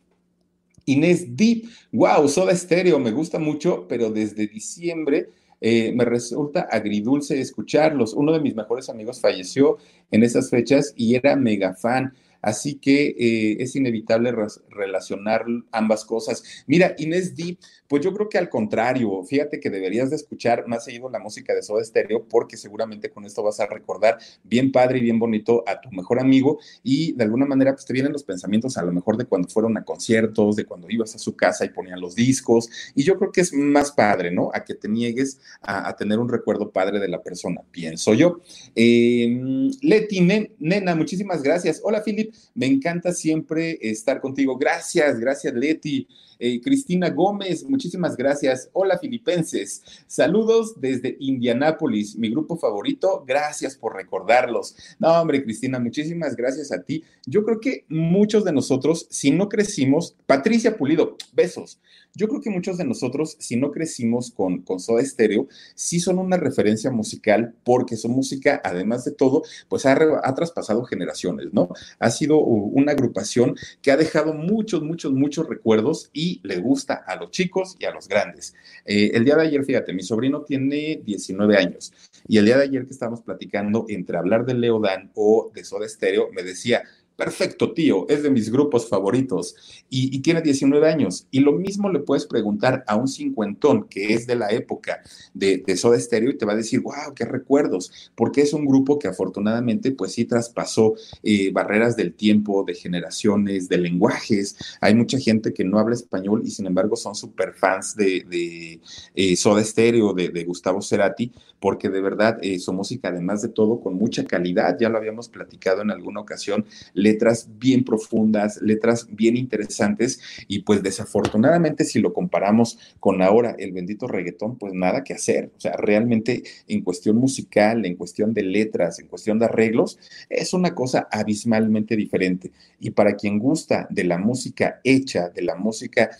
Inés 0.89 1.36
Deep, 1.36 1.64
wow, 1.93 2.26
Soda 2.28 2.55
Stereo, 2.55 2.99
me 2.99 3.11
gusta 3.11 3.39
mucho, 3.39 3.86
pero 3.89 4.11
desde 4.11 4.47
diciembre 4.47 5.28
eh, 5.61 5.93
me 5.93 6.05
resulta 6.05 6.68
agridulce 6.70 7.41
escucharlos. 7.41 8.14
Uno 8.14 8.32
de 8.32 8.41
mis 8.41 8.55
mejores 8.55 8.89
amigos 8.89 9.20
falleció 9.20 9.78
en 10.11 10.22
esas 10.22 10.51
fechas 10.51 10.95
y 10.97 11.14
era 11.14 11.36
mega 11.36 11.74
fan. 11.74 12.14
Así 12.43 12.76
que 12.76 13.16
eh, 13.18 13.57
es 13.61 13.74
inevitable 13.76 14.34
relacionar 14.70 15.45
ambas 15.72 16.05
cosas. 16.05 16.64
Mira, 16.66 16.95
Inés 16.99 17.34
Deep, 17.34 17.59
pues 17.89 18.05
yo 18.05 18.12
creo 18.12 18.28
que 18.28 18.39
al 18.39 18.49
contrario, 18.49 19.22
fíjate 19.24 19.61
que 19.61 19.70
deberías 19.70 20.11
de 20.11 20.16
escuchar 20.16 20.68
más 20.68 20.84
seguido 20.84 21.09
la 21.09 21.18
música 21.18 21.55
de 21.55 21.62
Soda 21.62 21.82
Stereo 21.82 22.26
porque 22.28 22.57
seguramente 22.57 23.11
con 23.11 23.24
esto 23.24 23.43
vas 23.43 23.61
a 23.61 23.66
recordar 23.66 24.18
bien 24.45 24.70
padre 24.70 24.99
y 24.99 25.03
bien 25.03 25.18
bonito 25.18 25.64
a 25.66 25.80
tu 25.80 25.91
mejor 25.91 26.20
amigo 26.20 26.59
y 26.82 27.12
de 27.12 27.24
alguna 27.24 27.47
manera 27.47 27.72
pues 27.72 27.86
te 27.86 27.95
vienen 27.95 28.12
los 28.12 28.24
pensamientos 28.24 28.76
a 28.76 28.82
lo 28.82 28.93
mejor 28.93 29.16
de 29.16 29.24
cuando 29.24 29.49
fueron 29.49 29.76
a 29.78 29.84
conciertos, 29.84 30.57
de 30.57 30.66
cuando 30.66 30.89
ibas 30.91 31.14
a 31.14 31.18
su 31.18 31.34
casa 31.34 31.64
y 31.64 31.70
ponían 31.70 32.01
los 32.01 32.14
discos 32.14 32.68
y 32.95 33.05
yo 33.05 33.18
creo 33.18 33.32
que 33.32 33.41
es 33.41 33.53
más 33.53 33.93
padre, 33.93 34.30
¿no? 34.30 34.51
A 34.53 34.64
que 34.64 34.74
te 34.74 34.89
niegues 34.89 35.41
a, 35.62 35.97
tener 35.97 36.18
un 36.18 36.28
recuerdo 36.28 36.70
padre 36.70 37.01
de 37.01 37.09
la 37.09 37.22
persona, 37.22 37.62
pienso 37.70 38.14
yo. 38.14 38.41
Eh, 38.74 39.70
Leti, 39.80 40.20
nena, 40.20 40.95
muchísimas 40.95 41.43
gracias. 41.43 41.80
Hola, 41.82 42.03
Philip, 42.03 42.34
me 42.55 42.66
encanta 42.66 43.12
siempre 43.12 43.78
estar 43.80 44.20
contigo. 44.20 44.57
Gracias, 44.57 45.18
gracias, 45.18 45.55
Leti. 45.55 46.07
Eh, 46.41 46.61
Cristina 46.61 47.11
Gómez, 47.11 47.64
muchísimas 47.64 48.16
gracias. 48.16 48.70
Hola, 48.72 48.99
filipenses. 48.99 49.82
Saludos 50.07 50.80
desde 50.80 51.16
Indianápolis, 51.18 52.16
mi 52.16 52.30
grupo 52.30 52.57
favorito. 52.57 53.24
Gracias 53.26 53.76
por 53.76 53.97
recordarlos. 53.97 54.76
No, 55.01 55.20
hombre, 55.20 55.43
Cristina, 55.43 55.80
muchísimas 55.80 56.36
gracias 56.36 56.70
a 56.70 56.82
ti. 56.82 57.03
Yo 57.26 57.45
creo 57.45 57.59
que 57.59 57.84
muchos 57.89 58.45
de 58.45 58.53
nosotros, 58.53 59.07
si 59.11 59.32
no 59.32 59.49
crecimos, 59.49 60.16
Patricia 60.26 60.76
Pulido, 60.76 61.16
besos. 61.32 61.80
Yo 62.14 62.28
creo 62.28 62.41
que 62.41 62.51
muchos 62.51 62.78
de 62.78 62.84
nosotros, 62.84 63.36
si 63.39 63.57
no 63.57 63.70
crecimos 63.70 64.30
con, 64.30 64.62
con 64.62 64.80
Soda 64.80 65.05
Stereo, 65.05 65.47
sí 65.74 66.01
son 66.01 66.18
una 66.18 66.36
referencia 66.36 66.91
musical 66.91 67.55
porque 67.64 67.97
su 67.97 68.09
música, 68.09 68.61
además 68.64 69.05
de 69.05 69.12
todo, 69.12 69.43
pues 69.68 69.86
ha, 69.86 69.97
ha 70.22 70.34
traspasado 70.34 70.84
generaciones, 70.84 71.53
¿no? 71.53 71.68
Ha 71.99 72.11
sido 72.11 72.39
una 72.39 72.93
agrupación 72.93 73.57
que 73.82 73.91
ha 73.91 73.97
dejado 73.97 74.34
muchos, 74.34 74.82
muchos, 74.82 75.12
muchos 75.12 75.49
recuerdos 75.49 76.11
y 76.12 76.28
le 76.43 76.59
gusta 76.59 77.05
a 77.07 77.16
los 77.16 77.31
chicos 77.31 77.76
y 77.79 77.85
a 77.85 77.91
los 77.91 78.09
grandes. 78.09 78.55
Eh, 78.85 79.11
el 79.14 79.24
día 79.24 79.37
de 79.37 79.47
ayer, 79.47 79.64
fíjate, 79.64 79.93
mi 79.93 80.03
sobrino 80.03 80.43
tiene 80.43 81.01
19 81.05 81.57
años 81.57 81.93
y 82.26 82.39
el 82.39 82.45
día 82.45 82.57
de 82.57 82.64
ayer 82.64 82.87
que 82.87 82.93
estábamos 82.93 83.22
platicando 83.22 83.87
entre 83.89 84.18
hablar 84.18 84.45
de 84.45 84.55
Leodan 84.55 85.11
o 85.14 85.51
de 85.55 85.64
Soda 85.64 85.89
Stereo, 85.89 86.31
me 86.33 86.43
decía, 86.43 86.83
Perfecto, 87.19 87.73
tío, 87.73 88.09
es 88.09 88.23
de 88.23 88.31
mis 88.31 88.49
grupos 88.49 88.89
favoritos 88.89 89.57
y, 89.91 90.21
tiene 90.21 90.41
19 90.41 90.89
años. 90.89 91.27
Y 91.33 91.41
lo 91.41 91.51
mismo 91.51 91.91
le 91.91 91.99
puedes 91.99 92.27
preguntar 92.27 92.85
a 92.87 92.95
un 92.95 93.09
cincuentón 93.09 93.89
que 93.89 94.14
es 94.14 94.29
de 94.29 94.37
la 94.37 94.51
época 94.53 95.03
de, 95.35 95.64
de 95.66 95.77
Soda 95.77 95.99
Stereo 95.99 96.31
y 96.31 96.39
te 96.39 96.47
va 96.47 96.53
a 96.53 96.57
decir, 96.57 96.79
wow, 96.79 97.12
qué 97.16 97.25
recuerdos, 97.25 98.12
porque 98.14 98.43
es 98.43 98.53
un 98.53 98.64
grupo 98.66 99.01
que 99.01 99.09
afortunadamente 99.09 99.91
pues 99.91 100.12
sí 100.12 100.27
traspasó 100.27 100.95
eh, 101.25 101.51
barreras 101.51 101.97
del 101.97 102.14
tiempo, 102.14 102.62
de 102.64 102.77
generaciones, 102.77 103.69
de 103.69 103.79
lenguajes. 103.79 104.57
Hay 104.81 104.95
mucha 104.95 105.19
gente 105.19 105.53
que 105.53 105.64
no 105.64 105.81
habla 105.81 105.97
español 105.97 106.43
y 106.45 106.51
sin 106.53 106.66
embargo 106.66 106.95
son 106.95 107.16
súper 107.16 107.53
fans 107.55 107.97
de, 107.97 108.81
eh, 109.16 109.37
Soda 109.37 109.64
Stereo, 109.64 110.12
de, 110.12 110.45
Gustavo 110.45 110.81
Cerati, 110.81 111.33
porque 111.61 111.89
de 111.89 112.01
verdad 112.01 112.39
eh, 112.43 112.59
su 112.59 112.73
música, 112.73 113.09
además 113.09 113.43
de 113.43 113.49
todo, 113.49 113.81
con 113.81 113.95
mucha 113.95 114.25
calidad, 114.25 114.77
ya 114.79 114.89
lo 114.89 114.99
habíamos 114.99 115.29
platicado 115.29 115.83
en 115.83 115.91
alguna 115.91 116.21
ocasión, 116.21 116.65
letras 116.95 117.49
bien 117.59 117.85
profundas, 117.85 118.61
letras 118.63 119.07
bien 119.11 119.37
interesantes 119.37 120.21
y 120.47 120.61
pues 120.63 120.83
desafortunadamente 120.83 121.85
si 121.85 122.01
lo 122.01 122.13
comparamos 122.13 122.79
con 123.01 123.23
ahora 123.23 123.55
el 123.59 123.73
bendito 123.73 124.07
reggaetón, 124.07 124.57
pues 124.57 124.73
nada 124.73 125.05
que 125.05 125.15
hacer. 125.15 125.51
O 125.57 125.61
sea, 125.61 125.73
realmente 125.73 126.43
en 126.67 126.83
cuestión 126.83 127.17
musical, 127.17 127.85
en 127.85 127.97
cuestión 127.97 128.33
de 128.35 128.43
letras, 128.43 128.99
en 128.99 129.09
cuestión 129.09 129.39
de 129.39 129.47
arreglos, 129.47 129.99
es 130.29 130.53
una 130.53 130.75
cosa 130.75 131.09
abismalmente 131.11 131.97
diferente. 131.97 132.53
Y 132.81 132.91
para 132.91 133.15
quien 133.15 133.39
gusta 133.39 133.87
de 133.91 134.05
la 134.05 134.19
música 134.19 134.81
hecha, 134.85 135.29
de 135.31 135.43
la 135.43 135.57
música 135.57 136.11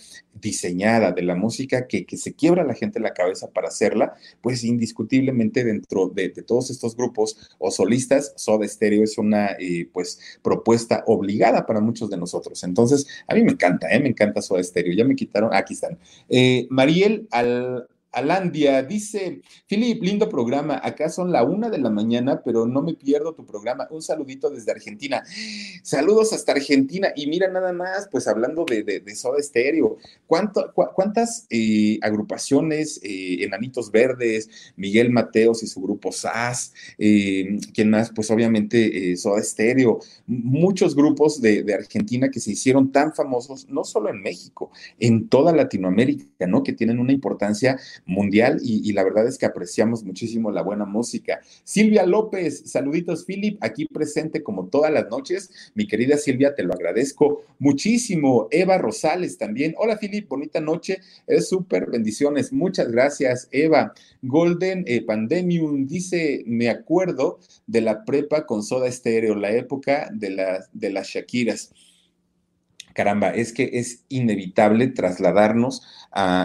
diseñada, 0.41 1.13
de 1.13 1.23
la 1.23 1.35
música 1.35 1.87
que, 1.87 2.07
se 2.17 2.35
quiebra 2.35 2.65
la 2.65 2.75
gente 2.75 3.01
la 3.01 3.15
cabeza 3.15 3.51
para 3.51 3.69
hacerla, 3.69 4.15
pues 4.41 4.65
indiscutiblemente 4.65 5.65
dentro 5.65 6.09
de, 6.09 6.29
todos 6.31 6.71
estos 6.71 6.97
grupos 6.97 7.57
o 7.59 7.71
solistas, 7.71 8.33
Soda 8.37 8.67
Stereo 8.67 9.05
es 9.05 9.19
una 9.19 9.57
eh, 9.59 9.89
pues 9.93 10.21
propuesta 10.43 11.05
obligada 11.07 11.67
para 11.67 11.81
muchos 11.81 12.11
de 12.11 12.17
nosotros. 12.17 12.63
Entonces, 12.65 13.07
a 13.27 13.35
mí 13.35 13.43
me 13.43 13.53
encanta, 13.53 13.89
¿eh? 13.91 14.01
me 14.01 14.09
encanta 14.09 14.43
Soda 14.43 14.63
Stereo. 14.63 14.95
Ya 14.95 15.05
me 15.05 15.17
quitaron, 15.17 15.51
aquí 15.53 15.75
están. 15.75 15.99
Eh, 16.29 16.67
Mariel 16.71 17.29
al, 17.31 17.89
Alandia 18.13 18.83
dice, 18.83 19.43
Filip, 19.67 20.03
lindo 20.03 20.29
programa. 20.29 20.81
Acá 20.83 21.11
son 21.11 21.31
la 21.31 21.45
una 21.45 21.69
de 21.69 21.79
la 21.79 21.91
mañana, 21.91 22.43
pero 22.43 22.67
no 22.67 22.83
me 22.83 22.95
pierdo 22.95 23.35
tu 23.35 23.45
programa. 23.45 23.87
Un 23.91 24.03
saludito 24.03 24.51
desde 24.51 24.73
Argentina. 24.73 25.23
Saludos 25.83 26.33
hasta 26.33 26.53
Argentina. 26.53 27.13
Y 27.15 27.27
mira 27.27 27.49
nada 27.49 27.73
más, 27.73 28.09
pues 28.11 28.27
hablando 28.27 28.65
de, 28.65 29.03
Soda 29.15 29.43
Stereo, 29.43 29.99
¿cuántas 30.27 31.47
eh, 31.51 31.99
agrupaciones, 32.03 33.01
eh, 33.03 33.45
Enanitos 33.45 33.91
Verdes, 33.91 34.49
Miguel 34.77 35.11
Mateos 35.11 35.63
y 35.63 35.67
su 35.67 35.81
grupo 35.81 36.13
SAS, 36.13 36.73
eh, 36.99 37.59
¿quién 37.75 37.91
más? 37.91 38.11
Pues 38.15 38.31
obviamente 38.31 39.17
Soda 39.17 39.43
Stereo, 39.43 39.99
muchos 40.27 40.95
grupos 40.95 41.41
de, 41.41 41.63
de 41.63 41.75
Argentina 41.75 42.31
que 42.31 42.41
se 42.41 42.53
hicieron 42.53 42.93
tan 42.93 43.13
famosos, 43.15 43.69
no 43.69 43.85
solo 43.85 44.09
en 44.09 44.23
México, 44.23 44.71
en 44.99 45.29
toda 45.29 45.53
Latinoamérica, 45.53 46.47
¿no? 46.47 46.63
Que 46.63 46.73
tienen 46.73 46.99
una 46.99 47.13
importancia 47.13 47.79
mundial 48.09 48.59
y, 48.63 48.93
la 48.93 49.05
verdad 49.05 49.29
es 49.29 49.39
que 49.39 49.47
apreciamos 49.47 50.03
muchísimo 50.03 50.51
la 50.51 50.63
buena 50.63 50.87
música. 50.87 51.41
Silvia 51.63 52.07
López, 52.07 52.63
saluditos, 52.65 53.25
Philip, 53.25 53.59
aquí 53.61 53.85
presente 53.85 54.43
como 54.43 54.67
todas 54.67 54.91
las 54.91 55.09
noches. 55.09 55.51
Mi 55.75 55.87
querida 55.87 56.17
Silvia, 56.17 56.55
te 56.55 56.65
lo 56.65 56.73
agradezco 56.73 57.43
muchísimo. 57.59 58.49
Eva 58.51 58.79
Rosales 58.79 59.37
también. 59.37 59.75
Hola, 59.77 59.99
Philip, 59.99 60.27
bonita 60.27 60.61
noche. 60.61 61.01
Es 61.27 61.49
súper, 61.49 61.91
bendiciones. 61.91 62.53
Muchas 62.53 62.91
gracias, 62.91 63.47
Eva. 63.53 63.93
Golden 64.23 64.85
eh, 64.87 65.03
Pandemium 65.03 65.87
dice, 65.87 66.43
me 66.47 66.71
acuerdo 66.71 67.39
de 67.67 67.83
la 67.83 68.05
prepa 68.05 68.47
con 68.47 68.63
Soda 68.63 68.91
Stereo, 68.91 69.35
la 69.35 69.53
época 69.53 70.09
de, 70.13 70.61
de 70.73 70.91
las 70.91 71.09
Shakiras 71.09 71.73
caramba, 72.99 73.31
es 73.31 73.53
que 73.53 73.71
es 73.75 74.05
inevitable 74.09 74.89
trasladarnos 74.89 75.87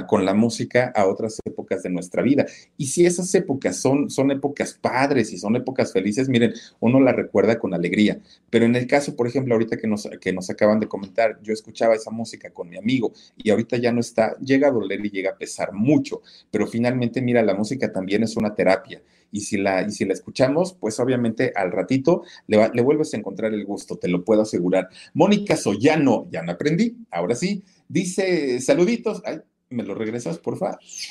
con 0.08 0.24
la 0.24 0.36
música 0.36 0.92
a 0.96 1.08
otras 1.08 1.40
épocas 1.46 1.82
de 1.82 1.90
nuestra 1.90 2.22
vida. 2.22 2.46
Y 2.78 2.86
si 2.88 3.08
esas 3.08 3.34
épocas 3.34 3.78
son, 3.78 4.12
son 4.12 4.30
épocas 4.30 4.76
padres 4.80 5.34
y 5.34 5.40
son 5.40 5.56
épocas 5.56 5.92
felices, 5.92 6.30
miren, 6.30 6.54
uno 6.80 7.00
la 7.00 7.12
recuerda 7.12 7.58
con 7.58 7.74
alegría. 7.74 8.20
Pero 8.52 8.66
en 8.66 8.76
el 8.76 8.86
caso, 8.86 9.16
por 9.16 9.26
ejemplo, 9.26 9.56
ahorita 9.56 9.78
que 9.78 9.88
nos, 9.88 10.08
que 10.22 10.32
nos 10.32 10.48
acaban 10.52 10.80
de 10.80 10.88
comentar, 10.88 11.40
yo 11.42 11.54
escuchaba 11.54 11.96
esa 11.96 12.12
música 12.12 12.52
con 12.52 12.70
mi 12.70 12.78
amigo 12.78 13.14
y 13.36 13.50
ahorita 13.50 13.78
ya 13.78 13.92
no 13.92 14.02
está, 14.02 14.38
llega 14.38 14.68
a 14.68 14.72
doler 14.72 15.04
y 15.04 15.10
llega 15.10 15.32
a 15.32 15.38
pesar 15.38 15.74
mucho. 15.74 16.22
Pero 16.52 16.68
finalmente, 16.68 17.20
mira, 17.20 17.42
la 17.42 17.56
música 17.56 17.92
también 17.92 18.22
es 18.22 18.38
una 18.38 18.54
terapia 18.54 19.02
y 19.34 19.42
si 19.42 19.58
la, 19.58 19.82
y 19.82 19.92
si 19.92 20.06
la 20.06 20.14
escuchamos, 20.14 20.74
pues 20.80 21.00
obviamente 21.02 21.52
al 21.56 21.72
ratito 21.72 22.24
le, 22.48 22.70
le 22.74 22.82
vuelves 22.82 23.14
a 23.14 23.18
encontrar 23.18 23.54
el 23.54 23.66
gusto, 23.66 23.98
te 23.98 24.08
lo 24.08 24.24
puedo 24.24 24.44
asegurar. 24.44 24.90
Mónica 25.14 25.58
Soyano, 25.58 26.28
ya 26.32 26.44
no 26.44 26.54
aprendí, 26.54 26.96
ahora 27.12 27.36
sí, 27.36 27.64
dice 27.90 28.62
saluditos, 28.62 29.22
ay, 29.26 29.42
me 29.74 29.84
lo 29.84 29.96
regresas, 29.96 30.38
por. 30.38 30.54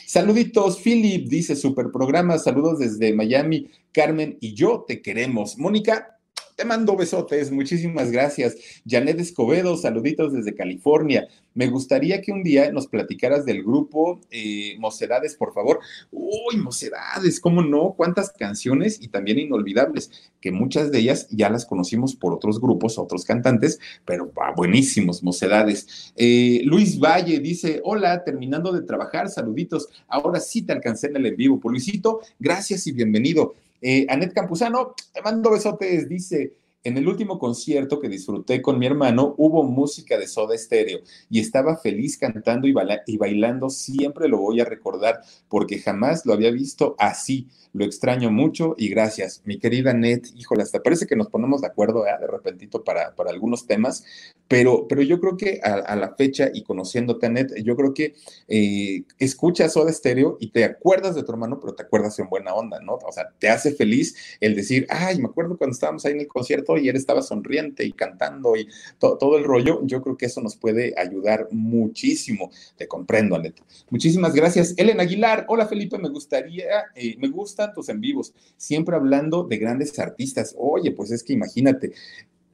Saluditos, 0.07 0.81
Philip, 0.81 1.29
dice 1.29 1.57
super 1.57 1.91
programa, 1.91 2.39
saludos 2.39 2.79
desde 2.79 3.13
Miami, 3.13 3.69
Carmen 3.93 4.39
y 4.41 4.55
yo 4.55 4.85
te 4.87 5.03
queremos. 5.03 5.59
Mónica, 5.59 6.21
te 6.57 6.65
mando 6.65 6.97
besotes, 6.97 7.51
muchísimas 7.51 8.11
gracias. 8.11 8.57
Janet 8.87 9.19
Escobedo, 9.21 9.77
saluditos 9.77 10.33
desde 10.33 10.55
California. 10.55 11.29
Me 11.55 11.67
gustaría 11.67 12.21
que 12.23 12.33
un 12.33 12.43
día 12.43 12.73
nos 12.73 12.87
platicaras 12.87 13.45
del 13.45 13.63
grupo 13.63 14.21
eh, 14.31 14.77
Mocedades, 14.79 15.35
por 15.35 15.53
favor. 15.53 15.81
Uy, 16.11 16.57
Mocedades, 16.57 17.41
¿cómo 17.41 17.63
no? 17.63 17.95
¿Cuántas 17.97 18.31
canciones 18.31 18.99
y 19.01 19.09
también 19.09 19.39
inolvidables? 19.39 20.11
Que 20.41 20.51
muchas 20.51 20.91
de 20.91 20.99
ellas 20.99 21.27
ya 21.31 21.51
las 21.51 21.67
conocimos 21.67 22.15
por 22.15 22.33
otros 22.33 22.61
grupos, 22.61 22.99
otros 22.99 23.25
cantantes, 23.25 23.79
pero 24.05 24.33
buenísimos, 24.57 25.23
Mocedades. 25.23 26.13
Eh, 26.17 26.63
Luis 26.65 26.99
Valle 26.99 27.39
dice, 27.41 27.81
hola, 27.85 28.25
terminando 28.25 28.73
de 28.73 28.83
trabajar, 28.83 29.29
saluditos. 29.29 29.89
Ahora 30.09 30.41
sí 30.41 30.63
te 30.63 30.73
alcancé 30.73 31.09
en 31.09 31.17
el 31.17 31.27
en 31.27 31.37
vivo. 31.37 31.61
Por 31.61 31.73
Luisito, 31.73 32.21
gracias 32.39 32.87
y 32.87 32.93
bienvenido. 32.93 33.55
Eh, 33.83 34.07
Anet 34.09 34.33
Campuzano, 34.33 34.95
te 35.13 35.21
mando 35.23 35.51
besotes, 35.51 36.09
dice, 36.09 36.55
en 36.85 36.97
el 36.97 37.09
último 37.09 37.39
concierto 37.39 38.01
que 38.01 38.09
disfruté 38.09 38.61
con 38.61 38.79
mi 38.79 38.87
hermano 38.87 39.35
hubo 39.39 39.63
música 39.63 40.19
de 40.19 40.27
Soda 40.27 40.57
Stereo 40.57 41.01
y 41.31 41.41
estaba 41.41 41.77
feliz 41.77 42.19
cantando 42.19 42.67
y, 42.67 42.75
y, 43.07 43.17
bailando. 43.17 43.71
Siempre 43.71 44.29
lo 44.29 44.39
voy 44.39 44.61
a 44.61 44.65
recordar 44.65 45.21
porque 45.49 45.79
jamás 45.79 46.27
lo 46.27 46.33
había 46.33 46.51
visto 46.51 46.97
así. 46.99 47.49
Lo 47.73 47.85
extraño 47.85 48.31
mucho 48.31 48.75
y 48.77 48.89
gracias. 48.89 49.43
Mi 49.45 49.59
querida 49.59 49.95
Net, 49.95 50.27
híjole, 50.37 50.63
hasta 50.63 50.83
parece 50.83 51.07
que 51.07 51.17
nos 51.17 51.29
ponemos 51.29 51.61
de 51.61 51.69
acuerdo 51.69 52.07
¿eh? 52.07 52.11
de 52.21 52.27
repentito 52.27 52.85
para, 52.85 53.15
para 53.15 53.31
algunos 53.31 53.67
temas, 53.67 54.05
pero, 54.49 54.87
pero 54.89 55.01
yo 55.03 55.21
creo 55.21 55.37
que 55.37 55.61
a, 55.63 55.97
la 55.97 56.15
fecha 56.15 56.51
y 56.53 56.63
conociéndote, 56.63 57.31
Net, 57.31 57.55
yo 57.63 57.77
creo 57.77 57.95
que 57.95 58.15
eh, 58.49 59.05
escuchas 59.19 59.73
Soda 59.73 59.93
Stereo 59.93 60.37
y 60.41 60.51
te 60.51 60.65
acuerdas 60.65 61.15
de 61.15 61.23
tu 61.23 61.33
hermano, 61.33 61.59
pero 61.61 61.75
te 61.75 61.85
acuerdas 61.85 62.19
en 62.19 62.29
buena 62.29 62.53
onda, 62.53 62.81
¿no? 62.81 62.95
O 62.95 63.13
sea, 63.13 63.31
te 63.39 63.49
hace 63.49 63.73
feliz 63.73 64.15
el 64.41 64.55
decir, 64.55 64.87
ay, 64.91 65.19
me 65.19 65.29
acuerdo 65.29 65.57
cuando 65.57 65.73
estábamos 65.73 66.05
ahí 66.05 66.13
en 66.13 66.21
el 66.21 66.27
concierto 66.27 66.72
y 66.77 66.89
él 66.89 66.97
estaba 66.97 67.23
sonriente 67.23 67.85
y 67.85 67.93
cantando 67.93 68.57
y 68.57 68.69
todo 68.99 69.39
el 69.39 69.45
rollo. 69.45 69.81
Yo 69.85 70.03
creo 70.03 70.17
que 70.17 70.27
eso 70.27 70.41
nos 70.41 70.57
puede 70.57 70.95
ayudar 70.99 71.49
muchísimo. 71.51 72.51
Te 72.77 72.87
comprendo, 72.89 73.37
Anet. 73.37 73.63
Muchísimas 73.91 74.35
gracias. 74.35 74.75
Elena 74.77 75.05
Aguilar, 75.05 75.47
hola 75.49 75.67
Felipe, 75.67 75.99
me 75.99 76.09
gustaría, 76.09 76.85
eh, 76.95 77.17
me 77.19 77.29
gusta 77.29 77.63
tantos 77.63 77.89
en 77.89 78.01
vivos, 78.01 78.35
siempre 78.57 78.97
hablando 78.97 79.45
de 79.45 79.57
grandes 79.59 79.99
artistas. 79.99 80.55
Oye, 80.59 80.91
pues 80.91 81.11
es 81.11 81.23
que 81.23 81.33
imagínate, 81.33 81.93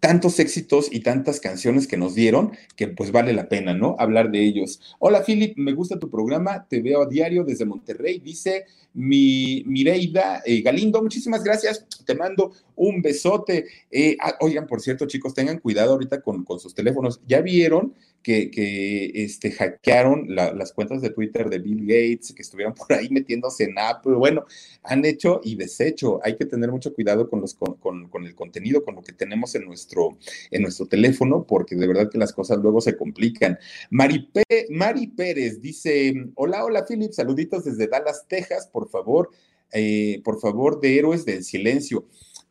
tantos 0.00 0.38
éxitos 0.38 0.88
y 0.92 1.00
tantas 1.00 1.40
canciones 1.40 1.86
que 1.86 1.96
nos 1.96 2.14
dieron 2.14 2.52
que 2.76 2.88
pues 2.88 3.10
vale 3.12 3.32
la 3.32 3.48
pena, 3.48 3.74
¿no? 3.74 3.96
Hablar 3.98 4.30
de 4.30 4.44
ellos. 4.44 4.80
Hola 4.98 5.22
Philip, 5.24 5.56
me 5.56 5.72
gusta 5.72 5.98
tu 5.98 6.10
programa, 6.10 6.66
te 6.68 6.80
veo 6.80 7.02
a 7.02 7.06
diario 7.06 7.44
desde 7.44 7.64
Monterrey, 7.64 8.20
dice 8.20 8.64
mi 8.94 9.62
Mireida 9.66 10.42
eh, 10.44 10.62
Galindo, 10.62 11.02
muchísimas 11.02 11.44
gracias, 11.44 11.86
te 12.04 12.14
mando 12.14 12.52
un 12.76 13.02
besote. 13.02 13.66
Eh, 13.90 14.16
ah, 14.20 14.36
oigan, 14.40 14.66
por 14.66 14.80
cierto, 14.80 15.06
chicos, 15.06 15.34
tengan 15.34 15.58
cuidado 15.58 15.92
ahorita 15.92 16.20
con, 16.20 16.44
con 16.44 16.58
sus 16.58 16.74
teléfonos. 16.74 17.20
¿Ya 17.26 17.40
vieron 17.40 17.94
que, 18.22 18.50
que 18.50 19.10
este, 19.14 19.50
hackearon 19.50 20.26
las 20.34 20.72
cuentas 20.72 21.00
de 21.00 21.10
Twitter 21.10 21.48
de 21.48 21.58
Bill 21.58 21.82
Gates, 21.82 22.32
que 22.32 22.42
estuvieron 22.42 22.74
por 22.74 22.92
ahí 22.92 23.08
metiéndose 23.10 23.64
en 23.64 23.78
Apple? 23.78 24.14
Bueno, 24.14 24.44
han 24.82 25.04
hecho 25.04 25.40
y 25.42 25.56
deshecho. 25.56 26.20
Hay 26.22 26.36
que 26.36 26.44
tener 26.46 26.70
mucho 26.70 26.94
cuidado 26.94 27.28
con, 27.28 27.40
los, 27.40 27.54
con, 27.54 28.08
con, 28.08 28.26
el 28.26 28.34
contenido, 28.34 28.84
con 28.84 28.96
lo 28.96 29.02
que 29.02 29.12
tenemos 29.12 29.54
en 29.54 29.64
nuestro, 29.64 30.18
en 30.50 30.62
nuestro 30.62 30.86
teléfono, 30.86 31.44
porque 31.44 31.76
de 31.76 31.86
verdad 31.86 32.10
que 32.10 32.18
las 32.18 32.32
cosas 32.32 32.58
luego 32.58 32.80
se 32.80 32.96
complican. 32.96 33.58
Mari, 33.90 34.30
Mari 34.70 35.06
Pérez 35.08 35.60
dice, 35.60 36.14
hola, 36.34 36.64
hola, 36.64 36.84
Philip, 36.86 37.12
saluditos 37.12 37.64
desde 37.64 37.86
Dallas, 37.86 38.26
Texas, 38.28 38.68
por 38.70 38.88
favor. 38.88 39.30
Eh, 39.72 40.22
por 40.24 40.40
favor, 40.40 40.80
de 40.80 40.98
Héroes 40.98 41.26
del 41.26 41.44
Silencio 41.44 42.06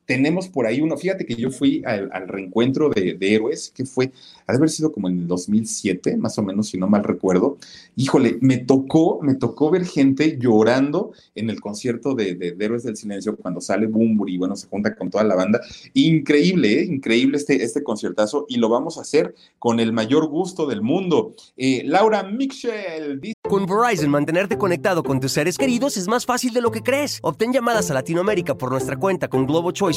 tenemos 0.08 0.48
por 0.48 0.66
ahí 0.66 0.80
uno, 0.80 0.98
fíjate 0.98 1.26
que 1.26 1.36
yo 1.36 1.52
fui 1.52 1.84
al, 1.86 2.10
reencuentro 2.28 2.90
de, 2.90 3.18
héroes, 3.20 3.72
que 3.76 3.86
fue, 3.86 4.12
ha 4.48 4.54
de 4.54 4.58
haber 4.58 4.70
sido 4.70 4.92
como 4.94 5.10
en 5.10 5.20
el 5.20 5.28
2007, 5.28 6.16
más 6.16 6.38
o 6.40 6.44
menos, 6.44 6.70
si 6.70 6.78
no 6.78 6.88
mal 6.88 7.04
recuerdo. 7.04 7.58
Híjole, 7.98 8.38
me 8.40 8.58
tocó, 8.58 9.20
me 9.22 9.36
tocó 9.36 9.70
ver 9.70 9.86
gente 9.86 10.38
llorando 10.40 11.12
en 11.36 11.50
el 11.50 11.60
concierto 11.60 12.16
de, 12.16 12.56
Héroes 12.58 12.84
del 12.84 12.96
Silencio 12.96 13.36
cuando 13.36 13.60
sale 13.60 13.86
Bumburi 13.88 14.38
bueno, 14.38 14.56
se 14.56 14.68
junta 14.68 14.96
con 14.96 15.10
toda 15.10 15.26
la 15.26 15.36
banda. 15.36 15.60
Increíble, 15.94 16.80
¿eh? 16.80 16.86
increíble 16.86 17.38
este, 17.38 17.62
este 17.62 17.84
conciertazo 17.84 18.46
y 18.48 18.58
lo 18.58 18.70
vamos 18.70 18.98
a 18.98 19.02
hacer 19.02 19.36
con 19.60 19.82
el 19.82 19.92
mayor 19.92 20.28
gusto 20.28 20.68
del 20.68 20.82
mundo. 20.82 21.36
Eh, 21.58 21.84
Laura 21.86 22.24
Mitchell 22.24 23.20
dice... 23.20 23.34
Con 23.50 23.66
Verizon, 23.66 24.10
mantenerte 24.10 24.58
conectado 24.58 25.04
con 25.04 25.20
tus 25.20 25.34
seres 25.34 25.58
queridos 25.58 25.98
es 25.98 26.08
más 26.08 26.26
fácil 26.26 26.54
de 26.54 26.62
lo 26.62 26.72
que 26.72 26.82
crees. 26.82 27.20
Obtén 27.24 27.52
llamadas 27.52 27.92
a 27.92 27.94
Latinoamérica 27.94 28.58
por 28.58 28.72
nuestra 28.72 28.96
cuenta 28.96 29.28
con 29.28 29.46
Globo 29.46 29.72
Choice 29.72 29.97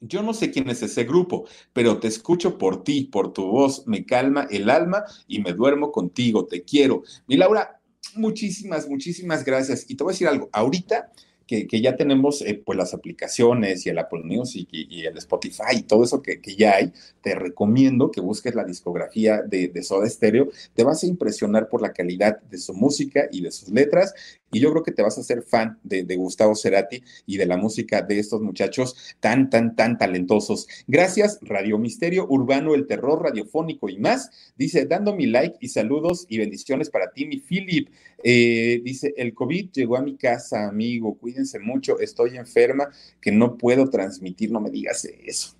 Yo 0.00 0.22
no 0.22 0.32
sé 0.32 0.50
quién 0.50 0.70
es 0.70 0.82
ese 0.82 1.04
grupo, 1.04 1.46
pero 1.72 1.98
te 1.98 2.06
escucho 2.08 2.56
por 2.56 2.84
ti, 2.84 3.04
por 3.04 3.32
tu 3.32 3.46
voz, 3.46 3.86
me 3.86 4.06
calma 4.06 4.46
el 4.50 4.70
alma 4.70 5.04
y 5.26 5.40
me 5.40 5.52
duermo 5.52 5.90
contigo, 5.90 6.46
te 6.46 6.62
quiero. 6.62 7.02
Mi 7.26 7.36
Laura, 7.36 7.80
muchísimas, 8.14 8.88
muchísimas 8.88 9.44
gracias. 9.44 9.86
Y 9.88 9.96
te 9.96 10.04
voy 10.04 10.12
a 10.12 10.14
decir 10.14 10.28
algo, 10.28 10.48
ahorita 10.52 11.10
que, 11.48 11.80
ya 11.80 11.96
tenemos 11.96 12.42
eh, 12.42 12.62
pues 12.64 12.76
las 12.76 12.92
aplicaciones 12.92 13.86
y 13.86 13.88
el 13.88 13.98
Apple 13.98 14.22
Music 14.22 14.68
y, 14.70 15.06
el 15.06 15.16
Spotify 15.16 15.76
y 15.78 15.82
todo 15.82 16.04
eso 16.04 16.22
que, 16.22 16.40
ya 16.56 16.76
hay, 16.76 16.92
te 17.22 17.34
recomiendo 17.34 18.10
que 18.10 18.20
busques 18.20 18.54
la 18.54 18.64
discografía 18.64 19.42
de, 19.42 19.68
de 19.68 19.82
Soda 19.82 20.08
Stereo. 20.08 20.50
Te 20.74 20.84
vas 20.84 21.02
a 21.02 21.06
impresionar 21.06 21.68
por 21.68 21.80
la 21.80 21.92
calidad 21.92 22.40
de 22.42 22.58
su 22.58 22.74
música 22.74 23.28
y 23.32 23.40
de 23.40 23.50
sus 23.50 23.70
letras 23.70 24.14
y 24.50 24.60
yo 24.60 24.70
creo 24.70 24.82
que 24.82 24.92
te 24.92 25.02
vas 25.02 25.18
a 25.18 25.20
hacer 25.20 25.42
fan 25.42 25.78
de, 25.82 26.04
Gustavo 26.16 26.54
Cerati 26.54 27.02
y 27.26 27.36
de 27.36 27.46
la 27.46 27.56
música 27.56 28.02
de 28.02 28.18
estos 28.18 28.40
muchachos 28.40 28.96
tan, 29.20 29.50
tan, 29.50 29.76
tan 29.76 29.98
talentosos. 29.98 30.66
Gracias, 30.86 31.38
Radio 31.42 31.78
Misterio 31.78 32.26
Urbano, 32.28 32.74
el 32.74 32.86
terror 32.86 33.22
radiofónico 33.22 33.88
y 33.88 33.98
más. 33.98 34.30
Dice, 34.56 34.86
dando 34.86 35.14
mi 35.14 35.26
like 35.26 35.56
y 35.60 35.68
saludos 35.68 36.26
y 36.28 36.38
bendiciones 36.38 36.90
para 36.90 37.10
ti, 37.12 37.26
mi 37.26 37.38
Philip. 37.38 37.88
Eh, 38.24 38.80
dice, 38.82 39.14
el 39.16 39.34
COVID 39.34 39.70
llegó 39.72 39.96
a 39.96 40.02
mi 40.02 40.16
casa, 40.16 40.66
amigo, 40.66 41.16
cuídense 41.18 41.58
mucho, 41.58 42.00
estoy 42.00 42.36
enferma, 42.36 42.88
que 43.20 43.30
no 43.30 43.56
puedo 43.56 43.88
transmitir, 43.90 44.50
no 44.50 44.60
me 44.60 44.70
digas 44.70 45.04
eso 45.04 45.54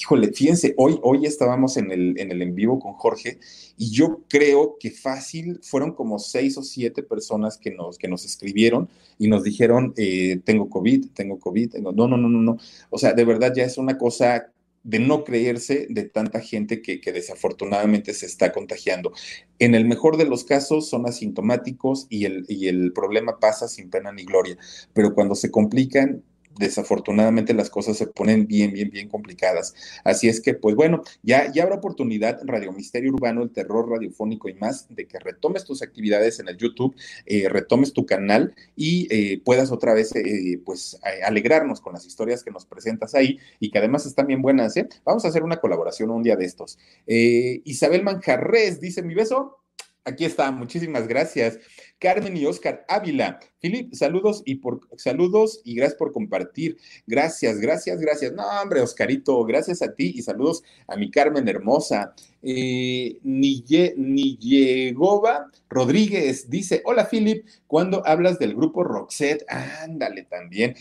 híjole, 0.00 0.32
fíjense, 0.32 0.74
hoy, 0.76 0.98
hoy 1.02 1.26
estábamos 1.26 1.76
en 1.76 1.90
el, 1.90 2.18
en 2.18 2.30
el 2.30 2.42
en 2.42 2.54
vivo 2.54 2.78
con 2.78 2.92
Jorge 2.94 3.38
y 3.78 3.92
yo 3.92 4.24
creo 4.28 4.76
que 4.78 4.90
fácil 4.90 5.60
fueron 5.62 5.92
como 5.92 6.18
seis 6.18 6.58
o 6.58 6.62
siete 6.62 7.04
personas 7.04 7.56
que 7.56 7.70
nos, 7.70 7.96
que 7.96 8.08
nos 8.08 8.24
escribieron 8.24 8.88
y 9.18 9.28
nos 9.28 9.44
dijeron, 9.44 9.94
eh, 9.96 10.40
tengo 10.44 10.68
COVID, 10.68 11.10
tengo 11.14 11.38
COVID, 11.38 11.70
tengo... 11.70 11.92
No, 11.92 12.08
no, 12.08 12.16
no, 12.16 12.28
no, 12.28 12.40
no. 12.42 12.58
O 12.90 12.98
sea, 12.98 13.12
de 13.12 13.24
verdad 13.24 13.52
ya 13.54 13.62
es 13.62 13.78
una 13.78 13.96
cosa 13.96 14.50
de 14.82 14.98
no 14.98 15.22
creerse 15.22 15.86
de 15.90 16.04
tanta 16.04 16.40
gente 16.40 16.82
que, 16.82 17.00
que, 17.00 17.12
desafortunadamente 17.12 18.14
se 18.14 18.26
está 18.26 18.52
contagiando. 18.52 19.12
En 19.60 19.74
el 19.74 19.84
mejor 19.84 20.16
de 20.16 20.24
los 20.24 20.44
casos 20.44 20.88
son 20.88 21.06
asintomáticos 21.06 22.06
y 22.10 22.24
el, 22.24 22.46
y 22.48 22.66
el 22.66 22.92
problema 22.92 23.38
pasa 23.38 23.68
sin 23.68 23.90
pena 23.90 24.12
ni 24.12 24.24
gloria, 24.24 24.56
pero 24.92 25.14
cuando 25.14 25.34
se 25.34 25.50
complican, 25.50 26.24
desafortunadamente 26.56 27.54
las 27.54 27.70
cosas 27.70 27.96
se 27.96 28.06
ponen 28.06 28.46
bien, 28.46 28.72
bien, 28.72 28.90
bien 28.90 29.08
complicadas. 29.08 29.74
Así 30.04 30.28
es 30.28 30.40
que, 30.40 30.54
pues 30.54 30.74
bueno, 30.74 31.02
ya, 31.22 31.52
ya 31.52 31.62
habrá 31.62 31.76
oportunidad 31.76 32.40
Radio 32.44 32.72
Misterio 32.72 33.12
Urbano, 33.12 33.42
el 33.42 33.50
terror 33.50 33.88
radiofónico 33.88 34.48
y 34.48 34.54
más, 34.54 34.86
de 34.88 35.06
que 35.06 35.18
retomes 35.18 35.64
tus 35.64 35.82
actividades 35.82 36.40
en 36.40 36.48
el 36.48 36.56
YouTube, 36.56 36.94
eh, 37.26 37.48
retomes 37.48 37.92
tu 37.92 38.06
canal 38.06 38.54
y 38.76 39.06
eh, 39.10 39.40
puedas 39.44 39.70
otra 39.70 39.94
vez, 39.94 40.14
eh, 40.14 40.60
pues, 40.64 40.98
alegrarnos 41.24 41.80
con 41.80 41.92
las 41.92 42.06
historias 42.06 42.42
que 42.42 42.50
nos 42.50 42.66
presentas 42.66 43.14
ahí 43.14 43.38
y 43.60 43.70
que 43.70 43.78
además 43.78 44.06
están 44.06 44.26
bien 44.26 44.42
buenas. 44.42 44.74
Vamos 45.04 45.24
a 45.24 45.28
hacer 45.28 45.42
una 45.42 45.58
colaboración 45.58 46.10
un 46.10 46.22
día 46.22 46.36
de 46.36 46.44
estos. 46.44 46.78
Isabel 47.06 48.02
Manjarres 48.02 48.80
dice, 48.80 49.02
mi 49.02 49.14
beso, 49.14 49.58
aquí 50.08 50.24
está, 50.24 50.50
muchísimas 50.50 51.06
gracias. 51.06 51.58
Carmen 51.98 52.36
y 52.36 52.46
Oscar 52.46 52.84
Ávila. 52.88 53.40
Filip, 53.60 53.92
saludos 53.92 54.42
y 54.44 54.56
por 54.56 54.80
saludos 54.96 55.60
y 55.64 55.74
gracias 55.74 55.98
por 55.98 56.12
compartir. 56.12 56.78
Gracias, 57.06 57.58
gracias, 57.58 58.00
gracias. 58.00 58.32
No, 58.32 58.44
hombre, 58.62 58.80
Oscarito, 58.80 59.44
gracias 59.44 59.82
a 59.82 59.94
ti 59.94 60.12
y 60.14 60.22
saludos 60.22 60.62
a 60.86 60.96
mi 60.96 61.10
Carmen 61.10 61.48
hermosa. 61.48 62.14
Eh, 62.40 63.18
Niyegova 63.24 64.30
Rodríguez 65.68 66.48
dice: 66.48 66.82
Hola, 66.84 67.06
Filip, 67.06 67.48
cuando 67.66 68.06
hablas 68.06 68.38
del 68.38 68.54
grupo 68.54 68.84
Roxette, 68.84 69.44
ándale 69.48 70.22
también. 70.22 70.76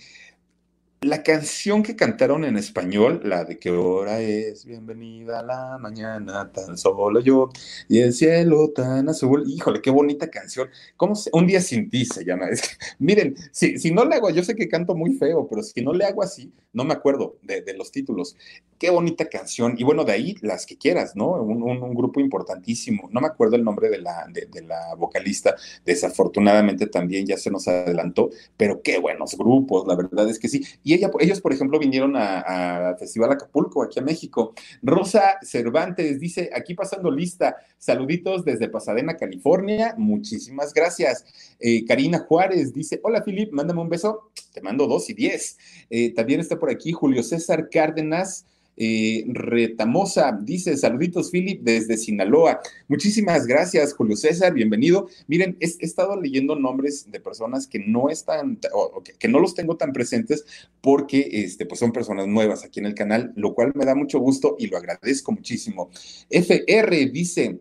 La 1.02 1.22
canción 1.22 1.84
que 1.84 1.96
cantaron 1.96 2.44
en 2.44 2.58
español, 2.58 3.22
la 3.24 3.46
de 3.46 3.60
qué 3.60 3.70
hora 3.70 4.20
es, 4.20 4.66
bienvenida 4.66 5.42
a 5.42 5.44
la 5.44 5.78
mañana, 5.78 6.52
tan 6.52 6.76
solo 6.76 7.20
yo, 7.20 7.50
y 7.88 8.00
el 8.00 8.14
cielo 8.14 8.72
tan 8.72 9.08
azul, 9.08 9.44
híjole, 9.48 9.80
qué 9.80 9.92
bonita 9.92 10.32
canción. 10.32 10.70
¿Cómo 10.96 11.14
se, 11.14 11.30
un 11.34 11.46
día 11.46 11.62
sin 11.62 11.92
ti 11.92 12.04
se 12.04 12.26
llama. 12.26 12.48
Es 12.50 12.62
que, 12.64 12.76
miren, 12.98 13.36
si, 13.52 13.78
si 13.78 13.92
no 13.92 14.06
le 14.06 14.16
hago, 14.16 14.32
yo 14.32 14.44
sé 14.44 14.56
que 14.56 14.68
canto 14.68 14.96
muy 14.96 15.14
feo, 15.14 15.48
pero 15.48 15.62
si 15.62 15.84
no 15.84 15.94
le 15.94 16.04
hago 16.04 16.24
así, 16.24 16.52
no 16.74 16.84
me 16.84 16.94
acuerdo 16.96 17.38
de, 17.44 17.62
de 17.62 17.74
los 17.76 17.92
títulos. 17.92 18.36
Qué 18.78 18.92
bonita 18.92 19.26
canción. 19.26 19.74
Y 19.78 19.84
bueno, 19.84 20.04
de 20.04 20.12
ahí 20.12 20.36
las 20.42 20.68
que 20.68 20.78
quieras, 20.78 21.16
¿no? 21.16 21.32
Un, 21.32 21.96
grupo 21.96 22.20
importantísimo. 22.20 23.10
No 23.12 23.22
me 23.22 23.28
acuerdo 23.28 23.56
el 23.56 23.64
nombre 23.64 23.90
de 23.90 23.98
la, 24.00 24.28
de, 24.32 24.62
la 24.62 24.94
vocalista, 24.96 25.56
desafortunadamente 25.84 26.86
también 26.86 27.26
ya 27.26 27.38
se 27.38 27.50
nos 27.50 27.68
adelantó, 27.68 28.30
pero 28.56 28.82
qué 28.84 29.00
buenos 29.00 29.36
grupos, 29.36 29.88
la 29.88 29.96
verdad 29.96 30.30
es 30.30 30.38
que 30.38 30.48
sí. 30.48 30.64
Y 30.84 30.94
ellos, 30.94 31.42
por 31.42 31.54
ejemplo, 31.54 31.80
vinieron 31.80 32.14
a, 32.16 32.96
Festival 33.00 33.32
Acapulco, 33.32 33.82
aquí 33.82 34.00
a 34.00 34.04
México. 34.04 34.54
Rosa 34.84 35.38
Cervantes 35.42 36.20
dice, 36.20 36.52
aquí 36.54 36.76
pasando 36.76 37.10
lista, 37.10 37.58
saluditos 37.78 38.46
desde 38.46 38.70
Pasadena, 38.70 39.18
California, 39.18 39.96
muchísimas 39.98 40.74
gracias. 40.74 41.26
Eh, 41.60 41.84
Karina 41.86 42.20
Juárez 42.20 42.74
dice, 42.74 43.00
hola 43.04 43.24
Filip, 43.24 43.52
mándame 43.52 43.82
un 43.82 43.90
beso, 43.90 44.30
te 44.54 44.62
mando 44.62 44.86
dos 44.86 45.10
y 45.10 45.14
diez. 45.14 45.58
Eh, 45.90 46.14
también 46.14 46.40
está 46.40 46.60
por 46.60 46.70
aquí 46.70 46.92
Julio 46.92 47.24
César 47.24 47.70
Cárdenas. 47.72 48.46
Eh, 48.80 49.26
Retamosa 49.30 50.40
dice, 50.40 50.78
saluditos 50.78 51.32
Philip 51.32 51.62
desde 51.64 51.98
Sinaloa. 51.98 52.60
Muchísimas 52.88 53.48
gracias, 53.48 53.94
Julio 53.94 54.16
César, 54.16 54.54
bienvenido. 54.54 55.10
Miren, 55.26 55.58
he, 55.60 55.66
estado 55.80 56.22
leyendo 56.22 56.56
nombres 56.56 57.10
de 57.12 57.20
personas 57.20 57.66
que 57.66 57.80
no 57.80 58.10
están, 58.10 58.60
o, 58.72 59.02
que, 59.02 59.14
que, 59.14 59.28
no 59.28 59.40
los 59.40 59.56
tengo 59.56 59.78
tan 59.78 59.94
presentes 59.94 60.46
porque 60.80 61.28
este, 61.32 61.66
pues 61.66 61.80
son 61.80 61.92
personas 61.92 62.28
nuevas 62.28 62.64
aquí 62.64 62.80
en 62.80 62.86
el 62.86 62.94
canal, 62.94 63.34
lo 63.36 63.56
cual 63.56 63.72
me 63.74 63.84
da 63.84 63.96
mucho 63.96 64.20
gusto 64.20 64.56
y 64.60 64.68
lo 64.68 64.78
agradezco 64.78 65.32
muchísimo. 65.32 65.90
FR 66.30 67.08
dice, 67.08 67.60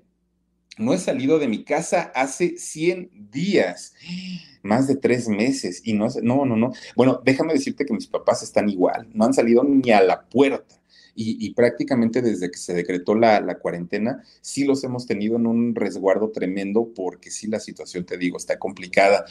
no 0.77 0.93
he 0.93 0.99
salido 0.99 1.39
de 1.39 1.49
mi 1.49 1.65
casa 1.65 2.13
hace 2.15 2.59
100 2.59 3.31
días 3.31 3.95
más 4.63 4.87
de 4.87 4.97
tres 4.97 5.29
meses 5.29 5.81
y 5.83 5.95
no, 5.95 6.09
no, 6.23 6.45
no, 6.45 6.57
no. 6.57 6.73
Bueno, 6.95 7.23
déjame 7.25 7.55
decirte 7.55 7.87
que 7.87 7.95
mis 7.95 8.07
papás 8.07 8.43
están 8.43 8.69
igual, 8.69 9.09
no 9.15 9.25
han 9.25 9.33
salido 9.33 9.65
ni 9.65 9.91
a 9.93 10.03
la 10.03 10.21
puerta 10.29 10.77
y, 11.17 11.45
y 11.45 11.55
prácticamente 11.55 12.23
desde 12.23 12.51
que 12.51 12.59
se 12.59 12.75
decretó 12.75 13.15
la, 13.15 13.41
la, 13.41 13.59
cuarentena, 13.59 14.23
sí 14.41 14.65
los 14.65 14.85
hemos 14.85 15.07
tenido 15.07 15.37
en 15.37 15.47
un 15.47 15.75
resguardo 15.75 16.31
tremendo 16.31 16.93
porque 16.95 17.31
sí 17.31 17.47
la 17.47 17.59
situación, 17.59 18.05
te 18.05 18.19
digo, 18.19 18.37
está 18.37 18.59
complicada. 18.59 19.25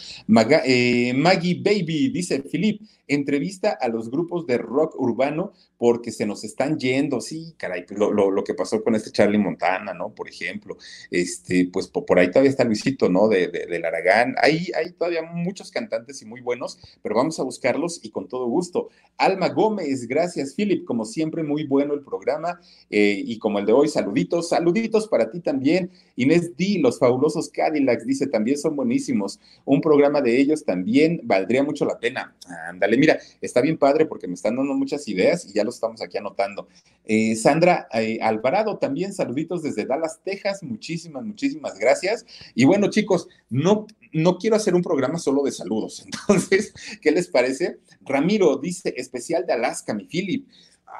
Eh, 0.65 1.13
Maggie 1.15 1.61
Baby 1.63 2.09
dice, 2.09 2.41
Filip, 2.41 2.81
entrevista 3.07 3.77
a 3.79 3.87
los 3.87 4.09
grupos 4.09 4.47
de 4.47 4.57
rock 4.57 4.99
urbano 4.99 5.53
porque 5.77 6.11
se 6.11 6.25
nos 6.25 6.43
están 6.43 6.79
yendo, 6.79 7.19
sí, 7.21 7.53
caray, 7.57 7.85
lo, 7.89 8.11
lo, 8.11 8.31
lo, 8.31 8.43
que 8.43 8.53
pasó 8.53 8.81
con 8.83 8.95
este 8.95 9.11
Charlie 9.11 9.37
Montana, 9.37 9.93
¿no? 9.93 10.15
Por 10.15 10.29
ejemplo, 10.29 10.77
este, 11.11 11.69
pues 11.71 11.87
por, 11.87 12.05
por 12.05 12.17
ahí 12.17 12.29
todavía 12.29 12.49
está 12.49 12.63
Luisito, 12.63 13.09
¿no? 13.09 13.27
De, 13.27 13.49
de, 13.49 13.65
del 13.65 13.85
Aragán, 13.85 14.35
hay, 14.41 14.71
hay 14.75 14.91
todavía 14.91 15.21
muchos 15.21 15.71
cantantes 15.71 16.21
y 16.21 16.25
muy 16.25 16.41
buenos, 16.41 16.79
pero 17.01 17.15
vamos 17.15 17.39
a 17.39 17.43
buscarlos 17.43 17.99
y 18.03 18.09
con 18.09 18.27
todo 18.27 18.47
gusto. 18.47 18.89
Alma 19.17 19.49
Gómez, 19.49 20.07
gracias, 20.07 20.53
Philip, 20.55 20.85
como 20.85 21.05
siempre, 21.05 21.43
muy 21.43 21.65
el 21.81 22.01
programa 22.01 22.59
eh, 22.89 23.21
y 23.25 23.37
como 23.37 23.59
el 23.59 23.65
de 23.65 23.73
hoy, 23.73 23.87
saluditos, 23.87 24.49
saluditos 24.49 25.07
para 25.07 25.29
ti 25.29 25.39
también. 25.39 25.91
Inés 26.15 26.55
D, 26.57 26.77
los 26.79 26.99
fabulosos 26.99 27.49
Cadillacs, 27.49 28.05
dice, 28.05 28.27
también 28.27 28.57
son 28.57 28.75
buenísimos. 28.75 29.39
Un 29.65 29.81
programa 29.81 30.21
de 30.21 30.39
ellos 30.39 30.63
también 30.63 31.21
valdría 31.23 31.63
mucho 31.63 31.85
la 31.85 31.99
pena. 31.99 32.35
Ándale, 32.67 32.97
mira, 32.97 33.19
está 33.41 33.61
bien 33.61 33.77
padre 33.77 34.05
porque 34.05 34.27
me 34.27 34.33
están 34.33 34.55
dando 34.55 34.73
muchas 34.73 35.07
ideas 35.07 35.45
y 35.45 35.53
ya 35.53 35.63
lo 35.63 35.69
estamos 35.69 36.01
aquí 36.01 36.17
anotando. 36.17 36.67
Eh, 37.05 37.35
Sandra 37.35 37.87
eh, 37.93 38.19
Alvarado, 38.21 38.77
también 38.77 39.13
saluditos 39.13 39.61
desde 39.61 39.85
Dallas, 39.85 40.19
Texas. 40.23 40.63
Muchísimas, 40.63 41.23
muchísimas 41.23 41.77
gracias. 41.77 42.25
Y 42.55 42.65
bueno, 42.65 42.89
chicos, 42.89 43.27
no, 43.49 43.85
no 44.11 44.37
quiero 44.37 44.55
hacer 44.55 44.75
un 44.75 44.81
programa 44.81 45.19
solo 45.19 45.43
de 45.43 45.51
saludos. 45.51 46.05
Entonces, 46.27 46.73
¿qué 47.01 47.11
les 47.11 47.27
parece? 47.27 47.77
Ramiro 48.01 48.57
dice, 48.57 48.93
especial 48.97 49.45
de 49.45 49.53
Alaska, 49.53 49.93
mi 49.93 50.05
Philip 50.05 50.47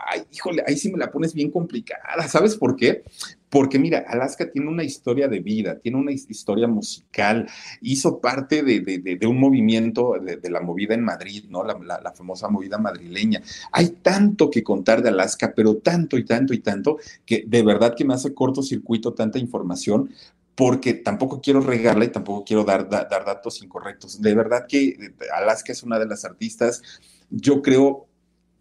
ay, 0.08 0.24
híjole, 0.32 0.64
ahí 0.68 0.78
sí 0.78 0.92
me 0.92 0.98
la 0.98 1.12
pones 1.12 1.34
bien 1.34 1.52
complicada. 1.52 2.28
¿Sabes 2.28 2.56
por 2.56 2.76
qué? 2.76 3.04
Porque 3.50 3.80
mira, 3.80 4.04
Alaska 4.08 4.52
tiene 4.52 4.68
una 4.68 4.84
historia 4.84 5.28
de 5.28 5.40
vida, 5.40 5.80
tiene 5.80 5.98
una 5.98 6.12
historia 6.12 6.68
musical, 6.68 7.48
hizo 7.82 8.20
parte 8.20 8.64
de, 8.64 9.28
un 9.28 9.40
movimiento 9.40 10.16
de, 10.20 10.50
la 10.50 10.62
movida 10.62 10.94
en 10.94 11.04
Madrid, 11.04 11.46
¿no? 11.50 11.64
La, 11.64 12.12
famosa 12.14 12.50
movida 12.50 12.78
madrileña. 12.78 13.42
Hay 13.72 13.90
tanto 14.02 14.50
que 14.50 14.64
contar 14.64 15.02
de 15.02 15.10
Alaska, 15.10 15.54
pero 15.56 15.78
tanto 15.78 16.18
y 16.18 16.26
tanto 16.26 16.54
y 16.54 16.60
tanto, 16.60 16.98
que 17.26 17.46
de 17.48 17.64
verdad 17.64 17.96
que 17.96 18.06
me 18.06 18.14
hace 18.14 18.34
cortocircuito 18.34 19.14
tanta 19.14 19.40
información, 19.40 20.10
porque 20.56 20.94
tampoco 20.94 21.42
quiero 21.42 21.60
regarla 21.62 22.06
y 22.06 22.10
tampoco 22.10 22.46
quiero 22.46 22.64
dar, 22.64 22.90
datos 22.90 23.62
incorrectos. 23.62 24.22
De 24.22 24.34
verdad 24.34 24.66
que 24.68 25.14
Alaska 25.34 25.72
es 25.72 25.84
una 25.84 26.00
de 26.00 26.08
las 26.08 26.26
artistas, 26.26 26.82
yo 27.30 27.62
creo, 27.62 28.05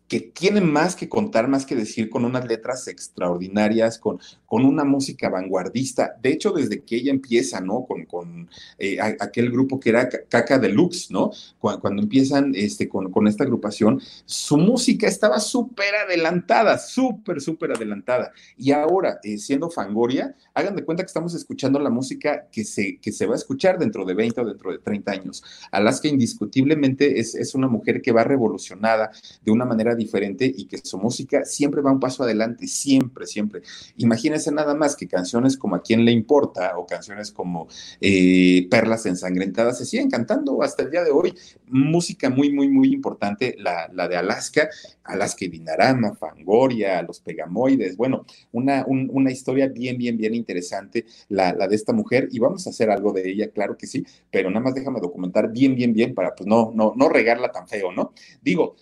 que 0.09 0.21
tiene 0.21 0.61
más 0.61 0.97
que 0.97 1.09
contar, 1.09 1.49
más 1.49 1.65
que 1.65 1.75
decir, 1.75 2.11
con 2.11 2.25
unas 2.25 2.47
letras 2.47 2.87
extraordinarias, 2.89 3.99
con, 3.99 4.21
con 4.45 4.65
una 4.65 4.85
música 4.85 5.31
vanguardista. 5.31 6.17
De 6.21 6.31
hecho, 6.31 6.53
desde 6.53 6.83
que 6.83 6.97
ella 6.97 7.11
empieza, 7.11 7.61
¿no? 7.61 7.87
Con, 7.87 8.05
con 8.05 8.49
eh, 8.79 8.99
aquel 9.01 9.51
grupo 9.51 9.81
que 9.81 9.91
era 9.91 10.09
Caca 10.09 10.59
Deluxe, 10.59 11.11
¿no? 11.11 11.31
Cuando, 11.59 11.81
cuando 11.81 12.03
empiezan 12.03 12.53
este, 12.55 12.89
con, 12.89 13.11
con, 13.11 13.27
esta 13.27 13.45
agrupación, 13.45 14.01
su 14.27 14.59
música 14.59 15.09
estaba 15.09 15.41
súper 15.41 15.95
adelantada, 15.95 16.79
súper, 16.79 17.41
súper 17.41 17.73
adelantada. 17.73 18.33
Y 18.59 18.73
ahora, 18.73 19.21
eh, 19.23 19.39
siendo 19.39 19.71
Fangoria, 19.71 20.35
hagan 20.53 20.77
de 20.77 20.85
cuenta 20.85 21.03
que 21.03 21.09
estamos 21.09 21.35
escuchando 21.35 21.79
la 21.79 21.91
música 21.91 22.47
que 22.53 22.65
se, 22.65 22.99
que 22.99 23.11
se 23.11 23.27
va 23.27 23.35
a 23.35 23.39
escuchar 23.39 23.79
dentro 23.79 24.05
de 24.05 24.15
20 24.15 24.41
o 24.43 24.45
dentro 24.45 24.71
de 24.71 24.79
30 24.79 25.13
años. 25.13 25.43
Alaska 25.71 26.09
indiscutiblemente 26.09 27.19
es, 27.19 27.35
es 27.35 27.55
una 27.55 27.69
mujer 27.69 28.03
que 28.03 28.13
va 28.13 28.23
revolucionada 28.23 29.11
de 29.43 29.51
una 29.51 29.65
manera 29.65 29.94
diferente 29.95 30.53
y 30.55 30.67
que 30.67 30.79
su 30.79 30.99
música 30.99 31.45
siempre 31.45 31.81
va 31.83 31.93
un 31.93 32.01
paso 32.01 32.23
adelante, 32.23 32.67
siempre, 32.67 33.27
siempre. 33.27 33.63
Imagínense 33.97 34.51
nada 34.53 34.75
más 34.75 34.97
que 34.97 35.07
canciones 35.07 35.57
como 35.57 35.77
A 35.77 35.83
quién 35.83 36.05
le 36.05 36.13
importa 36.13 36.77
o 36.79 36.87
canciones 36.87 37.31
como 37.31 37.69
eh, 38.01 38.67
Perlas 38.71 39.07
ensangrentadas 39.07 39.79
se 39.79 39.85
siguen 39.85 40.11
cantando 40.11 40.63
hasta 40.63 40.83
el 40.83 40.91
día 40.91 41.05
de 41.05 41.11
hoy. 41.11 41.35
Música 41.67 42.31
muy, 42.31 42.53
muy, 42.53 42.69
muy 42.69 42.93
importante, 42.93 43.57
la, 43.59 43.89
la 43.93 44.09
de 44.09 44.17
Alaska, 44.17 44.69
Alaska 45.05 45.45
y 45.45 45.49
Dinarama, 45.49 46.15
Fangoria, 46.15 47.03
Los 47.03 47.21
Pegamoides, 47.21 47.97
bueno, 47.97 48.25
una, 48.53 48.85
un, 48.87 49.11
una 49.13 49.31
historia 49.31 49.69
bien, 49.69 49.99
bien, 49.99 50.17
bien 50.17 50.35
interesante, 50.35 51.07
la, 51.29 51.53
la 51.53 51.69
de 51.69 51.77
esta 51.77 51.93
mujer, 51.93 52.29
y 52.31 52.39
vamos 52.39 52.67
a 52.67 52.71
hacer 52.71 52.91
algo 52.91 53.13
de 53.13 53.29
ella, 53.29 53.49
claro 53.51 53.77
que 53.77 53.87
sí, 53.87 54.05
pero 54.31 54.51
nada 54.51 54.65
más 54.65 54.75
déjame 54.75 55.01
documentar 55.01 55.51
bien, 55.51 55.75
bien, 55.75 55.93
bien 55.93 56.15
para 56.15 56.35
pues 56.35 56.47
no, 56.47 56.73
no, 56.75 56.95
no 56.97 57.09
regarla 57.09 57.51
tan 57.51 57.69
feo, 57.69 57.93
¿no? 57.93 58.13
Digo, 58.43 58.77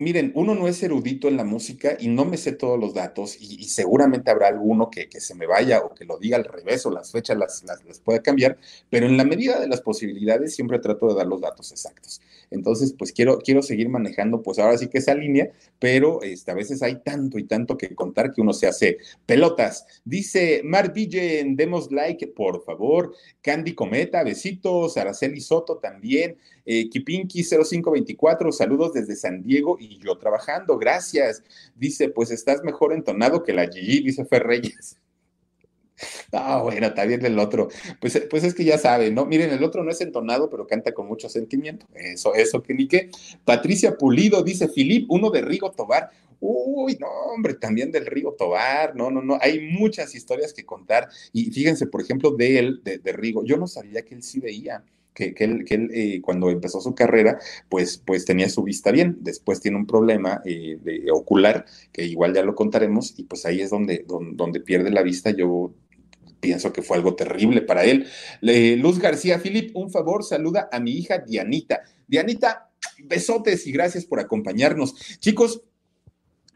Miren, 0.00 0.32
uno 0.34 0.54
no 0.54 0.66
es 0.66 0.82
erudito 0.82 1.28
en 1.28 1.36
la 1.36 1.44
música 1.44 1.94
y 2.00 2.08
no 2.08 2.24
me 2.24 2.38
sé 2.38 2.52
todos 2.52 2.80
los 2.80 2.94
datos 2.94 3.36
y, 3.38 3.64
seguramente 3.64 4.30
habrá 4.30 4.48
alguno 4.48 4.88
que, 4.88 5.08
se 5.20 5.34
me 5.34 5.44
vaya 5.46 5.80
o 5.80 5.94
que 5.94 6.06
lo 6.06 6.18
diga 6.18 6.38
al 6.38 6.44
revés 6.44 6.86
o 6.86 6.90
las 6.90 7.12
fechas 7.12 7.36
las, 7.36 7.62
las, 7.64 8.00
pueda 8.00 8.22
cambiar, 8.22 8.56
pero 8.88 9.04
en 9.04 9.18
la 9.18 9.24
medida 9.24 9.60
de 9.60 9.68
las 9.68 9.82
posibilidades 9.82 10.54
siempre 10.54 10.78
trato 10.78 11.06
de 11.08 11.16
dar 11.16 11.26
los 11.26 11.42
datos 11.42 11.70
exactos. 11.70 12.22
Entonces, 12.50 12.94
pues 12.98 13.12
quiero, 13.12 13.40
quiero 13.40 13.62
seguir 13.62 13.90
manejando, 13.90 14.42
pues 14.42 14.58
ahora 14.58 14.78
sí 14.78 14.88
que 14.88 14.98
esa 14.98 15.14
línea, 15.14 15.52
pero 15.78 16.22
este, 16.22 16.50
a 16.50 16.54
veces 16.54 16.82
hay 16.82 16.96
tanto 17.02 17.38
y 17.38 17.44
tanto 17.44 17.76
que 17.76 17.94
contar 17.94 18.32
que 18.32 18.40
uno 18.40 18.54
se 18.54 18.66
hace 18.66 18.96
pelotas. 19.26 19.86
Dice 20.04 20.62
Mar 20.64 20.92
demos 20.94 21.92
like, 21.92 22.26
por 22.28 22.64
favor. 22.64 23.14
Candy 23.42 23.74
Cometa, 23.74 24.24
besitos. 24.24 24.96
Araceli 24.96 25.40
Soto 25.40 25.76
también. 25.76 26.38
Eh, 26.64 26.88
Kipinki 26.88 27.42
0524, 27.42 28.52
saludos 28.52 28.92
desde 28.92 29.16
San 29.16 29.42
Diego 29.42 29.76
y 29.80 29.98
yo 29.98 30.16
trabajando, 30.18 30.78
gracias. 30.78 31.42
Dice, 31.74 32.08
pues 32.08 32.30
estás 32.30 32.62
mejor 32.62 32.92
entonado 32.92 33.42
que 33.42 33.52
la 33.52 33.68
Gigi, 33.68 34.00
dice 34.02 34.24
Fer 34.24 34.44
Reyes. 34.44 34.96
Ah, 36.32 36.60
bueno, 36.62 36.86
está 36.86 37.04
bien 37.04 37.24
el 37.26 37.38
otro. 37.38 37.68
Pues, 38.00 38.22
pues 38.30 38.44
es 38.44 38.54
que 38.54 38.64
ya 38.64 38.78
saben, 38.78 39.14
¿no? 39.14 39.26
Miren, 39.26 39.50
el 39.50 39.62
otro 39.62 39.84
no 39.84 39.90
es 39.90 40.00
entonado, 40.00 40.48
pero 40.48 40.66
canta 40.66 40.92
con 40.92 41.06
mucho 41.06 41.28
sentimiento. 41.28 41.86
Eso, 41.94 42.34
eso 42.34 42.62
que 42.62 42.72
ni 42.72 42.88
qué. 42.88 43.10
Patricia 43.44 43.98
Pulido 43.98 44.42
dice, 44.42 44.68
Filip, 44.68 45.10
uno 45.10 45.30
de 45.30 45.42
Rigo 45.42 45.72
Tobar. 45.72 46.10
Uy, 46.40 46.96
no, 46.98 47.08
hombre, 47.08 47.54
también 47.54 47.92
del 47.92 48.06
Rigo 48.06 48.32
Tobar. 48.32 48.96
No, 48.96 49.10
no, 49.10 49.20
no. 49.20 49.38
Hay 49.42 49.60
muchas 49.60 50.14
historias 50.14 50.54
que 50.54 50.64
contar. 50.64 51.08
Y 51.32 51.50
fíjense, 51.50 51.86
por 51.86 52.00
ejemplo, 52.00 52.30
de 52.30 52.58
él, 52.58 52.80
de, 52.82 52.98
de 52.98 53.12
Rigo. 53.12 53.44
Yo 53.44 53.56
no 53.56 53.66
sabía 53.66 54.02
que 54.02 54.14
él 54.14 54.22
sí 54.22 54.40
veía 54.40 54.84
que, 55.14 55.34
él, 55.38 55.64
eh, 55.92 56.20
cuando 56.22 56.50
empezó 56.50 56.80
su 56.80 56.94
carrera, 56.94 57.38
pues, 57.68 57.98
pues 57.98 58.24
tenía 58.24 58.48
su 58.48 58.62
vista 58.62 58.90
bien, 58.90 59.18
después 59.20 59.60
tiene 59.60 59.76
un 59.76 59.86
problema 59.86 60.40
eh, 60.44 60.78
de, 60.82 61.10
ocular, 61.12 61.66
que 61.92 62.04
igual 62.04 62.34
ya 62.34 62.42
lo 62.42 62.54
contaremos, 62.54 63.14
y 63.18 63.24
pues 63.24 63.44
ahí 63.46 63.60
es 63.60 63.70
donde, 63.70 64.04
donde, 64.06 64.60
pierde 64.60 64.90
la 64.90 65.02
vista, 65.02 65.30
yo 65.30 65.72
pienso 66.40 66.72
que 66.72 66.82
fue 66.82 66.96
algo 66.96 67.14
terrible 67.14 67.62
para 67.62 67.84
él. 67.84 68.06
Luz 68.40 68.98
García, 68.98 69.38
Filip, 69.38 69.76
un 69.76 69.90
favor, 69.90 70.24
saluda 70.24 70.68
a 70.72 70.80
mi 70.80 70.92
hija 70.92 71.18
Dianita. 71.18 71.82
Dianita, 72.06 72.70
besotes 73.04 73.66
y 73.66 73.72
gracias 73.72 74.04
por 74.04 74.20
acompañarnos. 74.20 74.94
Chicos, 75.18 75.62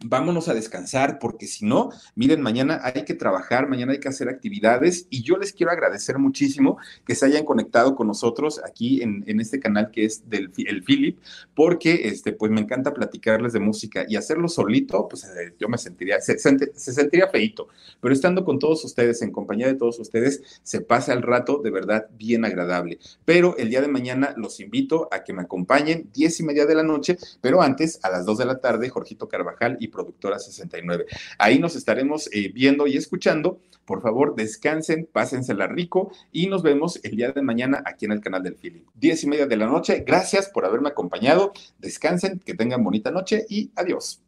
vámonos 0.05 0.49
a 0.49 0.55
descansar, 0.55 1.19
porque 1.19 1.47
si 1.47 1.65
no, 1.65 1.91
miren, 2.15 2.43
mañana 2.43 2.81
hay 2.83 3.05
que 3.05 3.15
trabajar, 3.15 3.69
mañana 3.69 3.93
hay 3.93 4.01
que 4.01 4.09
hacer 4.09 4.29
actividades 4.29 5.07
y 5.09 5.23
yo 5.23 5.37
les 5.37 5.53
quiero 5.53 5.73
agradecer 5.73 6.19
muchísimo 6.19 6.77
que 7.07 7.15
se 7.15 7.27
hayan 7.27 7.45
conectado 7.45 7.95
con 7.97 8.07
nosotros 8.07 8.61
aquí 8.65 9.03
en, 9.03 9.25
este 9.41 9.59
canal 9.59 9.91
que 9.91 10.05
es 10.05 10.29
del 10.29 10.53
el 10.67 10.85
Philip, 10.85 11.19
porque 11.55 12.09
este, 12.09 12.33
pues 12.33 12.53
me 12.53 12.61
encanta 12.61 12.93
platicarles 12.93 13.53
de 13.53 13.61
música 13.61 14.05
y 14.09 14.17
hacerlo 14.17 14.49
solito, 14.49 15.09
pues 15.09 15.25
eh, 15.25 15.55
yo 15.59 15.69
me 15.69 15.79
sentiría, 15.79 16.21
se, 16.21 16.39
sentiría 16.39 17.29
feito, 17.29 17.69
pero 18.01 18.15
estando 18.15 18.45
con 18.45 18.59
todos 18.59 18.85
ustedes, 18.85 19.23
en 19.23 19.33
compañía 19.33 19.67
de 19.67 19.75
todos 19.75 19.99
ustedes, 19.99 20.43
se 20.63 20.81
pasa 20.83 21.13
el 21.13 21.23
rato 21.23 21.61
de 21.63 21.71
verdad 21.71 22.07
bien 22.17 22.45
agradable. 22.45 22.99
Pero 23.25 23.57
el 23.57 23.71
día 23.71 23.81
de 23.81 23.89
mañana 23.89 24.35
los 24.37 24.61
invito 24.61 25.09
a 25.11 25.25
que 25.25 25.33
me 25.33 25.43
acompañen, 25.43 26.11
diez 26.13 26.39
y 26.41 26.43
media 26.43 26.67
de 26.67 26.75
la 26.75 26.83
noche, 26.83 27.19
pero 27.41 27.63
antes, 27.63 28.01
a 28.03 28.11
las 28.11 28.27
dos 28.27 28.39
de 28.39 28.45
la 28.45 28.61
tarde, 28.61 28.91
Jorgito 28.91 29.29
Carvajal 29.29 29.77
y 29.81 29.89
Productora 29.95 30.39
69. 30.39 31.07
Ahí 31.39 31.59
nos 31.59 31.77
estaremos 31.77 32.29
eh, 32.33 32.51
viendo 32.53 32.87
y 32.87 32.97
escuchando. 32.97 33.61
Por 33.87 34.03
favor, 34.03 34.35
descansen, 34.35 35.09
pásensela 35.11 35.67
rico 35.67 36.11
y 36.33 36.49
nos 36.49 36.63
vemos 36.63 36.99
el 37.05 37.17
día 37.17 37.31
de 37.33 37.43
mañana 37.43 37.83
aquí 37.87 38.07
en 38.07 38.13
el 38.13 38.21
canal 38.21 38.43
del 38.43 38.57
Philip. 38.57 38.87
Diez 38.95 39.23
y 39.23 39.29
media 39.29 39.47
de 39.47 39.57
la 39.57 39.67
noche. 39.67 40.03
Gracias 40.07 40.49
por 40.49 40.65
haberme 40.65 40.89
acompañado. 40.89 41.53
Descansen, 41.79 42.41
que 42.41 42.55
tengan 42.55 42.83
bonita 42.83 43.11
noche 43.11 43.47
y 43.49 43.71
adiós. 43.77 44.21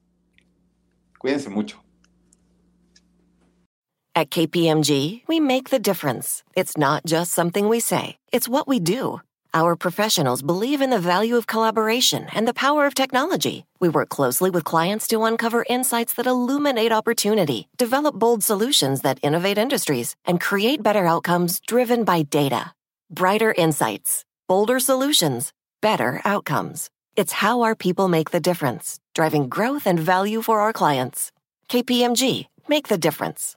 Cuídense 1.19 1.51
mucho. 1.51 1.83
At 4.15 4.31
KPMG, 4.31 5.25
we 5.29 5.41
make 5.41 5.69
the 5.69 5.79
difference. 5.79 6.43
It's 6.55 6.79
not 6.79 7.05
just 7.05 7.33
something 7.33 7.69
we 7.69 7.81
say, 7.81 8.17
it's 8.33 8.49
what 8.49 8.67
we 8.67 8.81
do. 8.81 9.21
Our 9.57 9.75
professionals 9.75 10.43
believe 10.43 10.83
in 10.83 10.91
the 10.91 11.07
value 11.13 11.35
of 11.39 11.47
collaboration 11.47 12.27
and 12.35 12.47
the 12.47 12.61
power 12.67 12.85
of 12.85 12.95
technology. 12.95 13.65
We 13.81 13.89
work 13.89 14.11
closely 14.11 14.51
with 14.51 14.65
clients 14.73 15.07
to 15.07 15.25
uncover 15.25 15.65
insights 15.71 16.13
that 16.17 16.27
illuminate 16.27 16.93
opportunity, 16.93 17.67
develop 17.79 18.15
bold 18.17 18.45
solutions 18.45 19.01
that 19.01 19.19
innovate 19.23 19.57
industries, 19.57 20.15
and 20.27 20.43
create 20.43 20.83
better 20.83 21.07
outcomes 21.07 21.59
driven 21.67 22.05
by 22.05 22.21
data. 22.21 22.75
Brighter 23.09 23.55
insights, 23.57 24.27
bolder 24.47 24.79
solutions, 24.79 25.55
better 25.81 26.21
outcomes. 26.27 26.91
It's 27.17 27.41
how 27.41 27.63
our 27.63 27.75
people 27.75 28.09
make 28.09 28.33
the 28.33 28.47
difference, 28.51 28.99
driving 29.15 29.49
growth 29.49 29.87
and 29.87 29.99
value 29.99 30.43
for 30.43 30.61
our 30.61 30.75
clients. 30.75 31.33
KPMG, 31.71 32.49
make 32.69 32.89
the 32.89 32.99
difference. 32.99 33.57